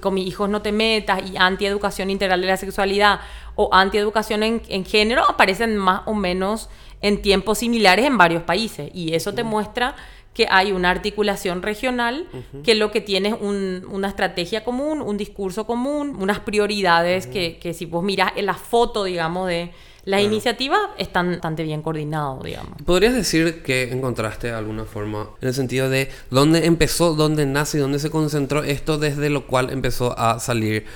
con 0.00 0.12
mis 0.12 0.26
hijos 0.26 0.50
no 0.50 0.60
te 0.60 0.70
metas 0.70 1.22
y 1.30 1.38
anti-educación 1.38 2.10
integral 2.10 2.42
de 2.42 2.46
la 2.46 2.58
sexualidad 2.58 3.20
o 3.60 3.68
anti-educación 3.72 4.44
en, 4.44 4.62
en 4.68 4.84
género 4.84 5.28
aparecen 5.28 5.76
más 5.76 6.02
o 6.06 6.14
menos 6.14 6.68
en 7.02 7.20
tiempos 7.22 7.58
similares 7.58 8.06
en 8.06 8.16
varios 8.16 8.44
países. 8.44 8.88
Y 8.94 9.14
eso 9.14 9.34
te 9.34 9.42
muestra 9.42 9.96
que 10.32 10.46
hay 10.48 10.70
una 10.70 10.90
articulación 10.90 11.62
regional, 11.62 12.28
que 12.62 12.76
lo 12.76 12.92
que 12.92 13.00
tiene 13.00 13.30
es 13.30 13.34
una 13.40 14.06
estrategia 14.06 14.62
común, 14.62 15.02
un 15.02 15.16
discurso 15.16 15.66
común, 15.66 16.16
unas 16.20 16.38
prioridades 16.38 17.26
que, 17.26 17.58
que, 17.58 17.74
si 17.74 17.86
vos 17.86 18.04
miras 18.04 18.30
en 18.36 18.46
la 18.46 18.54
foto, 18.54 19.02
digamos, 19.02 19.48
de 19.48 19.72
la 20.04 20.20
iniciativa, 20.20 20.78
están 20.96 21.32
bastante 21.32 21.64
bien 21.64 21.82
coordinados, 21.82 22.44
digamos. 22.44 22.80
¿Podrías 22.86 23.14
decir 23.14 23.64
que 23.64 23.90
encontraste 23.92 24.52
alguna 24.52 24.84
forma 24.84 25.30
en 25.42 25.48
el 25.48 25.54
sentido 25.54 25.90
de 25.90 26.08
dónde 26.30 26.66
empezó, 26.66 27.16
dónde 27.16 27.44
nace 27.44 27.78
y 27.78 27.80
dónde 27.80 27.98
se 27.98 28.08
concentró 28.08 28.62
esto 28.62 28.96
desde 28.96 29.30
lo 29.30 29.48
cual 29.48 29.70
empezó 29.70 30.16
a 30.16 30.38
salir 30.38 30.86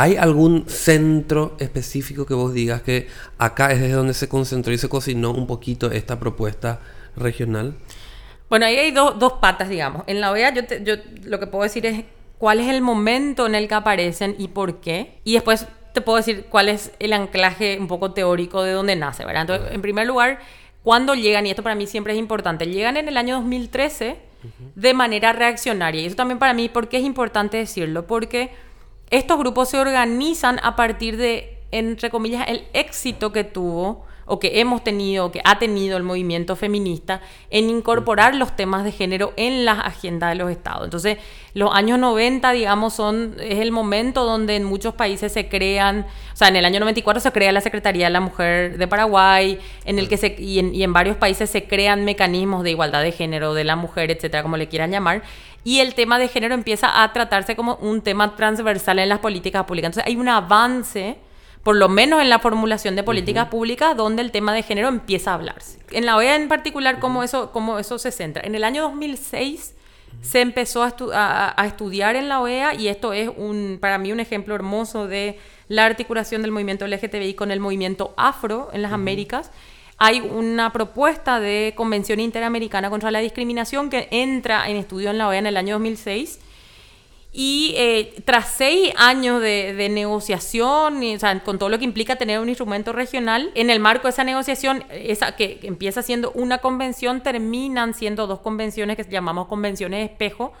¿Hay 0.00 0.14
algún 0.14 0.68
centro 0.68 1.56
específico 1.58 2.24
que 2.24 2.32
vos 2.32 2.54
digas 2.54 2.82
que 2.82 3.08
acá 3.36 3.72
es 3.72 3.80
desde 3.80 3.94
donde 3.94 4.14
se 4.14 4.28
concentró 4.28 4.72
y 4.72 4.78
se 4.78 4.88
cocinó 4.88 5.32
un 5.32 5.48
poquito 5.48 5.90
esta 5.90 6.20
propuesta 6.20 6.78
regional? 7.16 7.74
Bueno, 8.48 8.66
ahí 8.66 8.76
hay 8.76 8.92
dos 8.92 9.32
patas, 9.40 9.68
digamos. 9.68 10.04
En 10.06 10.20
la 10.20 10.30
OEA 10.30 10.54
yo, 10.54 10.62
yo 10.84 10.94
lo 11.24 11.40
que 11.40 11.48
puedo 11.48 11.64
decir 11.64 11.84
es 11.84 12.04
cuál 12.38 12.60
es 12.60 12.68
el 12.68 12.80
momento 12.80 13.48
en 13.48 13.56
el 13.56 13.66
que 13.66 13.74
aparecen 13.74 14.36
y 14.38 14.46
por 14.46 14.76
qué. 14.76 15.18
Y 15.24 15.32
después 15.32 15.66
te 15.92 16.00
puedo 16.00 16.18
decir 16.18 16.46
cuál 16.48 16.68
es 16.68 16.92
el 17.00 17.12
anclaje 17.12 17.76
un 17.80 17.88
poco 17.88 18.12
teórico 18.12 18.62
de 18.62 18.70
dónde 18.70 18.94
nace, 18.94 19.24
¿verdad? 19.24 19.42
Entonces, 19.42 19.74
en 19.74 19.82
primer 19.82 20.06
lugar, 20.06 20.38
¿cuándo 20.84 21.16
llegan? 21.16 21.44
Y 21.44 21.50
esto 21.50 21.64
para 21.64 21.74
mí 21.74 21.88
siempre 21.88 22.12
es 22.12 22.20
importante. 22.20 22.66
Llegan 22.66 22.96
en 22.98 23.08
el 23.08 23.16
año 23.16 23.34
2013 23.34 24.28
de 24.76 24.94
manera 24.94 25.32
reaccionaria. 25.32 26.02
Y 26.02 26.06
eso 26.06 26.14
también 26.14 26.38
para 26.38 26.54
mí, 26.54 26.68
¿por 26.68 26.88
qué 26.88 26.98
es 26.98 27.04
importante 27.04 27.56
decirlo? 27.56 28.06
Porque 28.06 28.52
estos 29.10 29.38
grupos 29.38 29.70
se 29.70 29.78
organizan 29.78 30.60
a 30.62 30.76
partir 30.76 31.16
de, 31.16 31.58
entre 31.70 32.10
comillas, 32.10 32.48
el 32.48 32.64
éxito 32.72 33.32
que 33.32 33.44
tuvo 33.44 34.06
o 34.28 34.38
que 34.38 34.60
hemos 34.60 34.84
tenido, 34.84 35.32
que 35.32 35.40
ha 35.44 35.58
tenido 35.58 35.96
el 35.96 36.02
movimiento 36.02 36.54
feminista 36.54 37.20
en 37.50 37.70
incorporar 37.70 38.34
los 38.34 38.54
temas 38.54 38.84
de 38.84 38.92
género 38.92 39.32
en 39.36 39.64
la 39.64 39.72
agenda 39.72 40.28
de 40.28 40.34
los 40.34 40.50
estados. 40.50 40.84
Entonces, 40.84 41.18
los 41.54 41.74
años 41.74 41.98
90, 41.98 42.52
digamos, 42.52 42.94
son, 42.94 43.36
es 43.40 43.58
el 43.58 43.72
momento 43.72 44.24
donde 44.24 44.56
en 44.56 44.64
muchos 44.64 44.94
países 44.94 45.32
se 45.32 45.48
crean, 45.48 46.06
o 46.32 46.36
sea, 46.36 46.48
en 46.48 46.56
el 46.56 46.64
año 46.64 46.78
94 46.78 47.20
se 47.20 47.32
crea 47.32 47.50
la 47.52 47.62
Secretaría 47.62 48.06
de 48.06 48.10
la 48.10 48.20
Mujer 48.20 48.76
de 48.76 48.86
Paraguay, 48.86 49.58
en 49.84 49.98
el 49.98 50.08
que 50.08 50.18
se, 50.18 50.36
y 50.38 50.58
en, 50.58 50.74
y 50.74 50.82
en 50.82 50.92
varios 50.92 51.16
países 51.16 51.48
se 51.48 51.64
crean 51.64 52.04
mecanismos 52.04 52.62
de 52.62 52.70
igualdad 52.70 53.02
de 53.02 53.12
género 53.12 53.54
de 53.54 53.64
la 53.64 53.76
mujer, 53.76 54.10
etcétera, 54.10 54.42
como 54.42 54.58
le 54.58 54.68
quieran 54.68 54.90
llamar, 54.90 55.22
y 55.68 55.80
el 55.80 55.94
tema 55.94 56.18
de 56.18 56.28
género 56.28 56.54
empieza 56.54 57.02
a 57.02 57.12
tratarse 57.12 57.54
como 57.54 57.74
un 57.82 58.00
tema 58.00 58.36
transversal 58.36 58.98
en 59.00 59.10
las 59.10 59.18
políticas 59.18 59.64
públicas. 59.64 59.88
Entonces, 59.90 60.10
hay 60.10 60.16
un 60.16 60.26
avance 60.30 61.18
por 61.62 61.76
lo 61.76 61.90
menos 61.90 62.22
en 62.22 62.30
la 62.30 62.38
formulación 62.38 62.96
de 62.96 63.02
políticas 63.02 63.48
públicas, 63.48 63.94
donde 63.94 64.22
el 64.22 64.30
tema 64.30 64.54
de 64.54 64.62
género 64.62 64.88
empieza 64.88 65.32
a 65.32 65.34
hablarse. 65.34 65.78
En 65.90 66.06
la 66.06 66.16
OEA 66.16 66.36
en 66.36 66.48
particular, 66.48 67.00
¿cómo, 67.00 67.22
eso, 67.22 67.52
cómo 67.52 67.78
eso 67.78 67.98
se 67.98 68.12
centra? 68.12 68.46
En 68.46 68.54
el 68.54 68.64
año 68.64 68.80
2006 68.80 69.74
se 70.22 70.40
empezó 70.40 70.82
a, 70.82 71.66
estudiar 71.66 72.16
en 72.16 72.30
la 72.30 72.40
OEA 72.40 72.72
y 72.72 72.88
esto 72.88 73.12
es 73.12 73.28
un, 73.36 73.76
para 73.78 73.98
mí 73.98 74.10
un 74.10 74.20
ejemplo 74.20 74.54
hermoso 74.54 75.06
de 75.06 75.38
la 75.68 75.84
articulación 75.84 76.40
del 76.40 76.50
movimiento 76.50 76.86
LGTBI 76.86 77.34
con 77.34 77.50
el 77.50 77.60
movimiento 77.60 78.14
afro 78.16 78.70
en 78.72 78.80
las 78.80 78.92
Américas. 78.92 79.50
Hay 79.98 80.20
una 80.20 80.72
propuesta 80.72 81.40
de 81.40 81.74
Convención 81.76 82.20
Interamericana 82.20 82.88
contra 82.88 83.10
la 83.10 83.18
Discriminación 83.18 83.90
que 83.90 84.06
entra 84.12 84.68
en 84.70 84.76
estudio 84.76 85.10
en 85.10 85.18
la 85.18 85.26
OEA 85.28 85.40
en 85.40 85.46
el 85.46 85.56
año 85.56 85.74
2006 85.74 86.38
y 87.32 87.74
eh, 87.76 88.14
tras 88.24 88.48
seis 88.52 88.92
años 88.96 89.42
de, 89.42 89.88
negociación, 89.90 91.02
o 91.02 91.18
sea, 91.18 91.38
con 91.40 91.58
todo 91.58 91.68
lo 91.68 91.78
que 91.78 91.84
implica 91.84 92.16
tener 92.16 92.40
un 92.40 92.48
instrumento 92.48 92.92
regional, 92.92 93.50
en 93.54 93.70
el 93.70 93.80
marco 93.80 94.04
de 94.04 94.10
esa 94.10 94.24
negociación, 94.24 94.84
esa 94.90 95.36
que 95.36 95.60
empieza 95.62 96.02
siendo 96.02 96.30
una 96.32 96.58
convención, 96.58 97.22
terminan 97.22 97.92
siendo 97.92 98.26
dos 98.26 98.40
convenciones 98.40 98.96
que 98.96 99.04
llamamos 99.04 99.46
convenciones 99.46 100.00
de 100.00 100.04
espejo, 100.06 100.52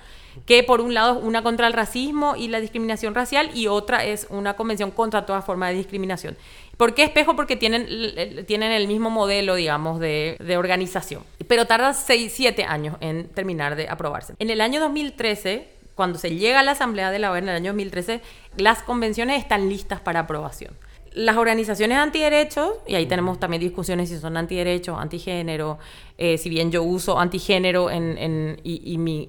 que 0.46 0.62
por 0.62 0.80
un 0.80 0.94
lado 0.94 1.18
es 1.18 1.24
una 1.24 1.42
contra 1.42 1.66
el 1.66 1.72
racismo 1.72 2.36
y 2.36 2.48
la 2.48 2.60
discriminación 2.60 3.14
racial 3.14 3.50
y 3.54 3.66
otra 3.66 4.04
es 4.04 4.26
una 4.30 4.54
convención 4.54 4.90
contra 4.90 5.26
toda 5.26 5.42
forma 5.42 5.68
de 5.68 5.74
discriminación. 5.74 6.36
¿Por 6.78 6.94
qué 6.94 7.04
espejo? 7.04 7.36
Porque 7.36 7.56
tienen, 7.56 8.46
tienen 8.46 8.72
el 8.72 8.88
mismo 8.88 9.10
modelo, 9.10 9.56
digamos, 9.56 10.00
de, 10.00 10.38
de 10.40 10.56
organización. 10.56 11.22
Pero 11.46 11.66
tarda 11.66 11.92
6, 11.92 12.32
7 12.34 12.64
años 12.64 12.96
en 13.00 13.28
terminar 13.28 13.76
de 13.76 13.88
aprobarse. 13.88 14.34
En 14.38 14.48
el 14.48 14.62
año 14.62 14.80
2013 14.80 15.76
cuando 15.98 16.16
se 16.16 16.36
llega 16.36 16.60
a 16.60 16.62
la 16.62 16.70
Asamblea 16.70 17.10
de 17.10 17.18
la 17.18 17.32
OEA 17.32 17.40
en 17.40 17.48
el 17.48 17.56
año 17.56 17.72
2013, 17.72 18.20
las 18.56 18.84
convenciones 18.84 19.42
están 19.42 19.68
listas 19.68 19.98
para 19.98 20.20
aprobación. 20.20 20.72
Las 21.12 21.36
organizaciones 21.36 21.98
antiderechos, 21.98 22.74
y 22.86 22.94
ahí 22.94 23.06
tenemos 23.06 23.40
también 23.40 23.60
discusiones 23.60 24.08
si 24.08 24.16
son 24.16 24.36
antiderechos, 24.36 24.96
antigénero, 24.96 25.80
eh, 26.16 26.38
si 26.38 26.50
bien 26.50 26.70
yo 26.70 26.84
uso 26.84 27.18
antigénero 27.18 27.90
en, 27.90 28.16
en, 28.16 28.60
y, 28.62 28.92
y 28.92 28.96
mi 28.96 29.24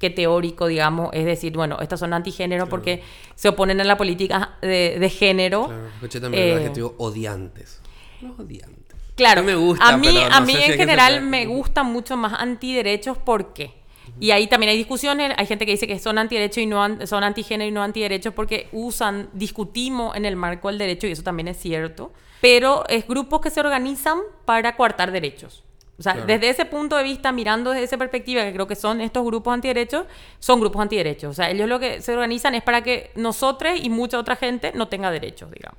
enmarque 0.00 0.10
teórico, 0.10 0.66
digamos, 0.66 1.10
es 1.12 1.24
decir, 1.24 1.52
bueno, 1.52 1.78
estas 1.80 2.00
son 2.00 2.12
antigénero 2.14 2.68
porque 2.68 3.02
se 3.34 3.48
oponen 3.48 3.80
a 3.80 3.84
la 3.84 3.96
política 3.96 4.56
de, 4.62 4.96
de 4.98 5.10
género. 5.10 5.66
Claro, 5.66 5.86
escuché 5.88 6.20
también 6.20 6.42
el 6.44 6.50
Eh, 6.50 6.56
adjetivo 6.56 6.94
odiantes. 6.98 7.80
Los 8.22 8.38
odiantes. 8.38 8.96
Claro, 9.14 9.42
No 9.42 9.46
me 9.48 9.54
gusta, 9.54 9.88
a 9.88 9.96
mí, 9.98 10.08
pero 10.08 10.28
no 10.30 10.34
a 10.36 10.40
mí 10.40 10.52
sé 10.54 10.64
en 10.64 10.72
que 10.72 10.76
general 10.78 11.20
me 11.22 11.46
gustan 11.46 11.86
mucho 11.92 12.16
más 12.16 12.32
antiderechos, 12.40 13.18
¿por 13.18 13.52
qué? 13.52 13.78
Y 14.18 14.32
ahí 14.32 14.48
también 14.48 14.70
hay 14.70 14.76
discusiones, 14.78 15.32
hay 15.36 15.46
gente 15.46 15.64
que 15.66 15.72
dice 15.72 15.86
que 15.86 15.98
son 15.98 16.18
antiderechos 16.18 16.58
y 16.62 16.66
no 16.66 16.82
an- 16.82 17.06
son 17.06 17.22
antigénero 17.22 17.68
y 17.68 17.72
no 17.72 17.82
antiderechos 17.82 18.34
porque 18.34 18.68
usan, 18.72 19.28
discutimos 19.34 20.16
en 20.16 20.24
el 20.24 20.36
marco 20.36 20.68
del 20.68 20.78
derecho 20.78 21.06
y 21.06 21.12
eso 21.12 21.22
también 21.22 21.48
es 21.48 21.58
cierto, 21.58 22.12
pero 22.40 22.84
es 22.88 23.06
grupos 23.06 23.40
que 23.40 23.50
se 23.50 23.60
organizan 23.60 24.18
para 24.44 24.74
coartar 24.76 25.12
derechos. 25.12 25.62
O 26.00 26.02
sea, 26.02 26.14
Claro. 26.14 26.26
desde 26.26 26.48
ese 26.48 26.64
punto 26.64 26.96
de 26.96 27.02
vista, 27.02 27.30
mirando 27.30 27.70
desde 27.72 27.84
esa 27.84 27.98
perspectiva, 27.98 28.42
que 28.42 28.52
creo 28.54 28.66
que 28.66 28.74
son 28.74 29.02
estos 29.02 29.22
grupos 29.24 29.52
antiderechos, 29.52 30.06
son 30.38 30.58
grupos 30.58 30.80
antiderechos. 30.80 31.30
O 31.30 31.34
sea, 31.34 31.50
ellos 31.50 31.68
lo 31.68 31.78
que 31.78 32.00
se 32.00 32.12
organizan 32.14 32.54
es 32.54 32.62
para 32.62 32.82
que 32.82 33.10
nosotros 33.16 33.72
y 33.80 33.90
mucha 33.90 34.18
otra 34.18 34.34
gente 34.34 34.72
no 34.74 34.88
tenga 34.88 35.10
derechos, 35.10 35.50
digamos. 35.50 35.78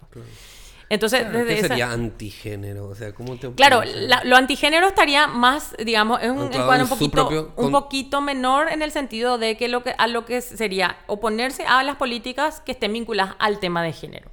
Entonces, 0.89 1.21
Claro, 1.21 1.37
desde 1.39 1.53
¿Qué 1.53 1.59
esa- 1.59 1.67
sería 1.69 1.91
antigénero? 1.91 2.87
O 2.89 2.95
sea, 2.95 3.13
¿cómo 3.13 3.37
te 3.37 3.49
Claro, 3.53 3.81
la- 3.83 4.23
lo 4.25 4.35
antigénero 4.35 4.87
estaría 4.87 5.25
más, 5.25 5.73
digamos, 5.83 6.21
es 6.21 6.29
un 6.29 6.37
un 6.39 6.49
poquito, 6.89 7.11
propio 7.11 7.53
un 7.55 7.71
poquito 7.71 8.19
menor 8.21 8.69
en 8.71 8.81
el 8.81 8.91
sentido 8.91 9.37
de 9.39 9.55
que, 9.57 9.69
lo 9.69 9.81
que 9.83 9.95
a 9.97 10.05
lo 10.07 10.25
que 10.25 10.41
sería 10.41 10.97
oponerse 11.07 11.63
a 11.65 11.81
las 11.83 11.95
políticas 11.95 12.59
que 12.59 12.73
estén 12.73 12.91
vinculadas 12.93 13.35
al 13.39 13.57
tema 13.59 13.81
de 13.83 13.93
género. 13.93 14.29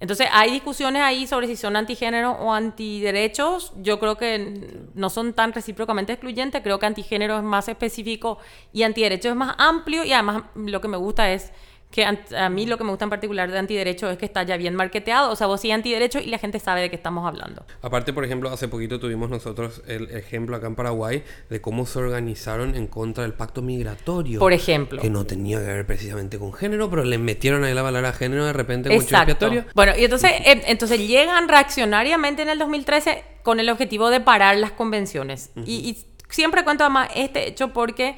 Entonces, 0.00 0.28
hay 0.30 0.52
discusiones 0.52 1.02
ahí 1.02 1.26
sobre 1.26 1.48
si 1.48 1.56
son 1.56 1.74
antigénero 1.74 2.32
o 2.32 2.52
antiderechos. 2.52 3.72
Yo 3.82 3.98
creo 3.98 4.16
que 4.16 4.88
no 4.94 5.10
son 5.10 5.32
tan 5.32 5.52
recíprocamente 5.52 6.12
excluyentes. 6.12 6.62
Creo 6.62 6.78
que 6.78 6.86
antigénero 6.86 7.36
es 7.36 7.42
más 7.42 7.68
específico 7.68 8.38
y 8.72 8.84
antiderecho 8.84 9.28
es 9.28 9.34
más 9.34 9.56
amplio. 9.58 10.04
Y 10.04 10.12
además, 10.12 10.44
lo 10.54 10.80
que 10.80 10.88
me 10.88 10.96
gusta 10.96 11.32
es 11.32 11.52
que 11.90 12.04
a 12.04 12.50
mí 12.50 12.66
lo 12.66 12.76
que 12.76 12.84
me 12.84 12.90
gusta 12.90 13.04
en 13.04 13.10
particular 13.10 13.50
de 13.50 13.58
antiderecho 13.58 14.10
es 14.10 14.18
que 14.18 14.26
está 14.26 14.42
ya 14.42 14.58
bien 14.58 14.74
marketeado. 14.74 15.30
O 15.32 15.36
sea, 15.36 15.46
vos 15.46 15.60
sí 15.60 15.70
antiderecho 15.70 16.18
y 16.18 16.26
la 16.26 16.38
gente 16.38 16.58
sabe 16.58 16.82
de 16.82 16.90
qué 16.90 16.96
estamos 16.96 17.26
hablando. 17.26 17.64
Aparte, 17.80 18.12
por 18.12 18.24
ejemplo, 18.24 18.50
hace 18.50 18.68
poquito 18.68 19.00
tuvimos 19.00 19.30
nosotros 19.30 19.82
el 19.86 20.10
ejemplo 20.10 20.54
acá 20.54 20.66
en 20.66 20.74
Paraguay 20.74 21.24
de 21.48 21.60
cómo 21.62 21.86
se 21.86 21.98
organizaron 21.98 22.74
en 22.74 22.88
contra 22.88 23.22
del 23.22 23.32
pacto 23.32 23.62
migratorio. 23.62 24.38
Por 24.38 24.52
ejemplo. 24.52 25.00
Que 25.00 25.08
no 25.08 25.24
tenía 25.24 25.60
que 25.60 25.66
ver 25.66 25.86
precisamente 25.86 26.38
con 26.38 26.52
género, 26.52 26.90
pero 26.90 27.04
le 27.04 27.16
metieron 27.16 27.64
ahí 27.64 27.72
la 27.72 27.82
palabra 27.82 28.12
género 28.12 28.44
de 28.44 28.52
repente 28.52 28.90
mucho 28.90 29.16
expiatorio. 29.16 29.64
Bueno, 29.74 29.92
y 29.96 30.04
entonces, 30.04 30.30
eh, 30.44 30.62
entonces 30.66 31.00
llegan 31.00 31.48
reaccionariamente 31.48 32.42
en 32.42 32.50
el 32.50 32.58
2013 32.58 33.24
con 33.42 33.60
el 33.60 33.70
objetivo 33.70 34.10
de 34.10 34.20
parar 34.20 34.56
las 34.58 34.72
convenciones. 34.72 35.50
y, 35.64 35.88
y 35.88 36.04
siempre 36.28 36.64
cuento 36.64 36.84
además 36.84 37.08
este 37.14 37.48
hecho 37.48 37.72
porque 37.72 38.16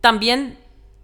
también 0.00 0.56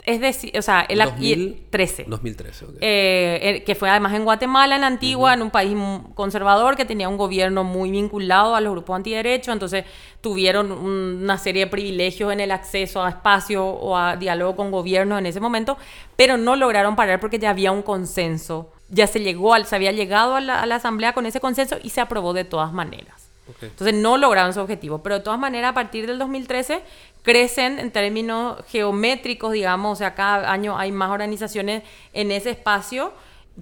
es 0.06 0.20
decir, 0.20 0.56
o 0.56 0.62
sea, 0.62 0.82
el, 0.88 0.98
y- 0.98 1.02
2013. 1.04 1.66
13. 1.70 2.04
2013, 2.08 2.64
ok. 2.64 2.70
Eh, 2.80 3.62
que 3.66 3.74
fue 3.74 3.90
además 3.90 4.14
en 4.14 4.24
Guatemala, 4.24 4.76
en 4.76 4.84
Antigua, 4.84 5.34
en 5.34 5.42
un 5.42 5.50
país 5.50 5.76
conservador 6.14 6.76
que 6.76 6.84
tenía 6.84 7.08
un 7.08 7.16
gobierno 7.16 7.64
muy 7.64 7.90
vinculado 7.90 8.54
a 8.54 8.60
los 8.60 8.72
grupos 8.72 8.96
antiderechos, 8.96 9.52
entonces 9.52 9.84
tuvieron 10.20 10.70
un- 10.72 11.20
una 11.24 11.36
serie 11.38 11.64
de 11.64 11.70
privilegios 11.70 12.32
en 12.32 12.40
el 12.40 12.50
acceso 12.52 13.02
a 13.02 13.08
espacio 13.10 13.64
o 13.66 13.96
a 13.96 14.16
diálogo 14.16 14.56
con 14.56 14.70
gobiernos 14.70 15.18
en 15.18 15.26
ese 15.26 15.40
momento, 15.40 15.76
pero 16.16 16.36
no 16.36 16.56
lograron 16.56 16.96
parar 16.96 17.20
porque 17.20 17.38
ya 17.38 17.50
había 17.50 17.72
un 17.72 17.82
consenso, 17.82 18.72
ya 18.88 19.06
se 19.08 19.18
llegó, 19.20 19.54
al, 19.54 19.66
se 19.66 19.74
había 19.76 19.92
llegado 19.92 20.36
a 20.36 20.40
la, 20.40 20.62
a 20.62 20.66
la 20.66 20.76
asamblea 20.76 21.12
con 21.12 21.26
ese 21.26 21.40
consenso 21.40 21.76
y 21.82 21.90
se 21.90 22.00
aprobó 22.00 22.32
de 22.32 22.44
todas 22.44 22.72
maneras. 22.72 23.25
Entonces 23.62 23.94
no 23.94 24.16
lograron 24.16 24.52
su 24.52 24.60
objetivo, 24.60 25.02
pero 25.02 25.16
de 25.16 25.20
todas 25.22 25.38
maneras 25.38 25.70
a 25.70 25.74
partir 25.74 26.06
del 26.06 26.18
2013 26.18 26.82
crecen 27.22 27.78
en 27.78 27.90
términos 27.90 28.58
geométricos, 28.68 29.52
digamos, 29.52 29.92
o 29.92 29.96
sea, 29.96 30.14
cada 30.14 30.50
año 30.52 30.78
hay 30.78 30.92
más 30.92 31.10
organizaciones 31.10 31.82
en 32.12 32.30
ese 32.32 32.50
espacio 32.50 33.12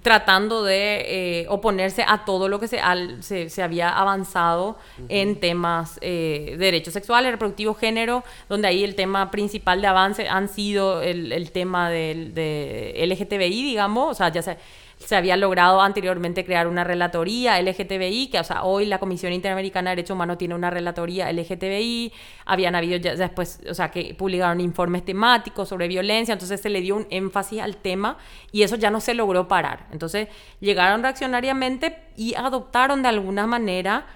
tratando 0.01 0.63
de 0.63 1.41
eh, 1.43 1.45
oponerse 1.47 2.03
a 2.05 2.25
todo 2.25 2.49
lo 2.49 2.59
que 2.59 2.67
se, 2.67 2.81
al- 2.81 3.23
se, 3.23 3.49
se 3.49 3.63
había 3.63 3.89
avanzado 3.89 4.77
en 5.07 5.39
temas 5.39 5.99
eh, 6.01 6.47
de 6.51 6.57
derechos 6.57 6.93
sexuales, 6.93 7.31
reproductivos, 7.31 7.77
género, 7.77 8.23
donde 8.49 8.67
ahí 8.67 8.83
el 8.83 8.95
tema 8.95 9.31
principal 9.31 9.79
de 9.81 9.87
avance 9.87 10.27
han 10.27 10.49
sido 10.49 11.01
el, 11.01 11.31
el 11.31 11.51
tema 11.51 11.89
del 11.89 12.33
de 12.33 12.93
LGTBI, 13.07 13.63
digamos, 13.63 14.11
o 14.11 14.13
sea, 14.15 14.27
ya 14.29 14.41
se, 14.41 14.57
se 14.97 15.15
había 15.15 15.37
logrado 15.37 15.81
anteriormente 15.81 16.45
crear 16.45 16.67
una 16.67 16.83
relatoría 16.83 17.61
LGTBI, 17.61 18.29
que 18.31 18.39
o 18.39 18.43
sea, 18.43 18.63
hoy 18.63 18.85
la 18.85 18.97
Comisión 18.97 19.33
Interamericana 19.33 19.89
de 19.89 19.97
Derechos 19.97 20.15
Humanos 20.15 20.37
tiene 20.37 20.55
una 20.55 20.69
relatoría 20.69 21.31
LGTBI, 21.31 22.13
habían 22.45 22.75
habido 22.75 22.97
ya 22.97 23.15
después, 23.15 23.59
o 23.69 23.73
sea, 23.73 23.91
que 23.91 24.15
publicaron 24.15 24.61
informes 24.61 25.03
temáticos 25.03 25.69
sobre 25.69 25.87
violencia, 25.87 26.33
entonces 26.33 26.61
se 26.61 26.69
le 26.69 26.81
dio 26.81 26.95
un 26.95 27.07
énfasis 27.09 27.61
al 27.61 27.77
tema 27.77 28.17
y 28.51 28.63
eso 28.63 28.77
ya 28.77 28.89
no 28.89 29.01
se 29.01 29.13
logró 29.13 29.47
parar. 29.47 29.87
Entonces 29.91 30.29
llegaron 30.59 31.03
reaccionariamente 31.03 31.97
y 32.15 32.35
adoptaron 32.35 33.03
de 33.03 33.09
alguna 33.09 33.45
manera 33.45 34.07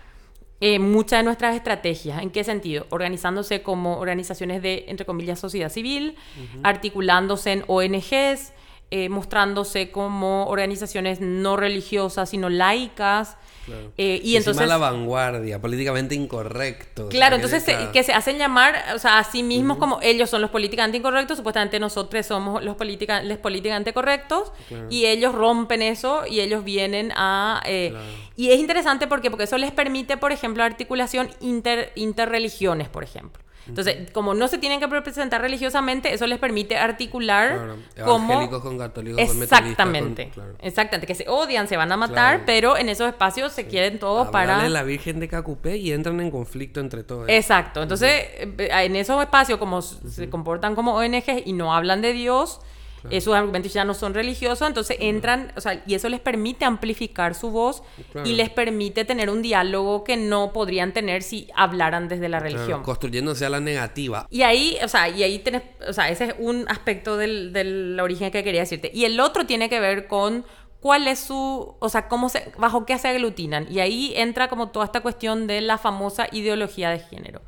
eh, 0.61 0.79
muchas 0.79 1.19
de 1.19 1.23
nuestras 1.23 1.55
estrategias. 1.55 2.21
¿En 2.21 2.31
qué 2.31 2.43
sentido? 2.43 2.85
Organizándose 2.89 3.61
como 3.61 3.97
organizaciones 3.97 4.61
de, 4.61 4.85
entre 4.87 5.05
comillas, 5.05 5.39
sociedad 5.39 5.69
civil, 5.69 6.15
articulándose 6.63 7.53
en 7.53 7.63
ONGs, 7.67 8.53
eh, 8.91 9.09
mostrándose 9.09 9.91
como 9.91 10.47
organizaciones 10.47 11.19
no 11.21 11.55
religiosas, 11.57 12.29
sino 12.29 12.49
laicas. 12.49 13.37
Claro. 13.65 13.91
eh, 13.97 14.19
y 14.23 14.35
entonces... 14.35 14.67
la 14.67 14.77
vanguardia, 14.77 15.61
políticamente 15.61 16.15
incorrecto. 16.15 17.03
o 17.03 17.11
sea, 17.11 17.19
Claro, 17.19 17.35
que 17.37 17.43
entonces 17.43 17.63
se- 17.63 17.91
que 17.91 18.01
se 18.01 18.13
hacen 18.13 18.39
llamar, 18.39 18.83
o 18.95 18.97
sea, 18.99 19.19
a 19.19 19.23
sí 19.23 19.43
mismos 19.43 19.77
como 19.77 19.99
ellos 20.01 20.27
son 20.27 20.41
los 20.41 20.49
políticamente 20.49 20.97
incorrectos, 20.97 21.37
supuestamente 21.37 21.79
nosotros 21.79 22.25
somos 22.25 22.63
los, 22.63 22.75
política, 22.77 23.21
los 23.21 23.37
políticamente 23.37 23.93
correctos, 23.93 24.51
y 24.89 25.05
ellos 25.05 25.35
rompen 25.35 25.83
eso 25.83 26.23
y 26.27 26.39
ellos 26.39 26.63
vienen 26.63 27.11
a... 27.15 27.61
eh, 27.65 27.89
Claro. 27.91 28.05
Y 28.35 28.51
es 28.51 28.59
interesante 28.59 29.05
porque, 29.05 29.29
porque 29.29 29.43
eso 29.43 29.57
les 29.59 29.71
permite, 29.71 30.17
por 30.17 30.31
ejemplo, 30.31 30.63
articulación 30.63 31.29
inter, 31.41 31.91
interreligiones, 31.95 32.89
por 32.89 33.03
ejemplo. 33.03 33.43
Entonces, 33.67 34.09
como 34.11 34.33
no 34.33 34.47
se 34.47 34.57
tienen 34.57 34.79
que 34.79 34.87
representar 34.87 35.41
religiosamente, 35.41 36.13
eso 36.13 36.25
les 36.25 36.39
permite 36.39 36.77
articular 36.77 37.49
Claro, 37.55 37.75
como... 38.05 38.33
evangélicos 38.33 38.61
con 38.63 38.77
católicos, 38.77 39.17
con 39.27 39.27
metodistas, 39.39 39.59
con- 39.59 39.67
Exactamente, 39.69 40.29
claro. 40.33 40.53
exactamente, 40.59 41.05
que 41.07 41.15
se 41.15 41.25
odian, 41.29 41.67
se 41.67 41.77
van 41.77 41.91
a 41.91 41.97
matar, 41.97 42.15
Claro. 42.37 42.43
pero 42.45 42.77
en 42.77 42.89
esos 42.89 43.07
espacios 43.07 43.51
se 43.51 43.67
quieren 43.67 43.99
todos 43.99 44.29
para... 44.29 44.53
Hablarle 44.55 44.71
la 44.71 44.83
Virgen 44.83 45.19
de 45.19 45.27
Cacupé 45.27 45.77
y 45.77 45.91
entran 45.91 46.19
en 46.19 46.31
conflicto 46.31 46.79
entre 46.79 47.03
todos. 47.03 47.29
Exacto. 47.29 47.83
Entonces, 47.83 48.09
eh, 48.39 48.69
en 48.71 48.95
esos 48.95 49.21
espacios, 49.21 49.59
como 49.59 49.81
se 49.81 50.29
comportan 50.29 50.73
como 50.75 50.95
ONG 50.95 51.43
y 51.45 51.53
no 51.53 51.73
hablan 51.73 52.01
de 52.01 52.13
Dios, 52.13 52.61
esos 53.09 53.33
argumentos 53.33 53.73
ya 53.73 53.85
no 53.85 53.93
son 53.93 54.13
religiosos, 54.13 54.67
entonces 54.67 54.97
entran, 54.99 55.51
o 55.55 55.61
sea, 55.61 55.83
y 55.87 55.93
eso 55.95 56.09
les 56.09 56.19
permite 56.19 56.65
amplificar 56.65 57.35
su 57.35 57.49
voz 57.51 57.83
Claro. 58.11 58.27
y 58.27 58.33
les 58.33 58.49
permite 58.49 59.05
tener 59.05 59.29
un 59.29 59.41
diálogo 59.41 60.03
que 60.03 60.17
no 60.17 60.51
podrían 60.53 60.93
tener 60.93 61.23
si 61.23 61.47
hablaran 61.55 62.07
desde 62.07 62.29
la 62.29 62.39
Claro, 62.39 62.53
religión. 62.55 62.83
construyéndose 62.83 63.45
a 63.45 63.49
la 63.49 63.59
negativa. 63.59 64.27
Y 64.29 64.41
ahí, 64.41 64.77
o 64.83 64.87
sea, 64.87 65.09
y 65.09 65.23
ahí 65.23 65.39
tenés, 65.39 65.63
o 65.87 65.93
sea, 65.93 66.09
ese 66.09 66.25
es 66.25 66.35
un 66.39 66.65
aspecto 66.69 67.17
del, 67.17 67.53
del 67.53 67.99
origen 67.99 68.31
que 68.31 68.43
quería 68.43 68.61
decirte. 68.61 68.91
Y 68.93 69.05
el 69.05 69.19
otro 69.19 69.45
tiene 69.45 69.69
que 69.69 69.79
ver 69.79 70.07
con 70.07 70.45
cuál 70.79 71.07
es 71.07 71.19
su, 71.19 71.75
o 71.79 71.89
sea, 71.89 72.07
cómo 72.07 72.29
se, 72.29 72.51
bajo 72.57 72.85
qué 72.85 72.97
se 72.97 73.07
aglutinan. 73.09 73.67
Y 73.69 73.79
ahí 73.79 74.13
entra 74.15 74.47
como 74.47 74.69
toda 74.69 74.85
esta 74.85 75.01
cuestión 75.01 75.45
de 75.47 75.61
la 75.61 75.77
famosa 75.77 76.27
ideología 76.31 76.89
de 76.89 76.99
género. 76.99 77.41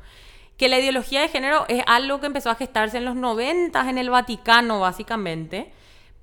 Que 0.56 0.68
la 0.68 0.78
ideología 0.78 1.20
de 1.22 1.28
género 1.28 1.64
es 1.68 1.82
algo 1.86 2.20
que 2.20 2.26
empezó 2.26 2.50
a 2.50 2.54
gestarse 2.54 2.98
en 2.98 3.04
los 3.04 3.16
90 3.16 3.88
en 3.90 3.98
el 3.98 4.10
Vaticano, 4.10 4.80
básicamente, 4.80 5.72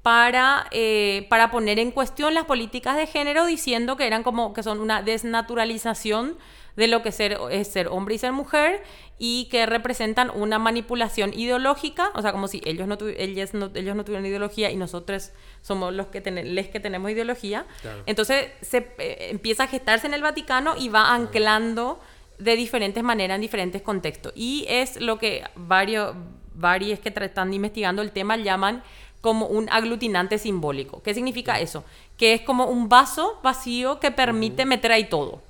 para, 0.02 0.68
eh, 0.72 1.28
para 1.30 1.52
poner 1.52 1.78
en 1.80 1.92
cuestión 1.92 2.34
las 2.34 2.46
políticas 2.46 2.96
de 2.96 3.06
género, 3.08 3.46
diciendo 3.46 3.98
que 3.98 4.08
eran 4.08 4.24
como 4.24 4.54
que 4.54 4.64
son 4.64 4.80
una 4.80 5.02
desnaturalización 5.02 6.38
de 6.78 6.88
lo 6.88 7.02
que 7.02 7.12
ser, 7.12 7.38
es 7.52 7.68
ser 7.68 7.90
hombre 7.90 8.16
y 8.16 8.18
ser 8.18 8.32
mujer 8.32 8.82
y 9.18 9.50
que 9.52 9.66
representan 9.66 10.30
una 10.34 10.60
manipulación 10.60 11.34
ideológica, 11.34 12.12
o 12.16 12.22
sea, 12.22 12.32
como 12.32 12.48
si 12.48 12.62
ellos 12.64 12.88
no, 12.88 12.98
tuvi- 12.98 13.16
ellas 13.18 13.54
no, 13.54 13.70
ellos 13.76 13.96
no 13.98 14.06
tuvieran 14.06 14.26
ideología 14.26 14.72
y 14.72 14.78
nosotros 14.78 15.32
somos 15.62 15.94
los 15.94 16.08
que, 16.08 16.22
ten- 16.22 16.56
les 16.56 16.70
que 16.70 16.80
tenemos 16.80 17.12
ideología. 17.12 17.66
Claro. 17.82 18.04
Entonces 18.06 18.52
se 18.62 18.94
eh, 19.00 19.28
empieza 19.32 19.64
a 19.64 19.68
gestarse 19.68 20.08
en 20.08 20.14
el 20.14 20.22
Vaticano 20.22 20.76
y 20.78 20.88
va 20.88 21.14
anclando 21.14 22.00
de 22.40 22.56
diferentes 22.56 23.04
maneras 23.04 23.36
en 23.36 23.42
diferentes 23.42 23.82
contextos. 23.82 24.34
Y 24.36 24.66
es 24.68 25.00
lo 25.00 25.20
que 25.20 25.44
varios, 25.56 26.16
varios 26.56 27.00
que 27.00 27.14
están 27.16 27.54
investigando 27.54 28.02
el 28.02 28.12
tema 28.12 28.38
llaman 28.38 28.84
como 29.22 29.46
un 29.48 29.70
aglutinante 29.70 30.38
simbólico. 30.38 31.04
¿Qué 31.04 31.14
significa 31.14 31.60
eso? 31.60 31.84
Que 32.18 32.34
es 32.34 32.42
como 32.42 32.66
un 32.66 32.90
vaso 32.90 33.40
vacío 33.44 34.00
que 34.00 34.12
permite 34.12 34.66
meter 34.66 34.92
ahí 34.92 35.06
todo. 35.06 35.42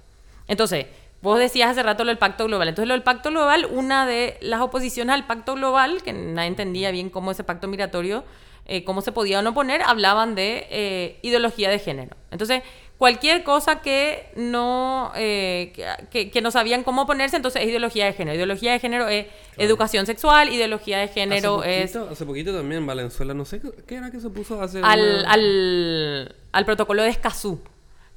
Entonces, 0.48 0.88
Vos 1.22 1.38
decías 1.38 1.72
hace 1.72 1.84
rato 1.84 2.06
lo 2.06 2.10
del 2.10 2.18
pacto 2.18 2.46
global. 2.46 2.70
Entonces, 2.70 2.88
lo 2.88 2.94
del 2.94 3.04
pacto 3.04 3.30
global, 3.30 3.68
una 3.70 4.06
de 4.06 4.38
las 4.42 4.62
oposiciones 4.62 5.14
al 5.14 5.28
pacto 5.28 5.56
global, 5.56 6.02
que 6.02 6.14
nadie 6.14 6.48
entendía 6.48 6.92
bien 6.92 7.10
cómo 7.10 7.32
ese 7.32 7.44
pacto 7.44 7.68
migratorio, 7.68 8.24
eh, 8.66 8.86
cómo 8.86 9.02
se 9.02 9.12
podía 9.12 9.40
o 9.40 9.42
no 9.42 9.54
poner, 9.54 9.82
hablaban 9.82 10.36
de 10.36 10.68
eh, 10.70 11.20
ideología 11.22 11.70
de 11.70 11.80
género. 11.80 12.16
Entonces, 12.32 12.64
cualquier 13.00 13.44
cosa 13.44 13.82
que 13.82 14.30
no, 14.36 15.12
eh, 15.16 15.74
que, 16.12 16.30
que, 16.30 16.42
no 16.42 16.52
sabían 16.52 16.84
cómo 16.84 17.08
ponerse, 17.08 17.38
entonces 17.38 17.64
es 17.64 17.70
ideología 17.70 18.06
de 18.06 18.14
género. 18.14 18.36
Ideología 18.36 18.74
de 18.74 18.80
género 18.80 19.08
es 19.08 19.26
educación 19.58 20.06
sexual, 20.06 20.54
ideología 20.54 21.00
de 21.00 21.08
género 21.08 21.64
es... 21.64 21.96
Hace 21.96 22.26
poquito 22.26 22.54
también 22.54 22.82
en 22.82 22.88
Valenzuela, 22.88 23.34
no 23.34 23.46
sé 23.46 23.62
qué 23.88 23.96
era 23.96 24.12
que 24.12 24.20
se 24.20 24.30
puso 24.30 24.62
hace... 24.62 24.82
Al, 24.84 25.26
al, 25.26 26.36
al 26.52 26.66
protocolo 26.66 27.02
de 27.02 27.10
Escazú 27.10 27.62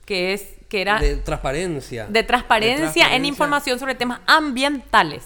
que 0.05 0.33
es 0.33 0.57
que 0.69 0.81
era 0.81 0.99
de 0.99 1.17
transparencia. 1.17 2.07
De 2.07 2.23
transparencia, 2.25 3.15
en 3.15 3.25
información 3.25 3.79
sobre 3.79 3.95
temas 3.95 4.21
ambientales. 4.27 5.25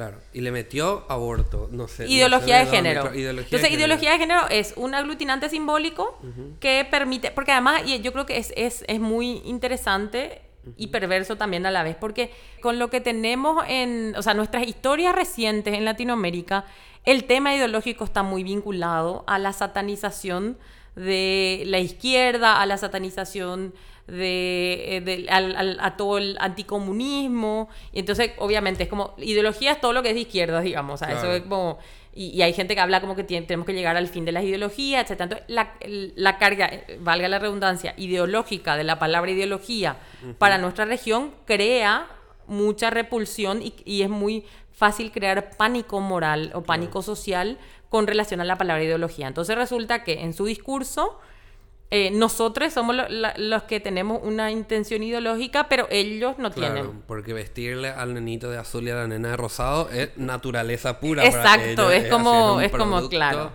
Claro, 0.00 0.16
y 0.32 0.40
le 0.40 0.50
metió 0.50 1.04
aborto, 1.10 1.68
no 1.70 1.86
sé. 1.86 2.08
Ideología 2.08 2.60
de, 2.60 2.66
género. 2.70 3.12
Entonces, 3.12 3.70
ideología 3.70 4.12
de 4.12 4.18
género 4.18 4.48
es 4.48 4.72
un 4.76 4.94
aglutinante 4.94 5.50
simbólico 5.50 6.18
que 6.58 6.88
permite, 6.90 7.30
porque 7.32 7.52
además 7.52 7.82
y 7.84 8.00
yo 8.00 8.10
creo 8.14 8.24
que 8.24 8.38
es, 8.38 8.50
es, 8.56 8.82
es 8.88 8.98
muy 8.98 9.42
interesante 9.44 10.40
y 10.78 10.86
perverso 10.86 11.36
también 11.36 11.66
a 11.66 11.70
la 11.70 11.82
vez, 11.82 11.96
porque 11.96 12.30
con 12.62 12.78
lo 12.78 12.88
que 12.88 13.02
tenemos 13.02 13.62
en, 13.68 14.14
o 14.16 14.22
sea, 14.22 14.32
nuestras 14.32 14.66
historias 14.66 15.14
recientes 15.14 15.74
en 15.74 15.84
Latinoamérica, 15.84 16.64
el 17.04 17.24
tema 17.24 17.54
ideológico 17.54 18.04
está 18.04 18.22
muy 18.22 18.42
vinculado 18.42 19.24
a 19.26 19.38
la 19.38 19.52
satanización 19.52 20.56
de 20.96 21.64
la 21.66 21.78
izquierda, 21.78 22.62
a 22.62 22.64
la 22.64 22.78
satanización 22.78 23.74
de, 24.10 25.02
eh, 25.06 25.26
al, 25.30 25.78
a 25.80 25.96
todo 25.96 26.18
el 26.18 26.36
anticomunismo. 26.40 27.68
Y 27.92 28.00
entonces, 28.00 28.32
obviamente, 28.38 28.84
es 28.84 28.88
como 28.88 29.14
ideología 29.18 29.72
es 29.72 29.80
todo 29.80 29.92
lo 29.92 30.02
que 30.02 30.10
es 30.10 30.14
de 30.14 30.22
izquierda, 30.22 30.60
digamos. 30.60 31.02
eso 31.02 31.32
es 31.32 31.42
como. 31.42 31.78
Y, 32.12 32.42
hay 32.42 32.52
gente 32.52 32.74
que 32.74 32.80
habla 32.80 33.00
como 33.00 33.14
que 33.14 33.22
tenemos 33.22 33.64
que 33.64 33.72
llegar 33.72 33.96
al 33.96 34.08
fin 34.08 34.24
de 34.24 34.32
las 34.32 34.42
ideologías, 34.42 35.08
etc. 35.08 35.20
Entonces, 35.20 35.46
la, 35.48 35.74
la 36.16 36.38
carga, 36.38 36.66
eh, 36.66 36.98
valga 37.00 37.28
la 37.28 37.38
redundancia, 37.38 37.94
ideológica 37.96 38.76
de 38.76 38.84
la 38.84 38.98
palabra 38.98 39.30
ideología 39.30 39.96
para 40.38 40.58
nuestra 40.58 40.84
región 40.84 41.32
crea 41.46 42.08
mucha 42.48 42.90
repulsión 42.90 43.62
y, 43.62 43.74
y, 43.84 44.02
es 44.02 44.10
muy 44.10 44.44
fácil 44.72 45.12
crear 45.12 45.56
pánico 45.56 46.00
moral 46.00 46.50
o 46.54 46.62
pánico 46.62 47.00
social 47.00 47.58
con 47.88 48.08
relación 48.08 48.40
a 48.40 48.44
la 48.44 48.58
palabra 48.58 48.82
ideología. 48.82 49.28
Entonces 49.28 49.56
resulta 49.56 50.02
que 50.02 50.22
en 50.22 50.32
su 50.32 50.46
discurso 50.46 51.20
eh, 51.92 52.12
nosotros 52.12 52.72
somos 52.72 52.94
los 53.36 53.62
que 53.64 53.80
tenemos 53.80 54.20
una 54.22 54.52
intención 54.52 55.02
ideológica, 55.02 55.68
pero 55.68 55.88
ellos 55.90 56.38
no 56.38 56.52
claro, 56.52 56.74
tienen. 56.74 57.02
Porque 57.02 57.32
vestirle 57.32 57.88
al 57.88 58.14
nenito 58.14 58.48
de 58.48 58.58
azul 58.58 58.86
y 58.86 58.90
a 58.90 58.94
la 58.94 59.08
nena 59.08 59.30
de 59.30 59.36
rosado 59.36 59.90
es 59.90 60.16
naturaleza 60.16 61.00
pura. 61.00 61.24
Exacto, 61.26 61.90
es, 61.90 62.06
como, 62.06 62.60
es 62.60 62.70
como, 62.70 63.08
claro. 63.08 63.50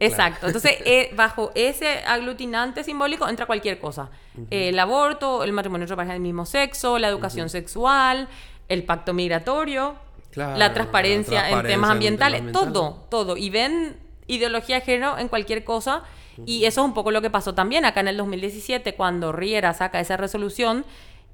Exacto. 0.00 0.46
Entonces, 0.46 0.72
eh, 0.86 1.10
bajo 1.14 1.52
ese 1.54 1.98
aglutinante 2.06 2.82
simbólico 2.82 3.28
entra 3.28 3.44
cualquier 3.44 3.78
cosa. 3.78 4.08
el 4.50 4.78
aborto, 4.78 5.44
el 5.44 5.52
matrimonio 5.52 5.84
entre 5.84 5.96
parejas 5.96 6.14
del 6.14 6.22
mismo 6.22 6.46
sexo, 6.46 6.98
la 6.98 7.08
educación 7.08 7.50
sexual, 7.50 8.26
el 8.70 8.84
pacto 8.84 9.12
migratorio, 9.12 9.96
la, 10.34 10.72
transparencia 10.72 11.50
en 11.50 11.62
temas 11.66 11.90
ambientales, 11.90 12.52
todo, 12.52 13.04
todo. 13.10 13.36
Y 13.36 13.50
ven 13.50 13.98
ideología 14.28 14.76
de 14.76 14.80
género 14.80 15.18
en 15.18 15.28
cualquier 15.28 15.62
cosa 15.62 16.04
y 16.46 16.64
eso 16.64 16.80
es 16.80 16.86
un 16.86 16.94
poco 16.94 17.10
lo 17.10 17.22
que 17.22 17.30
pasó 17.30 17.54
también 17.54 17.84
acá 17.84 18.00
en 18.00 18.08
el 18.08 18.16
2017, 18.16 18.94
cuando 18.94 19.32
Riera 19.32 19.74
saca 19.74 20.00
esa 20.00 20.16
resolución. 20.16 20.84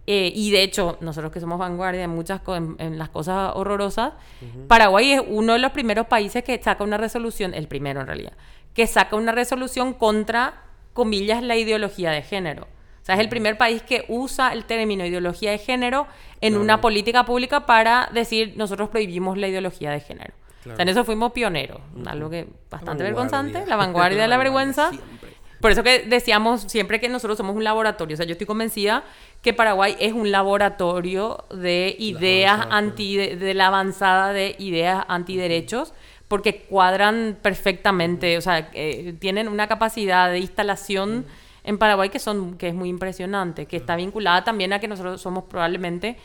Eh, 0.07 0.32
y 0.34 0.51
de 0.51 0.62
hecho, 0.62 0.96
nosotros 1.01 1.30
que 1.30 1.40
somos 1.40 1.59
vanguardia 1.59 2.05
en 2.05 2.11
muchas 2.11 2.40
en, 2.78 2.98
las 2.98 3.11
cosas 3.11 3.53
horrorosas, 3.55 4.14
Paraguay 4.66 5.12
es 5.12 5.22
uno 5.26 5.53
de 5.53 5.59
los 5.59 5.72
primeros 5.72 6.07
países 6.07 6.42
que 6.42 6.61
saca 6.61 6.82
una 6.82 6.96
resolución, 6.96 7.55
el 7.55 7.68
primero 7.68 8.01
en 8.01 8.07
realidad, 8.07 8.32
que 8.74 8.86
saca 8.86 9.16
una 9.16 9.32
resolución 9.32 9.92
contra, 9.92 10.64
comillas, 10.94 11.42
la 11.42 11.57
ideología 11.57 12.11
de 12.11 12.22
género. 12.22 12.66
O 13.03 13.05
sea, 13.05 13.14
es 13.14 13.20
el 13.20 13.28
primer 13.28 13.57
país 13.57 13.82
que 13.82 14.05
usa 14.09 14.53
el 14.53 14.64
término 14.64 15.07
ideología 15.07 15.53
de 15.53 15.59
género 15.59 16.07
en 16.40 16.57
una 16.57 16.80
política 16.80 17.24
pública 17.24 17.64
para 17.66 18.11
decir 18.12 18.55
nosotros 18.57 18.88
prohibimos 18.90 19.38
la 19.38 19.48
ideología 19.48 19.90
de 19.90 20.01
género. 20.01 20.34
O 20.61 20.76
sea, 20.76 20.82
en 20.82 20.88
eso 20.88 21.04
fuimos 21.04 21.32
pioneros, 21.32 21.80
algo 22.06 22.28
que 22.28 22.46
bastante 22.70 23.02
vergonzante, 23.02 23.64
la 23.66 23.76
vanguardia 23.76 24.22
de 24.22 24.28
la 24.28 24.36
vergüenza. 24.36 24.90
Por 25.61 25.70
eso 25.70 25.82
que 25.82 26.00
decíamos 26.00 26.62
siempre 26.62 27.00
que 27.00 27.08
nosotros 27.08 27.36
somos 27.36 27.54
un 27.54 27.64
laboratorio. 27.64 28.14
O 28.14 28.16
sea, 28.16 28.24
yo 28.24 28.32
estoy 28.32 28.46
convencida 28.46 29.04
que 29.42 29.52
Paraguay 29.52 29.94
es 30.00 30.14
un 30.14 30.30
laboratorio 30.30 31.44
de 31.54 31.94
ideas 31.98 32.66
anti, 32.70 33.16
de, 33.16 33.54
la 33.54 33.66
avanzada 33.66 34.32
de 34.32 34.56
ideas 34.58 35.04
antiderechos, 35.08 35.92
porque 36.28 36.62
cuadran 36.62 37.38
perfectamente, 37.42 38.38
o 38.38 38.40
sea, 38.40 38.70
eh, 38.72 39.14
tienen 39.18 39.48
una 39.48 39.66
capacidad 39.66 40.30
de 40.30 40.38
instalación 40.38 41.26
en 41.64 41.76
Paraguay 41.76 42.08
que 42.08 42.18
son 42.18 42.56
que 42.56 42.68
es 42.68 42.74
muy 42.74 42.88
impresionante, 42.88 43.66
que 43.66 43.76
está 43.76 43.96
vinculada 43.96 44.44
también 44.44 44.72
a 44.72 44.80
que 44.80 44.88
nosotros 44.88 45.20
somos 45.20 45.44
probablemente 45.44 46.16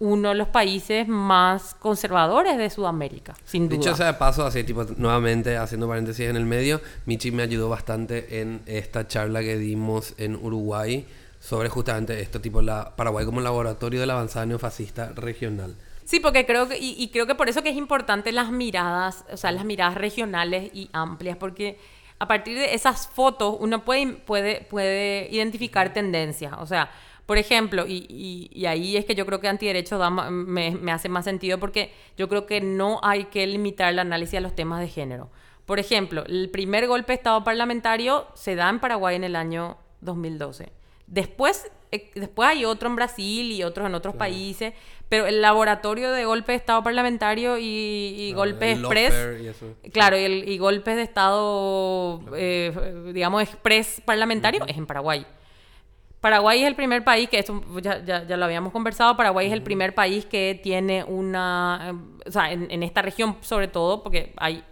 uno 0.00 0.28
de 0.28 0.34
los 0.36 0.48
países 0.48 1.08
más 1.08 1.74
conservadores 1.74 2.56
de 2.56 2.70
Sudamérica, 2.70 3.34
sin 3.44 3.68
duda. 3.68 3.78
Dicho 3.78 3.96
sea 3.96 4.06
de 4.06 4.14
paso, 4.14 4.46
así 4.46 4.62
tipo, 4.64 4.84
nuevamente 4.96 5.56
haciendo 5.56 5.88
paréntesis 5.88 6.26
en 6.28 6.36
el 6.36 6.44
medio, 6.44 6.80
Michi 7.06 7.32
me 7.32 7.42
ayudó 7.42 7.68
bastante 7.68 8.40
en 8.40 8.60
esta 8.66 9.08
charla 9.08 9.40
que 9.40 9.56
dimos 9.56 10.14
en 10.18 10.36
Uruguay 10.36 11.06
sobre 11.40 11.68
justamente 11.68 12.20
esto, 12.20 12.40
tipo 12.40 12.62
la 12.62 12.94
Paraguay 12.96 13.24
como 13.24 13.40
laboratorio 13.40 14.00
de 14.00 14.06
la 14.06 14.14
avanzada 14.14 14.46
neofascista 14.46 15.12
regional. 15.14 15.74
Sí, 16.04 16.20
porque 16.20 16.46
creo 16.46 16.68
que, 16.68 16.78
y, 16.80 17.08
creo 17.12 17.26
que 17.26 17.34
por 17.34 17.48
eso 17.50 17.62
que 17.62 17.68
es 17.68 17.76
importante 17.76 18.32
las 18.32 18.50
miradas, 18.50 19.26
o 19.30 19.36
sea, 19.36 19.52
las 19.52 19.64
miradas 19.66 19.94
regionales 19.94 20.70
y 20.72 20.88
amplias, 20.92 21.36
porque 21.36 21.78
a 22.18 22.26
partir 22.26 22.56
de 22.56 22.74
esas 22.74 23.08
fotos 23.08 23.56
uno 23.60 23.84
puede, 23.84 24.14
puede, 24.14 24.62
puede 24.62 25.28
identificar 25.30 25.92
tendencias, 25.92 26.54
o 26.58 26.66
sea, 26.66 26.90
por 27.28 27.36
ejemplo, 27.36 27.84
y, 27.86 28.48
y, 28.50 28.64
ahí 28.64 28.96
es 28.96 29.04
que 29.04 29.14
yo 29.14 29.26
creo 29.26 29.38
que 29.38 29.48
antiderecho 29.48 30.00
me, 30.30 30.70
me, 30.70 30.92
hace 30.92 31.10
más 31.10 31.26
sentido 31.26 31.58
porque 31.58 31.92
yo 32.16 32.26
creo 32.26 32.46
que 32.46 32.62
no 32.62 33.00
hay 33.02 33.24
que 33.24 33.46
limitar 33.46 33.92
el 33.92 33.98
análisis 33.98 34.38
a 34.38 34.40
los 34.40 34.54
temas 34.54 34.80
de 34.80 34.88
género. 34.88 35.28
Por 35.66 35.78
ejemplo, 35.78 36.24
el 36.26 36.48
primer 36.48 36.86
golpe 36.86 37.12
de 37.12 37.16
Estado 37.16 37.44
parlamentario 37.44 38.28
se 38.32 38.54
da 38.54 38.70
en 38.70 38.80
Paraguay 38.80 39.14
en 39.14 39.24
el 39.24 39.36
año 39.36 39.76
2012. 40.00 40.72
Después, 41.06 41.70
eh, 41.92 42.10
después 42.14 42.48
hay 42.48 42.64
otro 42.64 42.88
en 42.88 42.96
Brasil 42.96 43.52
y 43.52 43.62
otros 43.62 43.86
en 43.86 43.94
otros 43.94 44.16
países, 44.16 44.72
pero 45.10 45.26
el 45.26 45.42
laboratorio 45.42 46.10
de 46.12 46.24
golpe 46.24 46.52
de 46.52 46.56
Estado 46.56 46.82
parlamentario 46.82 47.58
y, 47.58 48.32
golpes 48.34 48.78
express, 48.78 49.14
claro, 49.92 50.16
y, 50.16 50.24
el, 50.24 50.48
y 50.48 50.56
golpes 50.56 50.96
de 50.96 51.02
Estado, 51.02 52.22
eh, 52.34 53.10
digamos, 53.12 53.42
express 53.42 54.00
parlamentario 54.02 54.64
es 54.66 54.78
en 54.78 54.86
Paraguay. 54.86 55.26
Paraguay 56.20 56.62
es 56.62 56.66
el 56.66 56.74
primer 56.74 57.04
país, 57.04 57.28
que 57.28 57.38
esto 57.38 57.62
ya, 57.80 58.02
ya, 58.02 58.36
lo 58.36 58.44
habíamos 58.44 58.72
conversado, 58.72 59.16
Paraguay 59.16 59.46
es 59.46 59.52
el 59.52 59.62
primer 59.62 59.94
país 59.94 60.26
que 60.26 60.58
tiene 60.60 61.04
una, 61.04 61.96
o 62.26 62.30
sea, 62.30 62.52
en, 62.52 62.82
esta 62.82 63.02
región 63.02 63.36
sobre 63.40 63.68
todo, 63.68 64.02
porque 64.02 64.32
hay 64.36 64.64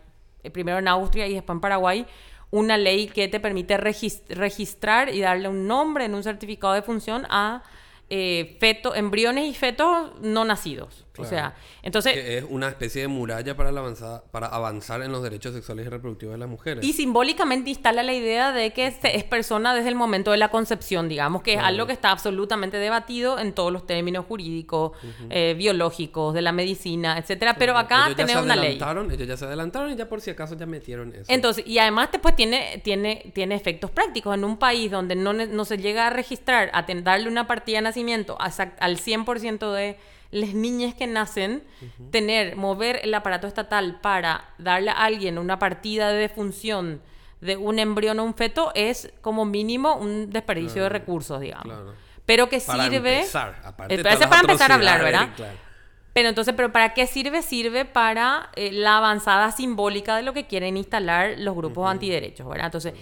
eh, 0.43 0.51
primero 0.51 0.79
en 0.79 0.89
Austria 0.89 1.27
y 1.29 1.35
después 1.35 1.55
en 1.55 1.61
Paraguay, 1.61 2.07
una 2.51 2.77
ley 2.77 3.07
que 3.07 3.29
te 3.29 3.39
permite 3.39 3.77
registrar 3.77 5.09
y 5.15 5.21
darle 5.21 5.49
un 5.49 5.67
nombre 5.67 6.05
en 6.05 6.15
un 6.15 6.23
certificado 6.23 6.75
de 6.75 6.83
función 6.83 7.27
a 7.29 7.63
eh, 8.09 8.59
embriones 8.95 9.47
y 9.47 9.55
fetos 9.55 10.13
no 10.21 10.45
nacidos. 10.45 11.06
O 11.19 11.25
sea, 11.25 11.55
entonces... 11.83 12.17
es 12.17 12.45
una 12.49 12.69
especie 12.69 13.03
de 13.03 13.09
muralla 13.09 13.57
para, 13.57 13.73
la 13.73 13.81
avanzada, 13.81 14.25
para 14.31 14.47
avanzar 14.47 15.03
en 15.03 15.13
los 15.13 15.23
derechos 15.23 15.55
sexuales 15.55 15.87
y 15.87 15.89
reproductivos 15.89 16.35
de 16.35 16.39
las 16.39 16.49
mujeres. 16.49 16.85
Y 16.85 16.93
simbólicamente 16.93 17.71
instala 17.71 18.03
la 18.03 18.15
idea 18.15 18.53
de 18.53 18.73
que 18.73 18.87
es 18.87 19.25
persona 19.25 19.75
desde 19.75 19.89
el 19.89 19.95
momento 19.95 20.31
de 20.31 20.37
la 20.37 20.49
concepción, 20.49 21.09
digamos, 21.09 21.43
que 21.43 21.55
es 21.55 21.61
algo 21.61 21.87
que 21.87 21.93
está 21.93 22.11
absolutamente 22.11 22.77
debatido 22.79 23.39
en 23.39 23.53
todos 23.53 23.73
los 23.73 23.87
términos 23.87 24.25
jurídicos, 24.27 24.93
eh, 25.31 25.55
biológicos, 25.57 26.35
de 26.35 26.43
la 26.43 26.53
medicina, 26.53 27.19
etcétera. 27.19 27.55
Pero 27.59 27.77
acá 27.77 28.11
tenemos 28.17 28.45
una 28.45 28.57
ley. 28.57 28.79
Ellos 29.11 29.29
ya 29.29 29.37
se 29.37 29.45
adelantaron 29.45 29.91
y 29.91 29.97
ya 29.97 30.09
por 30.09 30.21
si 30.21 30.31
acaso 30.31 30.57
ya 30.57 30.67
metieron 30.67 31.15
eso. 31.15 31.25
Entonces, 31.29 31.67
y 31.67 31.79
además 31.79 32.11
después 32.13 32.35
tiene, 32.37 32.81
tiene, 32.85 33.31
tiene 33.35 33.55
efectos 33.55 33.91
prácticos. 33.91 34.35
En 34.35 34.45
un 34.45 34.59
país 34.59 34.91
donde 34.91 35.15
no, 35.15 35.33
no 35.33 35.65
se 35.65 35.79
llega 35.79 36.07
a 36.07 36.11
registrar, 36.11 36.71
a 36.73 36.83
darle 36.83 37.29
una 37.29 37.47
partida 37.47 37.79
de 37.79 37.83
nacimiento 37.83 38.37
al 38.41 38.99
100% 38.99 39.73
de 39.73 39.97
las 40.37 40.55
niñas 40.55 40.95
que 40.95 41.07
nacen, 41.07 41.63
tener, 42.11 42.57
mover 42.57 43.01
el 43.03 43.15
aparato 43.15 43.47
estatal 43.47 44.01
para 44.01 44.51
darle 44.59 44.91
a 44.91 45.05
alguien 45.05 45.39
una 45.39 45.59
partida 45.59 46.11
de 46.11 46.19
defunción 46.19 47.01
de 47.41 47.57
un 47.57 47.79
embrión 47.79 48.19
o 48.19 48.25
un 48.25 48.35
feto 48.35 48.73
es 48.75 49.13
como 49.21 49.45
mínimo 49.45 49.97
un 49.97 50.31
desperdicio 50.31 50.83
de 50.83 50.89
recursos, 50.89 51.41
digamos. 51.41 51.95
Pero 52.25 52.49
que 52.49 52.61
sirve... 52.61 53.21
Eh, 53.21 54.03
para 54.03 54.41
empezar 54.41 54.73
a 54.73 54.75
hablar, 54.75 55.03
¿verdad? 55.03 55.29
Pero 56.13 56.29
entonces, 56.31 56.55
¿pero 56.57 56.73
para 56.73 56.95
qué 56.95 57.07
sirve? 57.07 57.43
Sirve 57.43 57.85
para 57.85 58.51
eh, 58.57 58.73
la 58.73 58.97
avanzada 58.97 59.53
simbólica 59.53 60.17
de 60.17 60.23
lo 60.23 60.33
que 60.33 60.47
quieren 60.47 60.77
instalar 60.77 61.35
los 61.39 61.55
grupos 61.55 61.91
antiderechos, 61.91 62.49
¿verdad? 62.49 62.67
Entonces, 62.67 62.95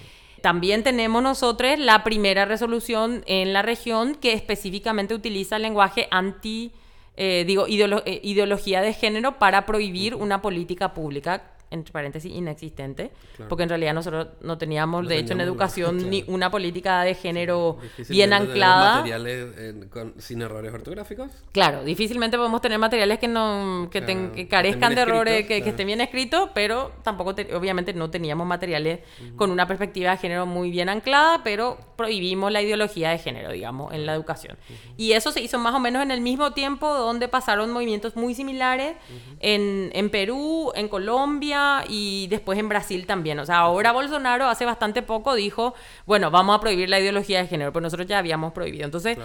también 0.42 0.82
tenemos 0.82 1.22
nosotros 1.22 1.78
la 1.78 2.04
primera 2.04 2.44
resolución 2.44 3.22
en 3.26 3.52
la 3.52 3.62
región 3.62 4.16
que 4.16 4.32
específicamente 4.32 5.14
utiliza 5.14 5.56
el 5.56 5.62
lenguaje 5.62 6.08
anti 6.10 6.72
eh, 7.16 7.44
digo, 7.46 7.66
eh, 7.68 8.20
ideología 8.22 8.82
de 8.82 8.92
género 8.92 9.38
para 9.38 9.66
prohibir 9.66 10.14
una 10.14 10.42
política 10.42 10.94
pública 10.94 11.53
entre 11.74 11.92
paréntesis, 11.92 12.32
inexistente, 12.32 13.10
porque 13.48 13.64
en 13.64 13.68
realidad 13.68 13.94
nosotros 13.94 14.28
no 14.40 14.56
teníamos, 14.56 15.06
de 15.08 15.18
hecho, 15.18 15.34
en 15.34 15.40
educación 15.40 16.08
ni 16.08 16.24
una 16.26 16.50
política 16.50 17.02
de 17.02 17.14
género 17.14 17.78
bien 18.08 18.32
anclada. 18.32 18.96
materiales 18.96 19.48
sin 20.18 20.42
errores 20.42 20.72
ortográficos? 20.72 21.30
Claro, 21.52 21.84
difícilmente 21.84 22.36
podemos 22.36 22.60
tener 22.60 22.78
materiales 22.78 23.18
que 23.18 23.28
no 23.28 23.88
que, 23.90 24.48
carezcan 24.48 24.94
de 24.94 25.02
errores, 25.02 25.46
que, 25.46 25.58
estén 25.58 25.86
bien 25.86 26.00
escritos, 26.00 26.50
pero 26.54 26.92
tampoco, 27.02 27.30
obviamente, 27.54 27.92
no 27.92 28.10
teníamos 28.10 28.46
materiales 28.46 29.00
con 29.36 29.50
una 29.50 29.66
perspectiva 29.66 30.12
de 30.12 30.16
género 30.18 30.46
muy 30.46 30.70
bien 30.70 30.88
anclada, 30.88 31.42
pero 31.42 31.78
prohibimos 31.96 32.52
la 32.52 32.62
ideología 32.62 33.10
de 33.10 33.18
género, 33.18 33.50
digamos, 33.50 33.92
en 33.92 34.06
la 34.06 34.14
educación. 34.14 34.56
Y 34.96 35.12
eso 35.12 35.32
se 35.32 35.40
hizo 35.40 35.58
más 35.58 35.74
o 35.74 35.80
menos 35.80 36.02
en 36.02 36.10
el 36.10 36.20
mismo 36.20 36.52
tiempo 36.52 36.88
donde 36.88 37.28
pasaron 37.28 37.72
movimientos 37.72 38.16
muy 38.16 38.34
similares 38.34 38.96
en, 39.40 39.90
en 39.92 40.10
Perú, 40.10 40.72
en 40.74 40.88
Colombia, 40.88 41.63
y 41.88 42.26
después 42.28 42.58
en 42.58 42.68
Brasil 42.68 43.06
también. 43.06 43.38
O 43.38 43.46
sea, 43.46 43.58
ahora 43.58 43.92
Bolsonaro 43.92 44.46
hace 44.46 44.64
bastante 44.64 45.02
poco 45.02 45.34
dijo, 45.34 45.74
bueno, 46.06 46.30
vamos 46.30 46.56
a 46.56 46.60
prohibir 46.60 46.88
la 46.88 47.00
ideología 47.00 47.40
de 47.40 47.48
género, 47.48 47.72
pero 47.72 47.82
nosotros 47.82 48.06
ya 48.06 48.18
habíamos 48.18 48.52
prohibido. 48.52 48.84
Entonces, 48.84 49.18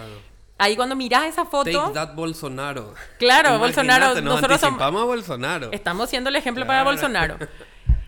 ahí 0.58 0.76
cuando 0.76 0.96
miras 0.96 1.24
esa 1.24 1.44
foto... 1.44 1.70
Take 1.70 1.94
that 1.94 2.14
Bolsonaro. 2.14 2.94
Claro, 3.18 3.58
Bolsonaro. 3.58 4.20
nosotros 4.20 4.60
somos, 4.60 4.80
a 4.80 4.90
Bolsonaro. 4.90 5.68
Estamos 5.72 6.10
siendo 6.10 6.30
el 6.30 6.36
ejemplo 6.36 6.66
para 6.66 6.84
Bolsonaro. 6.84 7.38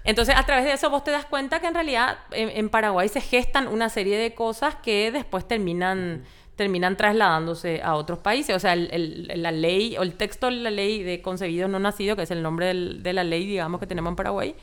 Entonces, 0.05 0.35
a 0.37 0.45
través 0.45 0.65
de 0.65 0.73
eso 0.73 0.91
vos 0.91 1.05
te 1.05 1.11
das 1.11 1.27
cuenta 1.27 1.61
que 1.61 1.69
en 1.69 1.75
realidad 1.75 2.19
en, 2.33 2.69
Paraguay 2.69 3.09
se 3.09 3.21
gestan 3.21 3.69
una 3.69 3.89
serie 3.89 4.19
de 4.19 4.35
cosas 4.35 4.75
que 4.77 5.13
después 5.13 5.47
terminan 5.47 6.25
terminan 6.57 6.97
trasladándose 6.97 7.81
a 7.83 7.95
otros 7.95 8.19
países. 8.19 8.57
O 8.57 8.61
sea, 8.61 8.77
la 8.77 9.53
ley 9.53 9.97
o 9.97 10.03
el 10.03 10.15
texto 10.15 10.47
de 10.47 10.53
la 10.53 10.71
ley 10.71 11.03
de 11.03 11.23
concebidos 11.23 11.71
no 11.71 11.79
nacidos, 11.79 12.17
que 12.17 12.23
es 12.23 12.31
el 12.31 12.43
nombre 12.43 12.75
de 12.75 13.13
la 13.13 13.25
ley, 13.25 13.47
digamos, 13.47 13.81
que 13.81 13.87
tenemos 13.87 14.11
en 14.11 14.17
Paraguay, 14.17 14.55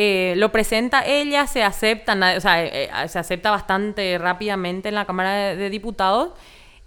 Eh, 0.00 0.34
lo 0.36 0.52
presenta 0.52 1.04
ella, 1.04 1.46
se 1.46 1.64
acepta, 1.64 2.14
o 2.36 2.40
sea, 2.40 2.64
eh, 2.64 2.88
se 3.08 3.18
acepta 3.18 3.50
bastante 3.50 4.16
rápidamente 4.18 4.88
en 4.88 4.94
la 4.94 5.04
Cámara 5.06 5.56
de 5.56 5.70
Diputados 5.70 6.30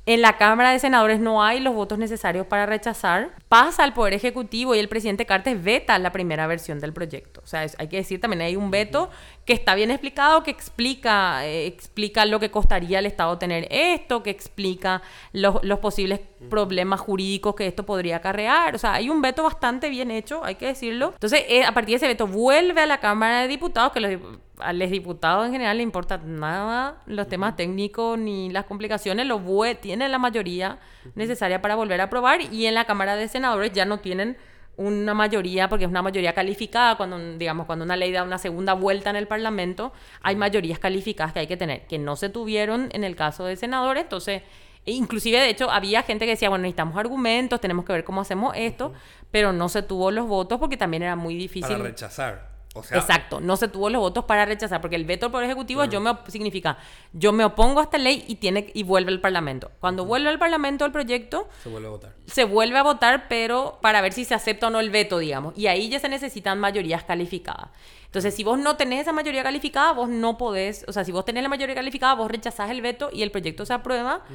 en 0.08 0.22
la 0.22 0.38
Cámara 0.38 0.72
de 0.72 0.80
Senadores 0.80 1.20
no 1.20 1.44
hay 1.44 1.60
los 1.60 1.76
votos 1.76 2.00
necesarios 2.00 2.48
para 2.48 2.66
rechazar. 2.66 3.36
Pasa 3.48 3.84
al 3.84 3.94
Poder 3.94 4.16
Ejecutivo 4.16 4.74
y 4.74 4.80
el 4.80 4.90
presidente 4.90 5.28
Cartes 5.28 5.64
veta 5.64 6.00
la 6.00 6.12
primera 6.12 6.48
versión 6.48 6.80
del 6.80 6.92
proyecto. 6.92 7.42
O 7.44 7.48
sea, 7.48 7.68
hay 7.78 7.88
que 7.88 7.98
decir 7.98 8.20
también 8.20 8.42
hay 8.42 8.56
un 8.56 8.72
veto 8.72 9.12
que 9.46 9.54
está 9.54 9.76
bien 9.76 9.92
explicado, 9.92 10.42
que 10.42 10.50
explica, 10.50 11.46
eh, 11.46 11.68
explica 11.68 12.26
lo 12.26 12.40
que 12.40 12.50
costaría 12.50 12.98
al 12.98 13.06
Estado 13.06 13.38
tener 13.38 13.68
esto, 13.70 14.24
que 14.24 14.32
explica 14.32 15.04
los, 15.34 15.60
posibles 15.80 16.20
problemas 16.50 17.00
jurídicos 17.00 17.54
que 17.54 17.68
esto 17.68 17.86
podría 17.86 18.18
acarrear. 18.18 18.74
O 18.74 18.80
sea, 18.80 18.94
hay 18.94 19.10
un 19.10 19.22
veto 19.22 19.44
bastante 19.44 19.90
bien 19.90 20.10
hecho, 20.10 20.44
hay 20.44 20.56
que 20.56 20.66
decirlo. 20.66 21.12
Entonces, 21.14 21.44
eh, 21.48 21.64
a 21.64 21.74
partir 21.74 21.94
de 21.94 21.98
ese 21.98 22.08
veto 22.08 22.26
vuelve 22.26 22.82
a 22.82 22.88
la 22.88 23.00
Cámara 23.00 23.42
de 23.42 23.48
Diputados, 23.48 23.92
que 23.92 24.00
los 24.00 24.20
a 24.62 24.74
los 24.74 24.90
diputados 24.90 25.46
en 25.46 25.52
general 25.52 25.78
le 25.78 25.84
importa 25.84 26.18
nada 26.18 27.02
los 27.06 27.28
temas 27.28 27.56
técnicos 27.56 28.18
ni 28.18 28.50
las 28.50 28.66
complicaciones, 28.66 29.26
lo 29.26 29.42
tiene 29.80 30.08
la 30.10 30.18
mayoría 30.18 30.80
necesaria 31.16 31.62
para 31.62 31.76
volver 31.76 32.02
a 32.02 32.06
aprobar 32.06 32.42
y 32.42 32.66
en 32.66 32.74
la 32.74 32.86
Cámara 32.86 33.16
de 33.16 33.28
Senadores 33.28 33.72
ya 33.74 33.86
no 33.86 34.00
tienen 34.00 34.38
una 34.78 35.14
mayoría, 35.14 35.70
porque 35.70 35.86
es 35.86 35.92
una 35.92 36.02
mayoría 36.02 36.34
calificada, 36.34 36.96
cuando, 36.96 37.38
digamos, 37.38 37.66
cuando 37.66 37.86
una 37.86 37.96
ley 37.96 38.12
da 38.12 38.24
una 38.24 38.38
segunda 38.38 38.74
vuelta 38.74 39.10
en 39.10 39.16
el 39.16 39.28
Parlamento, 39.28 39.92
hay 40.22 40.36
mayorías 40.36 40.80
calificadas 40.80 41.34
que 41.34 41.40
hay 41.40 41.48
que 41.48 41.58
tener, 41.58 41.86
que 41.88 42.00
no 42.00 42.16
se 42.16 42.30
tuvieron 42.30 42.90
en 42.94 43.04
el 43.04 43.16
caso 43.16 43.46
de 43.46 43.56
senadores, 43.56 44.04
entonces, 44.04 44.42
e 44.86 44.94
inclusive 44.94 45.40
de 45.40 45.50
hecho 45.50 45.70
había 45.70 46.02
gente 46.04 46.26
que 46.26 46.32
decía, 46.32 46.50
bueno, 46.50 46.64
necesitamos 46.64 46.98
argumentos, 46.98 47.62
tenemos 47.62 47.86
que 47.86 47.94
ver 47.94 48.04
cómo 48.04 48.22
hacemos 48.22 48.54
esto, 48.56 48.94
pero 49.30 49.54
no 49.54 49.70
se 49.70 49.84
tuvo 49.84 50.10
los 50.10 50.28
votos 50.28 50.60
porque 50.60 50.78
también 50.78 51.04
era 51.04 51.16
muy 51.16 51.36
difícil. 51.36 51.78
Para 51.78 51.84
rechazar. 51.84 52.51
Exacto, 52.74 53.42
no 53.42 53.58
se 53.58 53.68
tuvo 53.68 53.90
los 53.90 54.00
votos 54.00 54.24
para 54.24 54.46
rechazar, 54.46 54.80
porque 54.80 54.96
el 54.96 55.04
veto 55.04 55.30
por 55.30 55.44
ejecutivo 55.44 55.84
yo 55.86 56.00
me, 56.00 56.16
significa 56.28 56.78
yo 57.12 57.34
me 57.34 57.44
opongo 57.44 57.82
a 57.82 57.84
esta 57.84 57.98
ley 57.98 58.24
y 58.30 58.36
tiene 58.36 58.72
y 58.74 58.84
vuelve 58.84 59.12
al 59.12 59.20
Parlamento. 59.20 59.72
Cuando 59.82 60.06
vuelve 60.06 60.30
al 60.30 60.40
Parlamento 60.40 60.86
el 60.86 60.94
proyecto, 60.94 61.50
se 61.62 61.70
vuelve 61.70 61.88
a 61.88 61.92
votar. 61.92 62.16
Se 62.28 62.46
vuelve 62.46 62.78
a 62.78 62.84
votar, 62.84 63.28
pero 63.28 63.80
para 63.82 64.00
ver 64.00 64.14
si 64.14 64.24
se 64.24 64.36
acepta 64.36 64.68
o 64.68 64.70
no 64.70 64.80
el 64.80 64.90
veto, 64.90 65.20
digamos. 65.20 65.58
Y 65.58 65.68
ahí 65.68 65.90
ya 65.90 66.00
se 66.00 66.08
necesitan 66.08 66.60
mayorías 66.60 67.04
calificadas. 67.04 67.70
Entonces, 68.12 68.36
si 68.36 68.44
vos 68.44 68.60
no 68.60 68.76
tenés 68.76 69.04
esa 69.04 69.14
mayoría 69.14 69.42
calificada, 69.42 69.94
vos 69.94 70.10
no 70.10 70.38
podés, 70.38 70.84
o 70.90 70.92
sea, 70.92 71.06
si 71.06 71.14
vos 71.14 71.24
tenés 71.24 71.44
la 71.44 71.50
mayoría 71.50 71.74
calificada, 71.74 72.14
vos 72.14 72.30
rechazás 72.30 72.70
el 72.70 72.82
veto 72.82 73.10
y 73.14 73.22
el 73.22 73.32
proyecto 73.32 73.66
se 73.66 73.72
aprueba. 73.72 74.26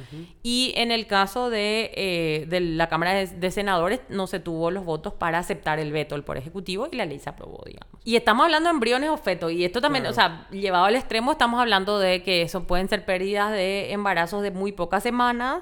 Y 0.41 0.73
en 0.77 0.89
el 0.89 1.05
caso 1.05 1.51
de, 1.51 1.91
eh, 1.93 2.45
de 2.49 2.59
la 2.59 2.89
Cámara 2.89 3.13
de, 3.13 3.51
Senadores, 3.51 4.01
no 4.09 4.25
se 4.25 4.39
tuvo 4.39 4.71
los 4.71 4.83
votos 4.83 5.13
para 5.13 5.37
aceptar 5.37 5.77
el 5.77 5.91
veto 5.91 6.15
del 6.15 6.23
Poder 6.23 6.41
Ejecutivo 6.41 6.89
y 6.91 6.95
la 6.95 7.05
ley 7.05 7.19
se 7.19 7.29
aprobó, 7.29 7.61
digamos. 7.67 7.87
Y 8.03 8.15
estamos 8.15 8.45
hablando 8.45 8.69
de 8.69 8.73
embriones 8.73 9.11
o 9.11 9.17
fetos. 9.17 9.51
Y 9.51 9.63
esto 9.63 9.79
también, 9.79 10.07
o 10.07 10.13
sea, 10.13 10.47
llevado 10.49 10.85
al 10.85 10.95
extremo, 10.95 11.33
estamos 11.33 11.61
hablando 11.61 11.99
de 11.99 12.23
que 12.23 12.41
eso 12.41 12.63
pueden 12.63 12.89
ser 12.89 13.05
pérdidas 13.05 13.51
de 13.51 13.91
embarazos 13.91 14.41
de 14.41 14.49
muy 14.49 14.71
pocas 14.71 15.03
semanas, 15.03 15.61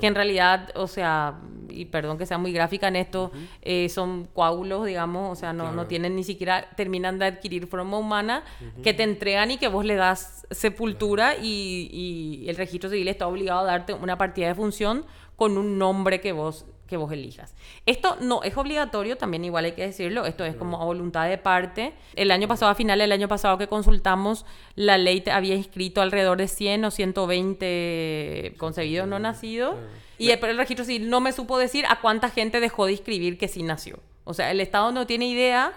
que 0.00 0.06
en 0.06 0.14
realidad, 0.14 0.70
o 0.74 0.86
sea, 0.86 1.40
y 1.68 1.84
perdón 1.86 2.18
que 2.18 2.26
sea 2.26 2.38
muy 2.38 2.52
gráfica 2.52 2.88
en 2.88 2.96
esto, 2.96 3.30
eh, 3.62 3.88
son 3.88 4.26
coágulos, 4.32 4.86
digamos, 4.86 5.32
o 5.32 5.34
sea, 5.38 5.52
no, 5.52 5.72
no 5.72 5.86
tienen 5.86 6.16
ni 6.16 6.24
siquiera, 6.24 6.70
terminan 6.76 7.18
de 7.18 7.26
adquirir 7.26 7.66
forma 7.66 7.98
humana 7.98 8.44
que 8.82 8.94
te 8.94 9.02
entregan 9.02 9.50
y 9.50 9.58
que 9.58 9.68
vos 9.68 9.84
le 9.84 9.96
das 9.96 10.46
sepultura 10.50 11.36
y, 11.36 11.88
y, 11.92 12.48
el 12.48 12.56
registro 12.56 12.90
civil 12.90 13.08
está 13.08 13.26
obligado 13.26 13.60
a 13.60 13.64
darte 13.64 13.92
una 13.92 14.16
partida 14.16 14.48
de 14.48 14.54
función 14.54 15.04
con 15.36 15.58
un 15.58 15.78
nombre 15.78 16.20
que 16.20 16.32
vos 16.32 16.64
que 16.86 16.96
vos 16.96 17.12
elijas. 17.12 17.54
Esto 17.84 18.16
no 18.20 18.42
es 18.42 18.56
obligatorio, 18.56 19.16
también 19.16 19.44
igual 19.44 19.64
hay 19.64 19.72
que 19.72 19.86
decirlo, 19.86 20.24
esto 20.24 20.44
es 20.44 20.56
como 20.56 20.80
a 20.80 20.84
voluntad 20.84 21.28
de 21.28 21.38
parte. 21.38 21.92
El 22.14 22.30
año 22.30 22.48
pasado, 22.48 22.70
a 22.70 22.74
final 22.74 22.98
del 22.98 23.12
año 23.12 23.28
pasado 23.28 23.58
que 23.58 23.66
consultamos, 23.66 24.46
la 24.74 24.98
ley 24.98 25.24
había 25.30 25.54
inscrito 25.54 26.00
alrededor 26.00 26.38
de 26.38 26.48
100 26.48 26.84
o 26.84 26.90
120 26.90 28.54
concebidos 28.56 29.08
no 29.08 29.18
nacidos 29.18 29.76
y 30.18 30.30
el, 30.30 30.42
el 30.44 30.56
registro 30.56 30.84
civil 30.84 31.10
no 31.10 31.20
me 31.20 31.32
supo 31.32 31.58
decir 31.58 31.84
a 31.88 32.00
cuánta 32.00 32.30
gente 32.30 32.60
dejó 32.60 32.86
de 32.86 32.92
inscribir 32.92 33.38
que 33.38 33.48
sí 33.48 33.62
nació. 33.62 33.98
O 34.28 34.34
sea, 34.34 34.50
el 34.50 34.60
Estado 34.60 34.90
no 34.90 35.06
tiene 35.06 35.28
idea 35.28 35.72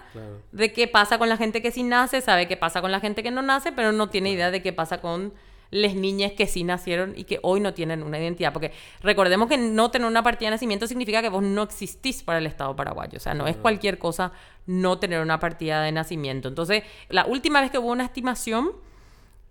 de 0.50 0.72
qué 0.72 0.88
pasa 0.88 1.18
con 1.18 1.28
la 1.28 1.36
gente 1.36 1.62
que 1.62 1.70
sí 1.70 1.84
nace, 1.84 2.20
sabe 2.20 2.48
qué 2.48 2.56
pasa 2.56 2.80
con 2.80 2.90
la 2.90 2.98
gente 2.98 3.22
que 3.22 3.30
no 3.30 3.42
nace, 3.42 3.70
pero 3.70 3.92
no 3.92 4.08
tiene 4.08 4.32
idea 4.32 4.50
de 4.50 4.60
qué 4.60 4.72
pasa 4.72 5.00
con 5.00 5.32
las 5.70 5.94
niñas 5.94 6.32
que 6.32 6.46
sí 6.46 6.64
nacieron 6.64 7.14
y 7.16 7.24
que 7.24 7.38
hoy 7.42 7.60
no 7.60 7.74
tienen 7.74 8.02
una 8.02 8.18
identidad. 8.18 8.52
Porque 8.52 8.72
recordemos 9.02 9.48
que 9.48 9.56
no 9.56 9.90
tener 9.90 10.08
una 10.08 10.22
partida 10.22 10.48
de 10.48 10.56
nacimiento 10.56 10.86
significa 10.86 11.22
que 11.22 11.28
vos 11.28 11.42
no 11.42 11.62
existís 11.62 12.22
para 12.22 12.38
el 12.38 12.46
Estado 12.46 12.74
paraguayo. 12.76 13.16
O 13.16 13.20
sea, 13.20 13.34
no 13.34 13.46
es 13.46 13.56
cualquier 13.56 13.98
cosa 13.98 14.32
no 14.66 14.98
tener 14.98 15.20
una 15.20 15.38
partida 15.38 15.82
de 15.82 15.92
nacimiento. 15.92 16.48
Entonces, 16.48 16.82
la 17.08 17.26
última 17.26 17.60
vez 17.60 17.70
que 17.70 17.78
hubo 17.78 17.90
una 17.90 18.04
estimación, 18.04 18.72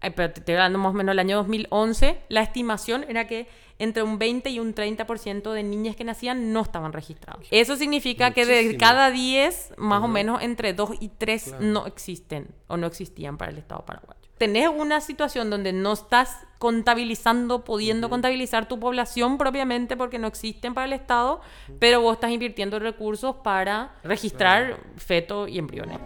eh, 0.02 0.12
pero 0.12 0.32
te 0.32 0.42
estoy 0.42 0.56
hablando 0.56 0.80
más 0.80 0.92
o 0.92 0.94
menos 0.94 1.12
del 1.12 1.20
año 1.20 1.38
2011, 1.38 2.22
la 2.30 2.42
estimación 2.42 3.06
era 3.08 3.28
que 3.28 3.48
entre 3.80 4.04
un 4.04 4.20
20 4.20 4.50
y 4.50 4.60
un 4.60 4.76
30% 4.76 5.54
de 5.54 5.64
niñas 5.64 5.96
que 5.96 6.04
nacían 6.04 6.52
no 6.52 6.62
estaban 6.62 6.92
registrados. 6.92 7.48
Eso 7.50 7.78
significa 7.78 8.32
que 8.32 8.46
de 8.46 8.76
cada 8.76 9.10
10, 9.10 9.76
más 9.78 10.04
o 10.04 10.10
menos 10.10 10.44
entre 10.44 10.74
2 10.74 10.92
y 11.00 11.08
3 11.08 11.56
no 11.62 11.88
existen 11.88 12.50
o 12.68 12.76
no 12.76 12.88
existían 12.88 13.38
para 13.38 13.52
el 13.52 13.58
Estado 13.58 13.86
paraguayo. 13.86 14.19
Tenés 14.40 14.70
una 14.70 15.02
situación 15.02 15.50
donde 15.50 15.74
no 15.74 15.92
estás 15.92 16.38
contabilizando, 16.60 17.66
pudiendo 17.66 18.10
contabilizar 18.10 18.70
tu 18.70 18.80
población 18.80 19.38
propiamente 19.38 19.98
porque 19.98 20.18
no 20.18 20.28
existen 20.28 20.74
para 20.74 20.86
el 20.86 20.94
Estado, 20.94 21.42
pero 21.78 22.00
vos 22.00 22.14
estás 22.14 22.32
invirtiendo 22.32 22.80
recursos 22.80 23.36
para 23.44 23.92
registrar 24.02 24.80
fetos 24.96 25.50
y 25.50 25.60
embriones. 25.60 26.00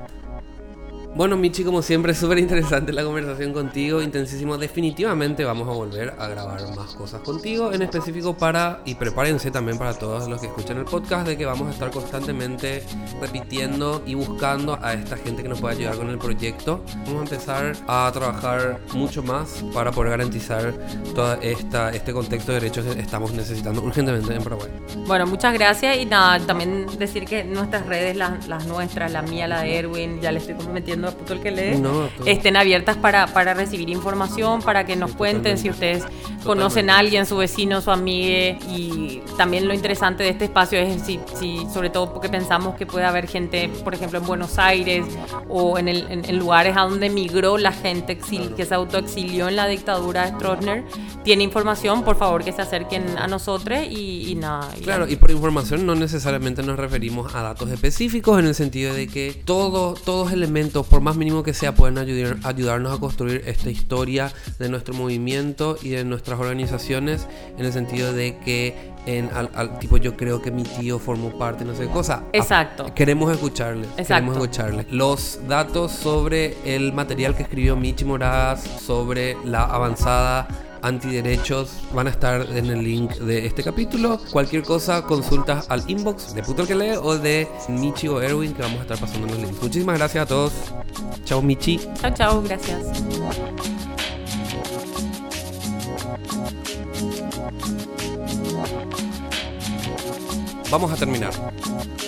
Bueno, 1.16 1.38
Michi, 1.38 1.64
como 1.64 1.84
siempre, 1.84 2.16
súper 2.16 2.39
interesante 2.39 2.91
la 2.91 3.03
conversación 3.03 3.53
contigo, 3.53 4.01
intensísimo. 4.01 4.57
Definitivamente 4.57 5.45
vamos 5.45 5.70
a 5.70 5.72
volver 5.72 6.16
a 6.18 6.28
grabar 6.28 6.76
más 6.76 6.95
cosas 6.95 7.22
contigo, 7.22 7.72
en 7.72 7.84
específico 7.84 8.36
para, 8.36 8.82
y 8.84 8.95
prepárense 8.95 9.51
también 9.51 9.78
para 9.78 9.93
todos 9.93 10.28
los 10.28 10.41
que 10.41 10.47
escuchan 10.47 10.78
el 10.78 10.86
podcast, 10.86 11.28
de 11.28 11.38
que 11.38 11.45
vamos 11.45 11.68
a 11.68 11.72
estar 11.72 11.91
constantemente 11.91 12.82
repitiendo 13.22 14.01
y 14.07 14.16
buscando 14.16 14.80
a 14.82 14.93
esta 14.93 15.16
gente 15.18 15.43
que 15.43 15.49
nos 15.49 15.61
pueda 15.61 15.76
ayudar 15.76 15.97
con 15.97 16.09
el 16.09 16.18
proyecto. 16.18 16.84
Vamos 17.05 17.20
a 17.20 17.24
empezar 17.36 17.78
a 17.88 18.09
trabajar 18.11 18.80
mucho 18.95 19.22
más 19.22 19.64
para 19.72 19.91
poder 19.91 20.09
garantizar 20.09 20.74
todo 21.14 21.38
este 21.43 22.11
contexto 22.11 22.53
de 22.53 22.59
derechos 22.59 22.86
que 22.86 22.99
estamos 22.99 23.32
necesitando 23.34 23.84
urgentemente 23.84 24.34
en 24.34 24.43
Paraguay. 24.43 24.72
Bueno, 25.05 25.28
muchas 25.28 25.53
gracias 25.53 25.95
y 25.97 26.05
nada, 26.05 26.39
también 26.43 26.88
decir 26.97 27.26
que 27.26 27.43
nuestras 27.43 27.86
redes, 27.86 28.16
las, 28.18 28.47
las 28.47 28.66
nuestras, 28.66 29.11
la 29.11 29.22
mía, 29.22 29.47
la 29.47 29.61
de 29.61 29.78
Erwin, 29.78 30.20
ya 30.20 30.32
le 30.32 30.39
estoy 30.39 30.55
comprometiendo 31.03 31.07
a 31.07 31.33
el 31.33 31.41
que 31.41 31.51
lee, 31.51 32.31
estén 32.31 32.55
abiertas 32.55 32.97
para, 32.97 33.27
para 33.27 33.53
recibir 33.53 33.89
información, 33.89 34.61
para 34.61 34.85
que 34.85 34.95
nos 34.95 35.11
cuenten 35.11 35.57
si 35.57 35.69
ustedes 35.69 36.03
conocen 36.43 36.89
a 36.89 36.99
alguien, 36.99 37.25
su 37.25 37.37
vecino, 37.37 37.81
su 37.81 37.91
amiga. 37.91 38.57
Y 38.69 39.21
también 39.37 39.67
lo 39.67 39.73
interesante 39.73 40.23
de 40.23 40.29
este 40.29 40.45
espacio 40.45 40.79
es 40.79 41.01
si, 41.01 41.19
si, 41.39 41.65
sobre 41.73 41.89
todo 41.89 42.13
porque 42.13 42.29
pensamos 42.29 42.75
que 42.75 42.85
puede 42.85 43.05
haber 43.05 43.27
gente, 43.27 43.69
por 43.83 43.93
ejemplo, 43.93 44.19
en 44.19 44.25
Buenos 44.25 44.57
Aires 44.59 45.05
o 45.49 45.77
en, 45.77 45.87
el, 45.87 46.07
en, 46.09 46.37
lugares 46.37 46.75
a 46.77 46.81
donde 46.81 47.09
migró 47.09 47.57
la 47.57 47.71
gente 47.71 48.17
que 48.17 48.65
se 48.65 48.73
autoexilió 48.73 49.47
en 49.47 49.55
la 49.55 49.67
dictadura 49.67 50.25
de 50.25 50.35
Stroessner, 50.35 50.83
tiene 51.23 51.43
información, 51.43 52.03
por 52.03 52.17
favor 52.17 52.43
que 52.43 52.51
se 52.51 52.61
acerquen 52.61 53.17
a 53.17 53.27
nosotros 53.27 53.79
y, 53.89 54.35
nada. 54.35 54.69
claro, 54.83 55.07
y 55.07 55.15
por 55.15 55.31
información 55.31 55.85
no 55.85 55.95
necesariamente 55.95 56.63
nos 56.63 56.77
referimos 56.77 57.33
a 57.35 57.41
datos 57.41 57.69
específicos 57.69 58.39
en 58.39 58.47
el 58.47 58.55
sentido 58.55 58.93
de 58.93 59.07
que 59.07 59.41
todos 59.45 60.01
todos 60.01 60.31
elementos, 60.31 60.85
por 60.93 61.01
más 61.01 61.15
mínimo 61.15 61.41
que 61.41 61.55
sea, 61.55 61.73
pueden 61.73 61.97
ayudar, 61.97 62.37
ayudarnos 62.43 62.95
a 62.95 62.99
construir 62.99 63.41
esta 63.47 63.71
historia 63.71 64.31
de 64.59 64.69
nuestro 64.69 64.93
movimiento 64.93 65.75
y 65.81 65.89
de 65.89 66.05
nuestras 66.05 66.39
organizaciones 66.39 67.27
en 67.57 67.65
el 67.65 67.73
sentido 67.73 68.13
de 68.13 68.37
que 68.37 68.93
en, 69.07 69.31
al, 69.33 69.79
tipo 69.79 69.97
yo 69.97 70.15
creo 70.15 70.39
que 70.43 70.51
mi 70.51 70.61
tío 70.61 70.99
formó 70.99 71.35
parte, 71.35 71.65
no 71.65 71.73
sé 71.73 71.87
cosa. 71.87 72.21
Exacto. 72.31 72.93
queremos 72.93 73.31
escucharle. 73.31 73.87
Queremos 73.97 74.35
escucharle. 74.37 74.85
Los 74.91 75.39
datos 75.47 75.93
sobre 75.93 76.57
el 76.63 76.93
material 76.93 77.35
que 77.35 77.41
escribió 77.41 77.75
Michi 77.75 78.05
Moraz, 78.05 78.61
sobre 78.79 79.35
la 79.45 79.63
avanzada 79.63 80.47
antiderechos 80.84 81.71
van 81.93 82.07
a 82.07 82.09
estar 82.11 82.45
en 82.51 82.67
el 82.67 82.84
link 82.84 83.13
de 83.15 83.45
este 83.45 83.63
capítulo. 83.63 84.19
Cualquier 84.31 84.63
cosa, 84.63 85.01
consultas 85.03 85.65
al 85.69 85.84
inbox 85.89 86.36
de 86.36 86.43
Puto 86.43 86.67
que 86.67 86.75
lee 86.75 86.97
o 87.01 87.17
de 87.17 87.47
Michi 87.69 88.07
o 88.07 88.21
Erwin 88.21 88.53
que 88.53 88.61
vamos 88.61 88.79
a 88.79 88.81
estar 88.84 88.99
pasando 88.99 89.27
los 89.27 89.38
links. 89.38 89.61
Muchísimas 89.61 89.97
gracias 89.97 90.23
a 90.23 90.27
todos. 90.27 90.53
Chao 91.25 91.41
Michi. 91.41 91.79
Chao, 91.99 92.13
chao, 92.13 92.41
gracias. 92.43 93.01
Vamos 100.69 100.91
a 100.91 100.95
terminar. 100.95 101.31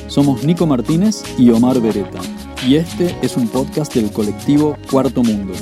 Somos 0.07 0.43
Nico 0.43 0.65
Martínez 0.65 1.23
y 1.38 1.51
Omar 1.51 1.80
Beretta, 1.80 2.19
y 2.65 2.78
este 2.78 3.15
es 3.21 3.38
un 3.38 3.47
podcast 3.47 3.93
del 3.93 4.11
colectivo 4.11 4.76
Cuarto 4.89 5.21
Mundo. 5.21 5.53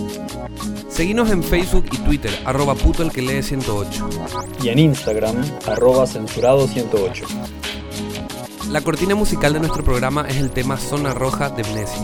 Seguinos 0.94 1.32
en 1.32 1.44
Facebook 1.44 1.86
y 1.92 1.98
Twitter, 1.98 2.32
arroba 2.46 2.76
puto 2.76 3.02
el 3.02 3.12
que 3.12 3.24
lee 3.24 3.42
108. 3.42 4.10
Y 4.62 4.70
en 4.70 4.78
Instagram, 4.78 5.36
arroba 5.66 6.06
censurado 6.06 6.68
108. 6.68 7.26
La 8.70 8.82
cortina 8.82 9.16
musical 9.16 9.54
de 9.54 9.60
nuestro 9.60 9.84
programa 9.84 10.26
es 10.30 10.38
el 10.38 10.52
tema 10.52 10.78
Zona 10.78 11.14
Roja 11.14 11.50
de 11.50 11.64
Mnesis. 11.64 12.04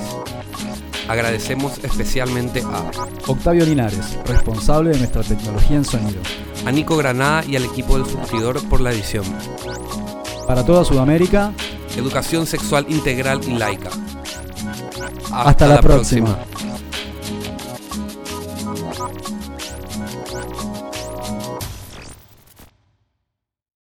Agradecemos 1.07 1.77
especialmente 1.83 2.63
a 2.63 2.89
Octavio 3.27 3.63
Linares, 3.65 4.17
responsable 4.25 4.89
de 4.89 4.97
nuestra 4.97 5.21
tecnología 5.21 5.77
en 5.77 5.85
sonido. 5.85 6.21
A 6.65 6.71
Nico 6.71 6.97
Granada 6.97 7.45
y 7.45 7.55
al 7.55 7.65
equipo 7.65 7.95
del 7.95 8.07
Surtidor 8.07 8.67
por 8.69 8.81
la 8.81 8.91
edición. 8.91 9.25
Para 10.47 10.65
toda 10.65 10.83
Sudamérica, 10.83 11.53
Educación 11.95 12.45
sexual 12.45 12.85
integral 12.89 13.41
y 13.45 13.57
laica. 13.57 13.89
Hasta, 15.31 15.67
la, 15.67 15.81
próxima. 15.81 16.37